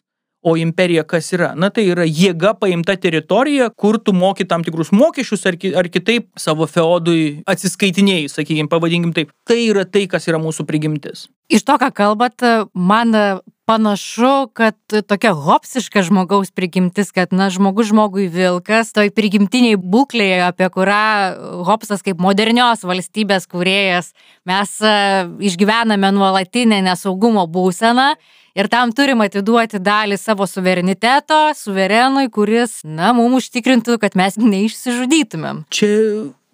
O 0.46 0.54
imperija 0.62 1.02
kas 1.10 1.32
yra? 1.34 1.54
Na 1.58 1.72
tai 1.74 1.88
yra 1.90 2.06
jėga 2.06 2.52
paimta 2.60 2.94
teritorija, 3.02 3.72
kur 3.74 3.98
tu 3.98 4.14
moki 4.14 4.46
tam 4.46 4.62
tikrus 4.66 4.92
mokesčius 4.94 5.48
ar, 5.50 5.58
ki, 5.58 5.72
ar 5.74 5.90
kitaip 5.90 6.28
savo 6.38 6.68
feodui 6.70 7.42
atsiskaitinėjai, 7.50 8.30
sakykime, 8.30 8.70
pavadinkim 8.70 9.16
taip. 9.16 9.34
Tai 9.50 9.58
yra 9.58 9.88
tai, 9.90 10.06
kas 10.12 10.30
yra 10.30 10.38
mūsų 10.42 10.68
prigimtis. 10.70 11.26
Iš 11.50 11.66
to, 11.66 11.80
ką 11.82 11.90
kalbat, 11.98 12.46
man 12.78 13.18
panašu, 13.66 14.48
kad 14.54 14.78
tokia 15.08 15.34
hopsiška 15.34 16.04
žmogaus 16.06 16.52
prigimtis, 16.54 17.12
kad, 17.16 17.34
na, 17.34 17.50
žmogus 17.50 17.90
žmogui 17.90 18.28
vilkas, 18.32 18.94
toj 18.96 19.10
prigimtiniai 19.16 19.80
būklėje, 19.82 20.40
apie 20.46 20.70
kurią 20.74 21.64
Hopsas 21.66 22.06
kaip 22.06 22.22
modernios 22.22 22.86
valstybės 22.86 23.50
kūrėjas, 23.50 24.14
mes 24.46 24.78
e, 24.86 24.96
išgyvename 25.50 26.12
nuolatinę 26.14 26.84
nesaugumo 26.86 27.48
būseną 27.50 28.14
ir 28.56 28.70
tam 28.72 28.94
turim 28.96 29.26
atiduoti 29.26 29.82
dalį 29.84 30.20
savo 30.22 30.48
suvereniteto, 30.50 31.42
suverenui, 31.58 32.30
kuris, 32.34 32.80
na, 32.86 33.12
mums 33.18 33.44
užtikrintų, 33.44 33.98
kad 34.02 34.18
mes 34.20 34.38
neišsižudytumėm. 34.40 35.66
Čia, 35.74 35.90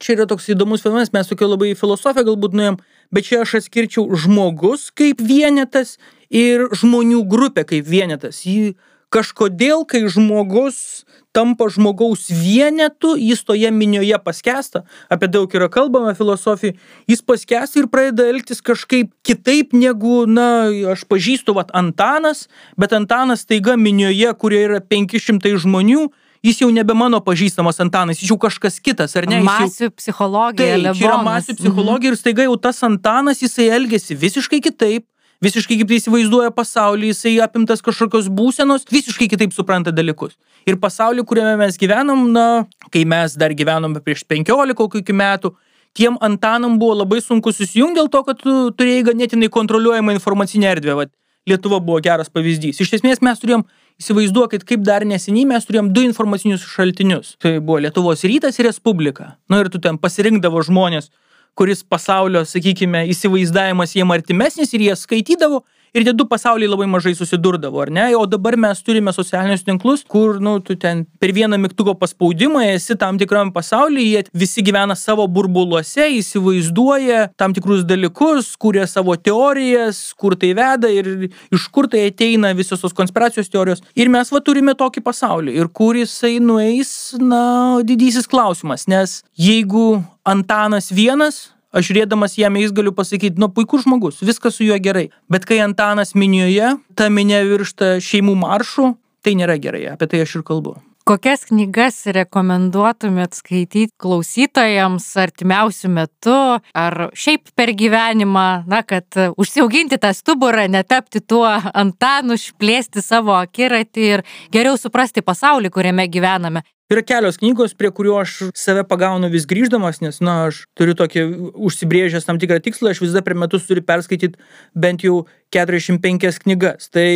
čia 0.02 0.16
yra 0.16 0.30
toks 0.32 0.50
įdomus 0.56 0.86
fenomenas, 0.86 1.14
mes 1.14 1.30
tokia 1.30 1.52
labai 1.52 1.76
filosofiją 1.78 2.32
galbūt 2.32 2.58
nuėjom, 2.58 2.82
bet 3.12 3.28
čia 3.30 3.44
aš 3.46 3.60
atskirčiau 3.62 4.08
žmogus 4.16 4.90
kaip 4.96 5.22
vienetas 5.22 5.98
ir 6.32 6.70
žmonių 6.72 7.26
grupė 7.28 7.68
kaip 7.68 7.88
vienetas. 7.88 8.46
Jį 8.48 8.74
kažkodėl, 9.12 9.84
kai 9.86 10.06
žmogus 10.08 11.04
tampa 11.36 11.68
žmogaus 11.72 12.28
vienetu, 12.32 13.14
jis 13.20 13.44
toje 13.48 13.72
minioje 13.72 14.18
paskesta, 14.24 14.84
apie 15.12 15.30
daug 15.32 15.52
yra 15.56 15.70
kalbama 15.72 16.14
filosofijai, 16.16 16.76
jis 17.12 17.24
paskesta 17.24 17.80
ir 17.80 17.88
pradeda 17.92 18.28
elgtis 18.32 18.64
kažkaip 18.64 19.12
kitaip 19.28 19.76
negu, 19.76 20.26
na, 20.28 20.68
aš 20.96 21.06
pažįstu, 21.12 21.56
vat, 21.56 21.72
Antanas, 21.76 22.48
bet 22.80 22.96
Antanas 22.96 23.48
taiga 23.48 23.78
minioje, 23.80 24.32
kurioje 24.40 24.72
yra 24.72 24.82
500 24.84 25.56
žmonių, 25.64 26.10
jis 26.46 26.62
jau 26.64 26.70
nebe 26.74 26.96
mano 26.98 27.22
pažįstamas 27.24 27.80
Antanas, 27.84 28.22
jis 28.22 28.32
jau 28.34 28.38
kažkas 28.42 28.80
kitas, 28.84 29.16
ar 29.20 29.28
ne? 29.30 29.42
Masių 29.46 29.88
jau... 29.88 29.94
psichologija. 29.98 30.78
Tai, 30.78 30.94
čia 30.98 31.08
yra 31.08 31.22
masių 31.26 31.58
psichologija 31.60 32.14
ir 32.14 32.20
staiga 32.20 32.46
jau 32.48 32.58
tas 32.62 32.82
Antanas, 32.88 33.42
jisai 33.44 33.70
elgesi 33.78 34.18
visiškai 34.18 34.62
kitaip, 34.66 35.06
visiškai 35.42 35.80
kaip 35.80 35.90
tai 35.90 36.00
įsivaizduoja 36.02 36.54
pasaulį, 36.58 37.12
jisai 37.14 37.36
apimtas 37.46 37.84
kažkokios 37.86 38.30
būsenos, 38.34 38.86
visiškai 38.92 39.30
kitaip 39.32 39.54
supranta 39.56 39.94
dalykus. 39.94 40.38
Ir 40.70 40.78
pasaulį, 40.82 41.26
kuriame 41.30 41.56
mes 41.62 41.78
gyvenam, 41.82 42.28
na, 42.34 42.48
kai 42.94 43.06
mes 43.10 43.38
dar 43.38 43.54
gyvenome 43.58 44.02
prieš 44.06 44.26
15 44.30 44.78
kokių 44.78 45.18
metų, 45.18 45.56
tiem 45.98 46.18
Antanam 46.22 46.78
buvo 46.82 47.02
labai 47.02 47.22
sunku 47.22 47.54
susijungti 47.54 48.00
dėl 48.00 48.12
to, 48.14 48.22
kad 48.28 48.42
tu 48.42 48.54
turėjai 48.78 49.10
ganėtinai 49.12 49.50
kontroliuojamą 49.54 50.16
informacinę 50.18 50.70
erdvę. 50.76 50.98
Vat, 51.02 51.14
Lietuva 51.50 51.80
buvo 51.82 51.98
geras 52.06 52.30
pavyzdys. 52.30 52.84
Iš 52.84 53.00
esmės 53.00 53.22
mes 53.26 53.40
turėjom, 53.42 53.64
įsivaizduokit, 54.00 54.64
kaip 54.68 54.86
dar 54.88 55.06
neseniai 55.08 55.48
mes 55.50 55.68
turėjom 55.68 55.92
du 55.96 56.06
informacinius 56.06 56.64
šaltinius. 56.68 57.36
Tai 57.42 57.58
buvo 57.60 57.82
Lietuvos 57.84 58.24
rytas 58.28 58.60
ir 58.60 58.70
Respublika. 58.70 59.36
Na 59.50 59.58
nu, 59.58 59.66
ir 59.66 59.72
tu 59.74 59.82
ten 59.82 60.00
pasirinkdavo 60.02 60.64
žmonės, 60.68 61.12
kuris 61.58 61.84
pasaulio, 61.84 62.46
sakykime, 62.48 63.04
įsivaizdavimas 63.12 63.96
jiem 63.98 64.14
artimesnis 64.16 64.72
ir 64.74 64.88
jie 64.88 64.96
skaitydavo 64.96 65.64
ir 65.94 66.06
tie 66.08 66.14
du 66.16 66.26
pasauliai 66.28 66.70
labai 66.72 66.88
mažai 66.90 67.14
susidurdavo, 67.18 67.82
ar 67.84 67.92
ne? 67.92 68.06
O 68.16 68.24
dabar 68.30 68.56
mes 68.60 68.82
turime 68.86 69.12
socialinius 69.16 69.66
tinklus, 69.68 70.04
kur, 70.08 70.40
nu, 70.44 70.58
tu 70.64 70.76
ten 70.80 71.04
per 71.20 71.34
vieną 71.36 71.60
mygtuko 71.62 71.96
paspaudimą 72.00 72.64
esi 72.72 72.96
tam 73.00 73.20
tikram 73.20 73.52
pasaulyje, 73.56 74.26
visi 74.34 74.64
gyvena 74.64 74.96
savo 74.96 75.28
burbuluose, 75.28 76.08
įsivaizduoja 76.20 77.28
tam 77.40 77.56
tikrus 77.58 77.84
dalykus, 77.88 78.54
kuria 78.62 78.88
savo 78.88 79.18
teorijas, 79.20 80.02
kur 80.16 80.38
tai 80.40 80.54
veda 80.58 80.92
ir 80.92 81.30
iš 81.52 81.68
kur 81.76 81.90
tai 81.92 82.08
ateina 82.10 82.54
visos 82.58 82.84
tos 82.84 82.96
konspiracijos 82.96 83.52
teorijos. 83.52 83.84
Ir 83.96 84.12
mes 84.14 84.32
va 84.32 84.44
turime 84.44 84.76
tokį 84.78 85.04
pasaulį. 85.04 85.58
Ir 85.60 85.72
kur 85.76 86.00
jisai 86.00 86.38
nueis, 86.44 86.92
na, 87.20 87.82
didysis 87.84 88.30
klausimas, 88.32 88.88
nes 88.92 89.22
jeigu 89.40 90.02
Antanas 90.22 90.92
vienas, 90.94 91.50
aš 91.72 91.90
žiūrėdamas 91.90 92.38
jam 92.40 92.60
jais 92.60 92.76
galiu 92.76 92.94
pasakyti, 92.96 93.40
nu 93.42 93.50
puikus 93.50 93.88
žmogus, 93.88 94.22
viskas 94.26 94.60
su 94.60 94.68
juo 94.68 94.78
gerai. 94.80 95.10
Bet 95.32 95.48
kai 95.50 95.62
Antanas 95.64 96.16
minioje, 96.16 96.76
ta 96.96 97.10
minė 97.10 97.44
viršta 97.50 97.98
šeimų 98.04 98.38
maršų, 98.46 98.94
tai 99.26 99.36
nėra 99.40 99.60
gerai, 99.62 99.88
apie 99.96 100.10
tai 100.12 100.24
aš 100.26 100.40
ir 100.40 100.48
kalbu. 100.48 100.78
Kokias 101.02 101.48
knygas 101.50 101.96
rekomenduotumėt 102.14 103.34
skaityti 103.34 103.90
klausytojams 104.00 105.08
artimiausių 105.18 105.90
metų 105.96 106.36
ar 106.78 106.98
šiaip 107.18 107.50
per 107.58 107.72
gyvenimą, 107.74 108.46
na, 108.70 108.84
kad 108.86 109.18
užsiauginti 109.34 109.98
tą 110.02 110.12
stuburą, 110.14 110.68
netapti 110.70 111.24
tuo 111.26 111.48
Antanu, 111.74 112.38
išplėsti 112.38 113.02
savo 113.02 113.34
akiratį 113.40 114.06
ir 114.12 114.24
geriau 114.54 114.78
suprasti 114.78 115.26
pasaulį, 115.26 115.74
kuriame 115.74 116.06
gyvename. 116.06 116.62
Yra 116.92 117.04
kelios 117.08 117.38
knygos, 117.40 117.72
prie 117.80 117.88
kurių 117.96 118.18
aš 118.20 118.32
save 118.58 118.84
pagaunu 118.88 119.30
vis 119.32 119.46
grįždamas, 119.48 120.02
nes, 120.04 120.18
na, 120.20 120.50
aš 120.50 120.66
turiu 120.76 120.96
tokį 121.00 121.24
užsibrėžęs 121.56 122.28
tam 122.28 122.40
tikrą 122.42 122.60
tikslą, 122.64 122.92
aš 122.92 123.00
visada 123.06 123.22
per 123.24 123.38
metus 123.40 123.64
turiu 123.70 123.84
perskaityti 123.88 124.36
bent 124.76 125.06
jau 125.08 125.22
45 125.56 126.42
knygas. 126.44 126.92
Tai... 126.92 127.12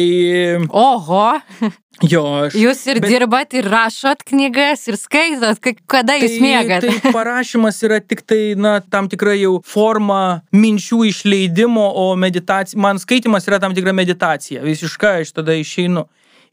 Oho! 0.71 1.25
Jo, 2.03 2.25
aš. 2.43 2.57
Jūs 2.59 2.81
ir 2.91 2.97
bet... 2.99 3.07
dirbat, 3.07 3.53
ir 3.55 3.69
rašot 3.71 4.25
knygas, 4.27 4.81
ir 4.91 4.97
skaitot, 4.99 5.61
kada 5.87 6.17
jūs 6.19 6.33
tai, 6.33 6.41
mėgat. 6.43 6.87
Tai 7.05 7.13
parašymas 7.15 7.79
yra 7.87 8.01
tik 8.03 8.25
tai, 8.27 8.41
na, 8.59 8.81
tam 8.83 9.07
tikra 9.07 9.31
jau 9.39 9.61
forma 9.63 10.41
minčių 10.51 11.05
išleidimo, 11.07 11.85
o 11.95 12.09
meditacija, 12.19 12.79
man 12.83 12.99
skaitimas 12.99 13.47
yra 13.47 13.61
tam 13.63 13.75
tikra 13.77 13.95
meditacija. 13.95 14.65
Visiškai 14.67 15.21
aš 15.23 15.31
tada 15.39 15.55
išeinu. 15.55 16.03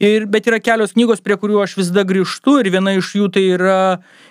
Ir, 0.02 0.24
bet 0.26 0.48
yra 0.50 0.58
kelios 0.58 0.96
knygos, 0.96 1.20
prie 1.22 1.36
kurių 1.38 1.60
aš 1.62 1.76
visada 1.78 2.02
grįžtu 2.02 2.56
ir 2.58 2.72
viena 2.74 2.96
iš 2.98 3.12
jų 3.20 3.28
tai 3.30 3.44
yra 3.54 3.76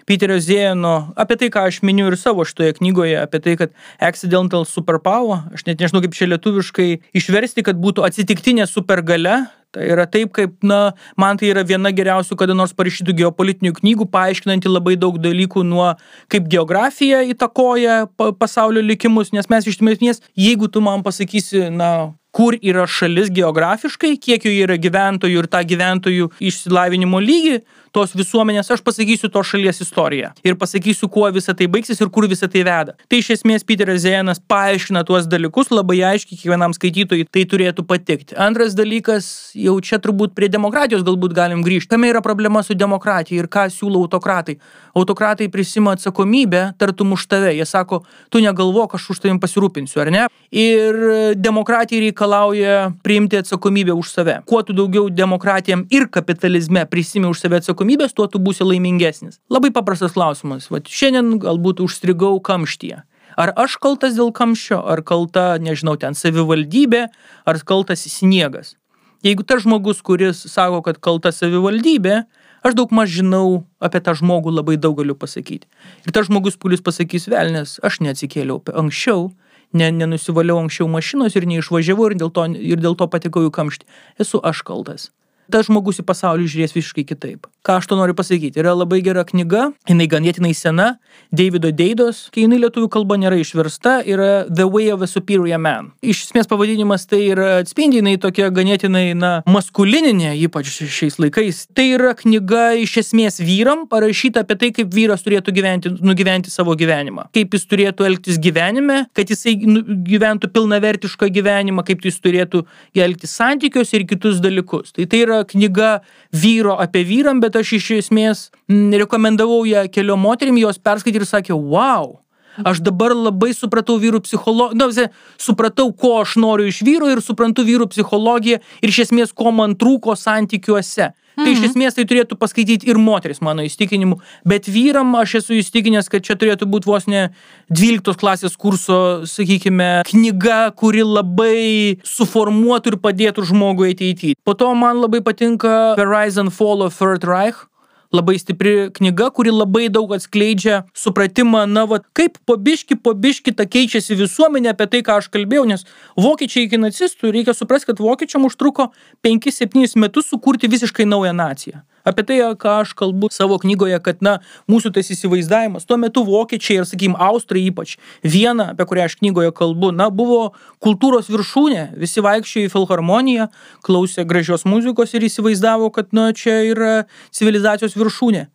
Peterio 0.10 0.36
Zėjano, 0.44 1.14
apie 1.16 1.38
tai, 1.40 1.48
ką 1.54 1.64
aš 1.70 1.78
miniu 1.88 2.10
ir 2.10 2.18
savo 2.20 2.44
šitoje 2.44 2.74
knygoje, 2.82 3.16
apie 3.22 3.40
tai, 3.46 3.54
kad 3.62 3.72
accidental 4.04 4.68
superpower, 4.68 5.46
aš 5.56 5.64
net 5.70 5.80
nežinau 5.80 6.04
kaip 6.04 6.18
čia 6.18 6.28
lietuviškai 6.34 6.90
išversti, 7.16 7.64
kad 7.64 7.80
būtų 7.80 8.04
atsitiktinė 8.10 8.68
supergale, 8.68 9.46
Tai 9.72 9.86
yra 9.88 10.04
taip, 10.04 10.34
kaip, 10.36 10.58
na, 10.68 10.92
man 11.16 11.38
tai 11.40 11.48
yra 11.54 11.62
viena 11.64 11.94
geriausių 11.96 12.36
kada 12.36 12.52
nors 12.52 12.74
parašytų 12.76 13.14
geopolitinių 13.22 13.72
knygų, 13.78 14.10
paaiškinanti 14.12 14.68
labai 14.68 14.98
daug 15.00 15.16
dalykų 15.24 15.64
nuo 15.64 15.94
kaip 16.32 16.50
geografija 16.52 17.22
įtakoja 17.32 18.02
pasaulio 18.36 18.84
likimus, 18.84 19.32
nes 19.32 19.48
mes 19.48 19.70
iš 19.72 19.80
esmės, 19.80 20.20
jeigu 20.36 20.68
tu 20.68 20.84
man 20.84 21.06
pasakysi, 21.08 21.70
na, 21.72 22.12
kur 22.32 22.56
yra 22.62 22.88
šalis 22.88 23.30
geografiškai, 23.36 24.16
kiek 24.22 24.48
jų 24.48 24.56
yra 24.66 24.80
gyventojų 24.80 25.44
ir 25.44 25.52
tą 25.52 25.62
gyventojų 25.68 26.32
išsilavinimo 26.40 27.20
lygį 27.20 27.60
tos 27.92 28.14
visuomenės, 28.16 28.70
aš 28.72 28.82
pasakysiu 28.86 29.28
to 29.32 29.42
šalies 29.44 29.82
istoriją 29.84 30.32
ir 30.48 30.56
pasakysiu, 30.60 31.10
kuo 31.12 31.28
visa 31.36 31.54
tai 31.58 31.68
baigsis 31.72 32.00
ir 32.00 32.12
kur 32.14 32.28
visa 32.32 32.48
tai 32.52 32.64
veda. 32.64 32.96
Tai 33.12 33.20
iš 33.20 33.34
esmės 33.36 33.66
Peteris 33.68 34.06
Zejanas 34.06 34.40
paaiškina 34.52 35.04
tuos 35.08 35.28
dalykus 35.28 35.74
labai 35.76 36.00
aiškiai 36.14 36.40
kiekvienam 36.40 36.76
skaitytojui, 36.78 37.28
tai 37.28 37.44
turėtų 37.52 37.84
patikti. 37.88 38.38
Antras 38.40 38.78
dalykas, 38.80 39.52
jau 39.60 39.76
čia 39.84 40.00
turbūt 40.04 40.36
prie 40.38 40.48
demokratijos 40.52 41.04
galbūt 41.08 41.36
galim 41.36 41.66
grįžti. 41.68 41.92
Kame 41.92 42.14
yra 42.14 42.24
problema 42.24 42.64
su 42.64 42.78
demokratija 42.80 43.44
ir 43.44 43.52
ką 43.52 43.68
siūlo 43.76 44.06
autokratai? 44.06 44.56
Autokratai 44.96 45.50
prisima 45.52 45.98
atsakomybę, 45.98 46.64
tartum 46.80 47.12
už 47.18 47.28
tave. 47.28 47.52
Jie 47.58 47.68
sako, 47.68 48.06
tu 48.32 48.40
negalvok, 48.44 48.96
aš 48.96 49.12
už 49.12 49.24
tavim 49.26 49.40
pasirūpinsiu, 49.44 50.00
ar 50.04 50.12
ne? 50.16 50.26
Ir 50.52 51.36
demokratija 51.40 52.00
reikia 52.04 52.21
reikalauja 52.22 52.92
priimti 53.04 53.38
atsakomybę 53.38 53.94
už 53.94 54.10
save. 54.10 54.42
Kuo 54.46 54.64
tu 54.64 54.74
daugiau 54.74 55.10
demokratijam 55.10 55.86
ir 55.90 56.08
kapitalizme 56.08 56.86
prisimi 56.86 57.26
už 57.28 57.40
save 57.40 57.58
atsakomybės, 57.58 58.14
tuo 58.14 58.28
tu 58.28 58.38
būsi 58.40 58.64
laimingesnis. 58.64 59.40
Labai 59.50 59.72
paprastas 59.72 60.14
klausimas. 60.14 60.70
Vat 60.70 60.86
šiandien 60.86 61.40
galbūt 61.42 61.82
užstrigau 61.82 62.40
kamštyje. 62.40 63.02
Ar 63.38 63.54
aš 63.56 63.78
kaltas 63.82 64.14
dėl 64.14 64.32
kamščio, 64.32 64.84
ar 64.86 65.02
kalta, 65.02 65.58
nežinau, 65.58 65.98
ten 65.98 66.14
savivaldybė, 66.14 67.08
ar 67.46 67.60
kaltas 67.66 68.06
sniegas. 68.06 68.76
Jeigu 69.24 69.44
tas 69.44 69.64
žmogus, 69.64 70.02
kuris 70.02 70.46
sako, 70.46 70.82
kad 70.82 71.00
kalta 71.00 71.32
savivaldybė, 71.32 72.26
aš 72.62 72.76
daug 72.78 72.92
maž 72.92 73.10
žinau 73.10 73.64
apie 73.82 74.02
tą 74.02 74.14
žmogų 74.14 74.52
labai 74.52 74.78
daug 74.78 74.98
galiu 74.98 75.16
pasakyti. 75.16 75.66
Ir 76.06 76.14
tas 76.14 76.28
žmogus, 76.28 76.58
kuris 76.58 76.84
pasakys 76.84 77.30
velnės, 77.32 77.80
aš 77.82 78.02
neatsikėliau 78.02 78.62
anksčiau, 78.78 79.32
ne, 79.74 79.92
nenusivaliau 79.92 80.60
anksčiau 80.62 80.90
mašinos 80.92 81.36
ir 81.36 81.48
neišvažiavau 81.50 82.12
ir 82.12 82.20
dėl 82.20 82.32
to, 82.36 82.46
ir 82.74 82.84
dėl 82.84 82.98
to 83.00 83.08
patekau 83.12 83.48
į 83.48 83.56
kamštį. 83.56 83.90
Esu 84.24 84.42
aš 84.44 84.64
kaltas 84.68 85.10
tas 85.52 85.68
žmogus 85.70 86.02
į 86.02 86.08
pasaulį 86.08 86.48
žiūrės 86.52 86.76
visiškai 86.78 87.06
kitaip. 87.12 87.48
Ką 87.62 87.78
aš 87.78 87.92
to 87.92 87.98
noriu 88.00 88.16
pasakyti? 88.18 88.58
Yra 88.58 88.74
labai 88.74 89.04
gera 89.06 89.22
knyga, 89.28 89.68
jinai 89.90 90.08
ganėtinai 90.10 90.54
sena, 90.58 90.96
Davido 91.32 91.70
Deidos, 91.72 92.26
kai 92.34 92.48
jinai 92.48 92.58
lietuvių 92.64 92.90
kalba 92.92 93.16
nėra 93.22 93.38
išversta, 93.40 94.00
yra 94.08 94.48
The 94.50 94.66
Way 94.66 94.90
of 94.96 95.04
a 95.06 95.08
Superior 95.08 95.62
Man. 95.62 95.92
Iš 96.02 96.26
esmės 96.26 96.50
pavadinimas 96.50 97.06
tai 97.08 97.22
yra 97.30 97.60
atspindi, 97.62 98.00
jinai 98.02 98.18
tokia 98.22 98.50
ganėtinai, 98.52 99.12
na, 99.16 99.32
maskulininė, 99.46 100.34
ypač 100.48 100.72
šiais 100.82 101.20
laikais. 101.22 101.64
Tai 101.78 101.86
yra 102.00 102.16
knyga 102.18 102.72
iš 102.82 102.98
esmės 103.04 103.40
vyram, 103.44 103.86
parašyta 103.92 104.44
apie 104.44 104.58
tai, 104.60 104.72
kaip 104.76 104.92
vyras 104.96 105.24
turėtų 105.28 105.54
gyventi, 105.56 105.94
nugyventi 106.02 106.52
savo 106.52 106.76
gyvenimą. 106.80 107.28
Kaip 107.36 107.56
jis 107.56 107.68
turėtų 107.70 108.10
elgtis 108.10 108.42
gyvenime, 108.42 109.04
kad 109.18 109.32
jisai 109.32 109.56
nu, 109.68 109.86
gyventų 110.10 110.50
pilnavertišką 110.56 111.30
gyvenimą, 111.38 111.86
kaip 111.88 112.04
jis 112.10 112.20
turėtų 112.24 112.66
elgtis 113.06 113.38
santykiuose 113.38 114.00
ir 114.00 114.08
kitus 114.10 114.42
dalykus. 114.44 114.96
Tai 114.98 115.08
tai 115.12 115.24
yra 115.28 115.41
knyga 115.48 116.00
vyro 116.34 116.78
apie 116.82 117.04
vyram, 117.08 117.42
bet 117.44 117.58
aš 117.60 117.78
iš 117.80 117.92
esmės 118.00 118.50
rekomendavau 118.70 119.64
ją 119.70 119.88
keliom 119.92 120.22
moterim, 120.22 120.60
jos 120.62 120.82
perskaitė 120.82 121.24
ir 121.24 121.30
sakė, 121.30 121.56
wow, 121.58 122.22
Aš 122.68 122.82
dabar 122.84 123.14
labai 123.16 123.54
supratau 123.56 123.96
vyrų 123.96 124.20
psichologiją, 124.26 124.76
nu, 124.76 125.06
supratau, 125.40 125.88
ko 125.96 126.18
aš 126.20 126.36
noriu 126.42 126.68
iš 126.68 126.82
vyro 126.84 127.08
ir 127.08 127.22
suprantu 127.24 127.64
vyrų 127.64 127.88
psichologiją 127.94 128.60
ir 128.60 128.92
iš 128.92 129.06
esmės, 129.06 129.32
ko 129.32 129.54
man 129.56 129.78
trūko 129.80 130.18
santykiuose. 130.20 131.14
Tai 131.42 131.54
iš 131.54 131.62
mhm. 131.62 131.70
esmės 131.72 131.98
tai 131.98 132.06
turėtų 132.10 132.38
paskaityti 132.40 132.90
ir 132.92 133.00
moteris, 133.02 133.42
mano 133.44 133.66
įstikinimu. 133.66 134.20
Bet 134.48 134.70
vyram 134.72 135.16
aš 135.20 135.40
esu 135.42 135.58
įstikinęs, 135.60 136.10
kad 136.12 136.26
čia 136.26 136.38
turėtų 136.40 136.68
būti 136.72 136.90
vos 136.92 137.08
ne 137.12 137.28
12 137.72 138.18
klasės 138.22 138.58
kurso, 138.60 139.24
sakykime, 139.30 140.04
knyga, 140.10 140.62
kuri 140.78 141.06
labai 141.08 142.02
suformuotų 142.08 142.96
ir 142.96 143.02
padėtų 143.04 143.48
žmogui 143.52 143.94
ateity. 143.96 144.36
Po 144.46 144.56
to 144.58 144.72
man 144.78 145.02
labai 145.04 145.24
patinka 145.26 145.96
and 145.98 146.54
Fall 146.54 146.82
of 146.84 146.98
Third 146.98 147.24
Reich 147.24 147.71
labai 148.14 148.38
stipri 148.40 148.90
knyga, 148.94 149.30
kuri 149.36 149.52
labai 149.54 149.88
daug 149.90 150.12
atskleidžia 150.16 150.84
supratimą, 150.98 151.66
na, 151.70 151.86
va, 151.90 152.02
kaip 152.18 152.38
po 152.46 152.58
biški, 152.60 152.98
po 153.00 153.14
biški 153.14 153.56
ta 153.56 153.68
keičiasi 153.70 154.18
visuomenė 154.20 154.74
apie 154.74 154.90
tai, 154.92 155.04
ką 155.08 155.20
aš 155.22 155.32
kalbėjau, 155.34 155.68
nes 155.72 155.88
vokiečiai 156.20 156.68
iki 156.68 156.82
nacistų, 156.82 157.32
reikia 157.36 157.56
suprasti, 157.58 157.92
kad 157.92 158.04
vokiečiam 158.04 158.48
užtruko 158.48 158.92
5-7 159.26 159.96
metus 160.02 160.32
sukurti 160.32 160.72
visiškai 160.72 161.08
naują 161.08 161.34
naciją. 161.38 161.86
Apie 162.08 162.26
tai, 162.28 162.40
ką 162.58 162.76
aš 162.82 162.94
kalbu 162.98 163.30
savo 163.34 163.58
knygoje, 163.62 164.00
kad, 164.04 164.22
na, 164.26 164.38
mūsų 164.72 164.94
tas 164.96 165.12
įsivaizdavimas, 165.14 165.86
tuo 165.86 165.98
metu 166.02 166.24
vokiečiai 166.28 166.80
ir, 166.82 166.88
sakykim, 166.90 167.18
austrai 167.20 167.64
ypač, 167.70 167.98
viena, 168.24 168.72
apie 168.74 168.88
kurią 168.90 169.08
aš 169.10 169.18
knygoje 169.22 169.54
kalbu, 169.58 169.92
na, 169.96 170.10
buvo 170.10 170.54
kultūros 170.84 171.30
viršūnė, 171.32 171.92
visi 172.02 172.24
vaikščiojo 172.26 172.70
į 172.70 172.74
filharmoniją, 172.74 173.50
klausė 173.86 174.26
gražios 174.30 174.66
muzikos 174.66 175.14
ir 175.18 175.28
įsivaizdavo, 175.30 175.92
kad, 175.94 176.10
na, 176.16 176.32
čia 176.34 176.62
yra 176.72 176.94
civilizacijos 177.36 177.98
viršūnė. 178.00 178.48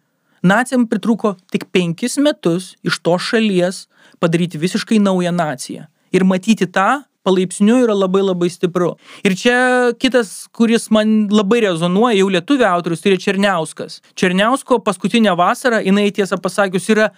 Nacijam 0.47 0.85
pritruko 0.87 1.35
tik 1.51 1.65
penkis 1.75 2.19
metus 2.23 2.75
iš 2.87 3.01
to 3.03 3.17
šalies 3.19 3.87
padaryti 4.23 4.61
visiškai 4.61 5.01
naują 5.03 5.33
naciją. 5.35 5.87
Ir 6.15 6.25
matyti 6.25 6.69
tą 6.71 7.03
palaipsniui 7.27 7.85
yra 7.85 7.97
labai 7.97 8.23
labai 8.25 8.51
stipru. 8.53 8.95
Ir 9.27 9.35
čia 9.39 9.57
kitas, 10.01 10.47
kuris 10.57 10.89
man 10.95 11.27
labai 11.33 11.65
rezonuoja, 11.67 12.19
jau 12.21 12.31
lietuvių 12.37 12.69
autorius, 12.71 13.03
tai 13.03 13.15
yra 13.15 13.23
Černiauskas. 13.27 14.01
Černiausko 14.19 14.81
paskutinė 14.87 15.35
vasara, 15.39 15.83
jinai 15.85 16.09
tiesą 16.15 16.39
pasakius, 16.43 16.89
yra 16.95 17.11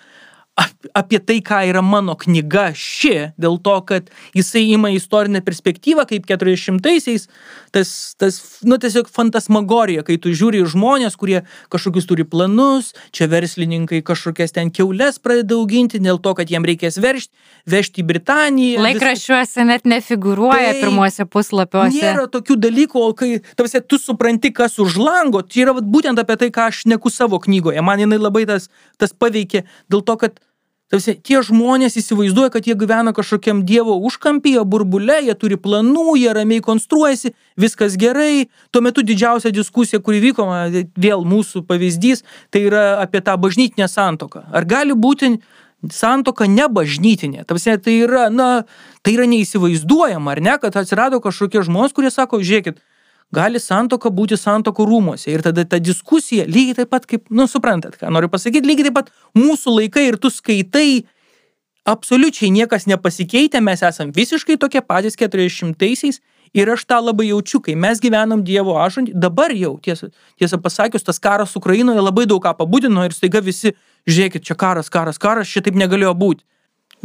apie 0.92 1.18
tai, 1.18 1.38
ką 1.44 1.61
yra 1.70 1.82
mano 1.84 2.16
knyga 2.18 2.70
ši, 2.76 3.32
dėl 3.38 3.59
to, 3.62 3.76
kad 3.86 4.09
jisai 4.36 4.64
ima 4.72 4.90
istorinę 4.94 5.40
perspektyvą, 5.44 6.04
kaip 6.09 6.26
40-aisiais, 6.26 7.28
tas, 7.74 7.90
tas, 8.18 8.38
nu, 8.66 8.78
tiesiog 8.80 9.11
fantasmagorija, 9.12 10.04
kai 10.06 10.18
tu 10.22 10.32
žiūri 10.34 10.64
žmonės, 10.68 11.18
kurie 11.20 11.42
kažkokius 11.72 12.09
turi 12.11 12.26
planus, 12.28 12.92
čia 13.14 13.28
verslininkai 13.30 14.00
kažkokias 14.06 14.54
ten 14.56 14.72
keulės 14.74 15.20
pradeda 15.22 15.59
auginti, 15.59 16.02
dėl 16.02 16.20
to, 16.22 16.34
kad 16.38 16.50
jiem 16.50 16.66
reikės 16.66 16.98
veršti, 17.02 17.34
vežti 17.68 18.02
į 18.02 18.09
Britaniją. 18.11 18.82
Laikraščiuose 18.88 19.62
vis... 19.62 19.70
net 19.70 19.88
nefigūruoja 19.88 20.72
tai 20.72 20.82
pirmuose 20.82 21.28
puslapiuose. 21.30 22.02
Nėra 22.02 22.26
tokių 22.32 22.59
dalykų, 22.66 23.04
o 23.04 23.14
kai 23.18 23.30
tavsi, 23.59 23.82
tu 23.86 24.00
supranti, 24.02 24.52
kas 24.54 24.78
už 24.82 24.98
lango, 25.02 25.44
tai 25.46 25.66
yra 25.66 25.76
vat, 25.78 25.86
būtent 25.86 26.18
apie 26.18 26.38
tai, 26.40 26.50
ką 26.54 26.68
aš 26.72 26.84
neku 26.90 27.12
savo 27.14 27.38
knygoje. 27.42 27.82
Man 27.84 28.02
jinai 28.02 28.20
labai 28.20 28.46
tas, 28.48 28.70
tas 28.98 29.14
paveikė, 29.14 29.64
dėl 29.92 30.02
to, 30.06 30.18
kad 30.20 30.38
Tarsi, 30.89 31.18
tie 31.20 31.43
žmonės 31.45 31.99
įsivaizduoja, 32.01 32.49
kad 32.55 32.64
jie 32.64 32.72
gyvena 32.78 33.12
kažkokiam 33.12 33.61
Dievo 33.68 33.99
užkampyje, 34.09 34.62
burbule, 34.64 35.18
jie 35.26 35.34
turi 35.36 35.59
planų, 35.61 36.14
jie 36.16 36.32
ramiai 36.32 36.64
konstruojasi, 36.64 37.34
viskas 37.61 37.99
gerai. 38.01 38.49
Tuo 38.72 38.80
metu 38.80 39.05
didžiausia 39.05 39.53
diskusija, 39.53 40.01
kuri 40.01 40.22
vyko, 40.24 40.49
vėl 40.97 41.26
mūsų 41.28 41.66
pavyzdys, 41.68 42.24
tai 42.49 42.64
yra 42.70 42.86
apie 43.05 43.20
tą 43.20 43.36
bažnytinę 43.36 43.84
santoką. 43.84 44.47
Ar 44.49 44.64
gali 44.64 44.97
būti 44.97 45.34
santoka 45.93 46.49
nebažnytinė? 46.49 47.45
Tarsi, 47.45 47.76
tai 47.84 48.01
yra, 48.07 48.30
na, 48.32 48.64
tai 49.05 49.18
yra 49.18 49.28
neįsivaizduojama, 49.28 50.39
ar 50.39 50.41
ne, 50.41 50.57
kad 50.64 50.80
atsirado 50.80 51.20
kažkokie 51.20 51.68
žmonės, 51.68 51.93
kurie 51.93 52.09
sako, 52.14 52.41
žiūrėkit, 52.41 52.80
gali 53.35 53.61
santoka 53.61 54.11
būti 54.14 54.39
santokų 54.39 54.87
rūmose. 54.89 55.29
Ir 55.33 55.45
tada 55.45 55.64
ta 55.68 55.81
diskusija, 55.83 56.47
lygiai 56.49 56.81
taip 56.81 56.93
pat 56.95 57.07
kaip, 57.09 57.29
nu, 57.31 57.49
suprantat, 57.51 57.99
ką 58.01 58.11
noriu 58.14 58.31
pasakyti, 58.33 58.66
lygiai 58.68 58.89
taip 58.89 58.99
pat 59.01 59.12
mūsų 59.37 59.76
laikai 59.81 60.09
ir 60.09 60.18
tu 60.20 60.33
skaitai, 60.33 61.05
absoliučiai 61.89 62.51
niekas 62.53 62.89
nepasikeitė, 62.89 63.61
mes 63.64 63.85
esam 63.85 64.12
visiškai 64.16 64.59
tokie 64.61 64.83
patys 64.85 65.16
40-aisiais 65.20 66.20
ir 66.57 66.70
aš 66.72 66.85
tą 66.89 67.01
labai 67.05 67.29
jaučiu, 67.29 67.61
kai 67.64 67.76
mes 67.76 68.01
gyvenam 68.01 68.43
Dievo 68.45 68.79
ašantį, 68.81 69.14
dabar 69.16 69.53
jau, 69.57 69.76
tiesą, 69.85 70.11
tiesą 70.41 70.61
pasakius, 70.64 71.05
tas 71.05 71.20
karas 71.20 71.57
Ukrainoje 71.57 72.01
labai 72.01 72.24
daug 72.29 72.43
ką 72.45 72.55
pabudino 72.57 73.05
ir 73.05 73.16
staiga 73.16 73.43
visi, 73.45 73.74
žiūrėkit, 74.09 74.45
čia 74.49 74.57
karas, 74.57 74.89
karas, 74.93 75.20
karas, 75.20 75.49
šitaip 75.49 75.76
negalėjo 75.76 76.14
būti. 76.16 76.45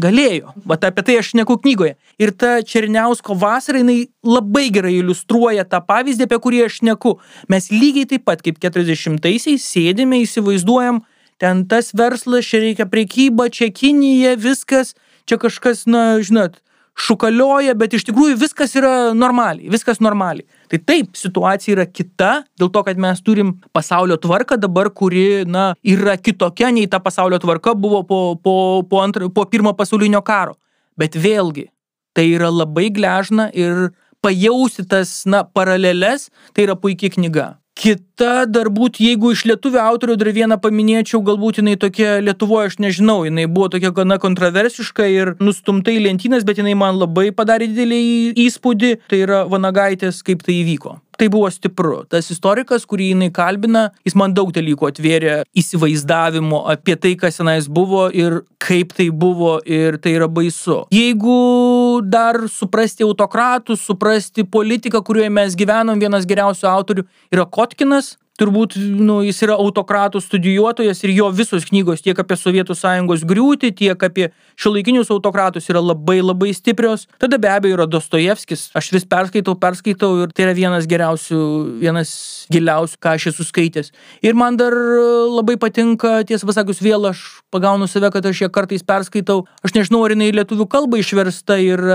Galėjo. 0.02 0.56
Vat 0.66 0.86
apie 0.88 1.04
tai 1.06 1.20
aš 1.22 1.34
neku 1.38 1.58
knygoje. 1.62 1.94
Ir 2.22 2.32
ta 2.34 2.62
Černiausko 2.66 3.36
vasara, 3.38 3.84
jinai 3.84 4.08
labai 4.26 4.68
gerai 4.74 4.96
iliustruoja 4.98 5.68
tą 5.70 5.84
pavyzdį, 5.86 6.26
apie 6.26 6.39
kurį 6.41 6.64
aš 6.66 6.80
neku. 6.88 7.18
Mes 7.52 7.70
lygiai 7.70 8.10
taip 8.10 8.26
pat 8.26 8.41
kaip 8.46 8.58
40-aisiais 8.64 9.62
sėdime, 9.62 10.24
įsivaizduojam, 10.26 11.04
ten 11.38 11.66
tas 11.70 11.94
verslas, 11.94 12.50
čia 12.50 12.64
reikia 12.66 12.89
priekyba, 12.89 13.52
čia 13.54 13.70
Kinija, 13.70 14.34
viskas, 14.41 14.96
čia 15.30 15.38
kažkas, 15.41 15.86
na, 15.86 16.18
žinot, 16.26 16.58
šukalioja, 17.00 17.74
bet 17.78 17.96
iš 17.98 18.06
tikrųjų 18.08 18.38
viskas 18.41 18.76
yra 18.78 19.14
normaliai, 19.18 19.70
viskas 19.74 20.02
normaliai. 20.04 20.46
Tai 20.70 20.80
taip, 20.86 21.18
situacija 21.18 21.78
yra 21.78 21.86
kita, 21.89 22.32
dėl 22.60 22.70
to, 22.74 22.84
kad 22.86 23.00
mes 23.02 23.22
turim 23.26 23.56
pasaulio 23.74 24.18
tvarką 24.22 24.60
dabar, 24.62 24.91
kuri, 24.94 25.44
na, 25.50 25.72
yra 25.82 26.16
kitokia 26.18 26.70
nei 26.74 26.89
ta 26.89 27.02
pasaulio 27.04 27.41
tvarka 27.41 27.74
buvo 27.74 28.04
po, 28.08 28.22
po, 28.38 28.56
po, 28.89 29.02
antro, 29.02 29.30
po 29.34 29.46
pirmo 29.50 29.74
pasaulinio 29.78 30.22
karo. 30.26 30.58
Bet 30.98 31.18
vėlgi, 31.18 31.68
tai 32.14 32.30
yra 32.36 32.52
labai 32.54 32.91
gležna 32.94 33.50
ir 33.58 33.89
pajausti 34.24 34.86
tas, 34.88 35.24
na, 35.26 35.44
paraleles, 35.44 36.30
tai 36.54 36.68
yra 36.68 36.78
puikiai 36.80 37.18
knyga. 37.18 37.54
Kita 37.74 38.46
dar 38.46 38.70
būt, 38.70 39.00
jeigu 39.02 39.32
iš 39.34 39.48
lietuvių 39.50 39.80
autorių 39.82 40.16
dar 40.22 40.30
vieną 40.36 40.60
paminėčiau, 40.62 41.24
galbūt 41.26 41.58
jinai 41.60 41.74
tokia 41.82 42.20
Lietuvoje, 42.22 42.70
aš 42.70 42.76
nežinau, 42.84 43.24
jinai 43.26 43.48
buvo 43.50 43.72
tokia 43.74 43.90
gana 43.98 44.20
kontroversiška 44.22 45.08
ir 45.10 45.34
nustumta 45.42 45.90
į 45.90 46.04
lentynas, 46.06 46.46
bet 46.46 46.62
jinai 46.62 46.76
man 46.78 47.02
labai 47.02 47.32
padarė 47.34 47.72
didelį 47.72 48.04
įspūdį, 48.46 48.94
tai 49.10 49.24
yra 49.26 49.42
Vanagaitės, 49.50 50.22
kaip 50.22 50.46
tai 50.46 50.62
įvyko 50.62 51.00
tai 51.18 51.30
buvo 51.34 51.49
stipru. 51.53 52.03
Tas 52.09 52.30
istorikas, 52.34 52.88
kurį 52.89 53.11
jinai 53.14 53.30
kalbina, 53.34 53.88
jis 54.07 54.18
man 54.20 54.34
daug 54.36 54.51
dalykų 54.55 54.89
atvėrė 54.89 55.36
įsivaizdavimo 55.57 56.64
apie 56.74 56.97
tai, 56.99 57.14
kas 57.20 57.39
tenais 57.41 57.70
buvo 57.70 58.07
ir 58.14 58.41
kaip 58.64 58.95
tai 58.97 59.09
buvo 59.09 59.57
ir 59.66 59.99
tai 60.01 60.16
yra 60.18 60.30
baisu. 60.32 60.84
Jeigu 60.93 62.01
dar 62.03 62.45
suprasti 62.51 63.05
autokratus, 63.05 63.84
suprasti 63.84 64.47
politiką, 64.47 65.03
kurioje 65.05 65.32
mes 65.34 65.57
gyvenom, 65.59 65.99
vienas 66.01 66.28
geriausių 66.30 66.70
autorių 66.72 67.07
yra 67.34 67.45
Kotkinas, 67.45 68.16
turbūt 68.42 68.76
nu, 68.82 69.20
jis 69.22 69.44
yra 69.46 69.58
autokratų 69.62 70.22
studijuotojas 70.24 71.04
ir 71.06 71.14
jo 71.14 71.30
visos 71.36 71.68
knygos 71.70 72.02
tiek 72.02 72.18
apie 72.18 72.38
Sovietų 72.40 72.76
sąjungos 72.78 73.26
griūtį, 73.30 73.70
tiek 73.78 74.06
apie 74.08 74.32
šiuolaikinius 74.58 75.12
autokratus 75.14 75.70
yra 75.70 75.84
labai 75.84 76.20
labai 76.24 76.50
stiprios. 76.58 77.06
Tada 77.22 77.38
be 77.42 77.52
abejo 77.52 77.78
yra 77.78 77.88
Dostojevskis, 77.90 78.72
aš 78.78 78.90
vis 78.96 79.06
perskaitau, 79.10 79.54
perskaitau 79.62 80.24
ir 80.24 80.34
tai 80.34 80.48
yra 80.48 80.56
vienas 80.58 80.88
geriausių, 80.90 81.42
vienas 81.84 82.14
giliausių, 82.54 82.98
ką 83.04 83.14
aš 83.20 83.30
esu 83.34 83.46
skaitęs. 83.46 83.94
Ir 84.26 84.38
man 84.38 84.58
dar 84.58 84.74
labai 84.74 85.60
patinka, 85.62 86.24
tiesą 86.26 86.50
pasakius, 86.50 86.82
vėl 86.82 87.06
aš 87.12 87.22
pagaunu 87.54 87.86
save, 87.90 88.10
kad 88.16 88.26
aš 88.26 88.46
ją 88.48 88.50
kartais 88.54 88.86
perskaitau. 88.86 89.46
Aš 89.62 89.78
nežinau, 89.78 90.02
ar 90.08 90.16
jinai 90.16 90.32
lietuvių 90.34 90.66
kalba 90.74 90.98
išversta 90.98 91.60
ir 91.62 91.86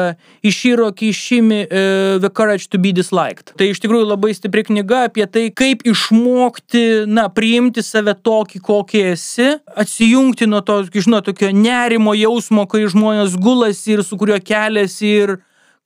Išyro 0.47 0.93
Kišimi 0.95 1.64
uh, 1.66 2.22
The 2.22 2.30
Courage 2.30 2.70
to 2.70 2.78
be 2.78 2.95
Disliked. 2.95 3.57
Tai 3.59 3.72
iš 3.72 3.82
tikrųjų 3.82 4.07
labai 4.07 4.30
stipri 4.39 4.62
knyga 4.70 5.09
apie 5.09 5.26
tai, 5.26 5.49
kaip 5.51 5.82
išmokti 5.82 6.28
išmokti, 6.29 7.07
na, 7.07 7.29
priimti 7.29 7.83
save 7.83 8.14
tokį, 8.14 8.61
kokį 8.61 9.03
esi, 9.12 9.59
atsijungti 9.76 10.47
nuo 10.47 10.61
to, 10.61 10.85
žinot, 10.85 11.24
tokio 11.24 11.51
nerimo 11.53 12.14
jausmo, 12.14 12.66
kai 12.66 12.87
žmonės 12.89 13.37
gulasi 13.37 13.97
ir 13.97 14.05
su 14.05 14.16
kuriuo 14.16 14.39
keliasi 14.41 15.07
ir 15.07 15.39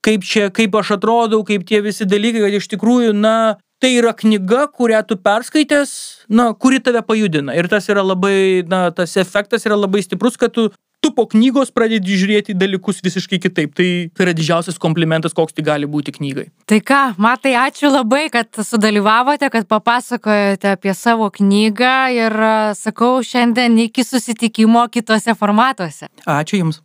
kaip 0.03 0.23
čia, 0.23 0.49
kaip 0.51 0.75
aš 0.75 0.97
atrodau, 0.97 1.43
kaip 1.43 1.65
tie 1.65 1.81
visi 1.81 2.05
dalykai, 2.05 2.43
kad 2.43 2.53
iš 2.53 2.67
tikrųjų, 2.73 3.13
na, 3.15 3.57
tai 3.79 3.95
yra 3.97 4.13
knyga, 4.13 4.67
kurią 4.71 5.01
tu 5.07 5.17
perskaitęs, 5.17 6.25
na, 6.29 6.53
kuri 6.53 6.79
tave 6.79 7.01
pajudina. 7.03 7.55
Ir 7.55 7.67
tas 7.71 7.87
yra 7.89 8.03
labai, 8.03 8.63
na, 8.67 8.89
tas 8.91 9.15
efektas 9.17 9.65
yra 9.65 9.77
labai 9.79 10.03
stiprus, 10.03 10.37
kad 10.39 10.53
tu 10.55 10.69
tu 11.03 11.11
po 11.15 11.25
knygos 11.27 11.73
pradedi 11.75 12.15
žiūrėti 12.19 12.55
dalykus 12.55 13.01
visiškai 13.03 13.41
kitaip. 13.43 13.73
Tai, 13.75 13.89
tai 14.15 14.25
yra 14.27 14.35
didžiausias 14.37 14.79
komplimentas, 14.81 15.35
koks 15.35 15.57
tai 15.57 15.65
gali 15.67 15.89
būti 15.89 16.15
knygai. 16.15 16.47
Tai 16.69 16.79
ką, 16.79 17.01
matai, 17.21 17.55
ačiū 17.59 17.91
labai, 17.91 18.25
kad 18.33 18.63
sudalyvavote, 18.63 19.51
kad 19.53 19.67
papasakojote 19.67 20.73
apie 20.77 20.95
savo 20.97 21.27
knygą 21.33 21.97
ir 22.15 22.39
sakau 22.79 23.19
šiandien 23.25 23.77
iki 23.89 24.07
susitikimo 24.07 24.87
kitose 24.93 25.35
formatuose. 25.37 26.11
Ačiū 26.23 26.63
Jums. 26.63 26.81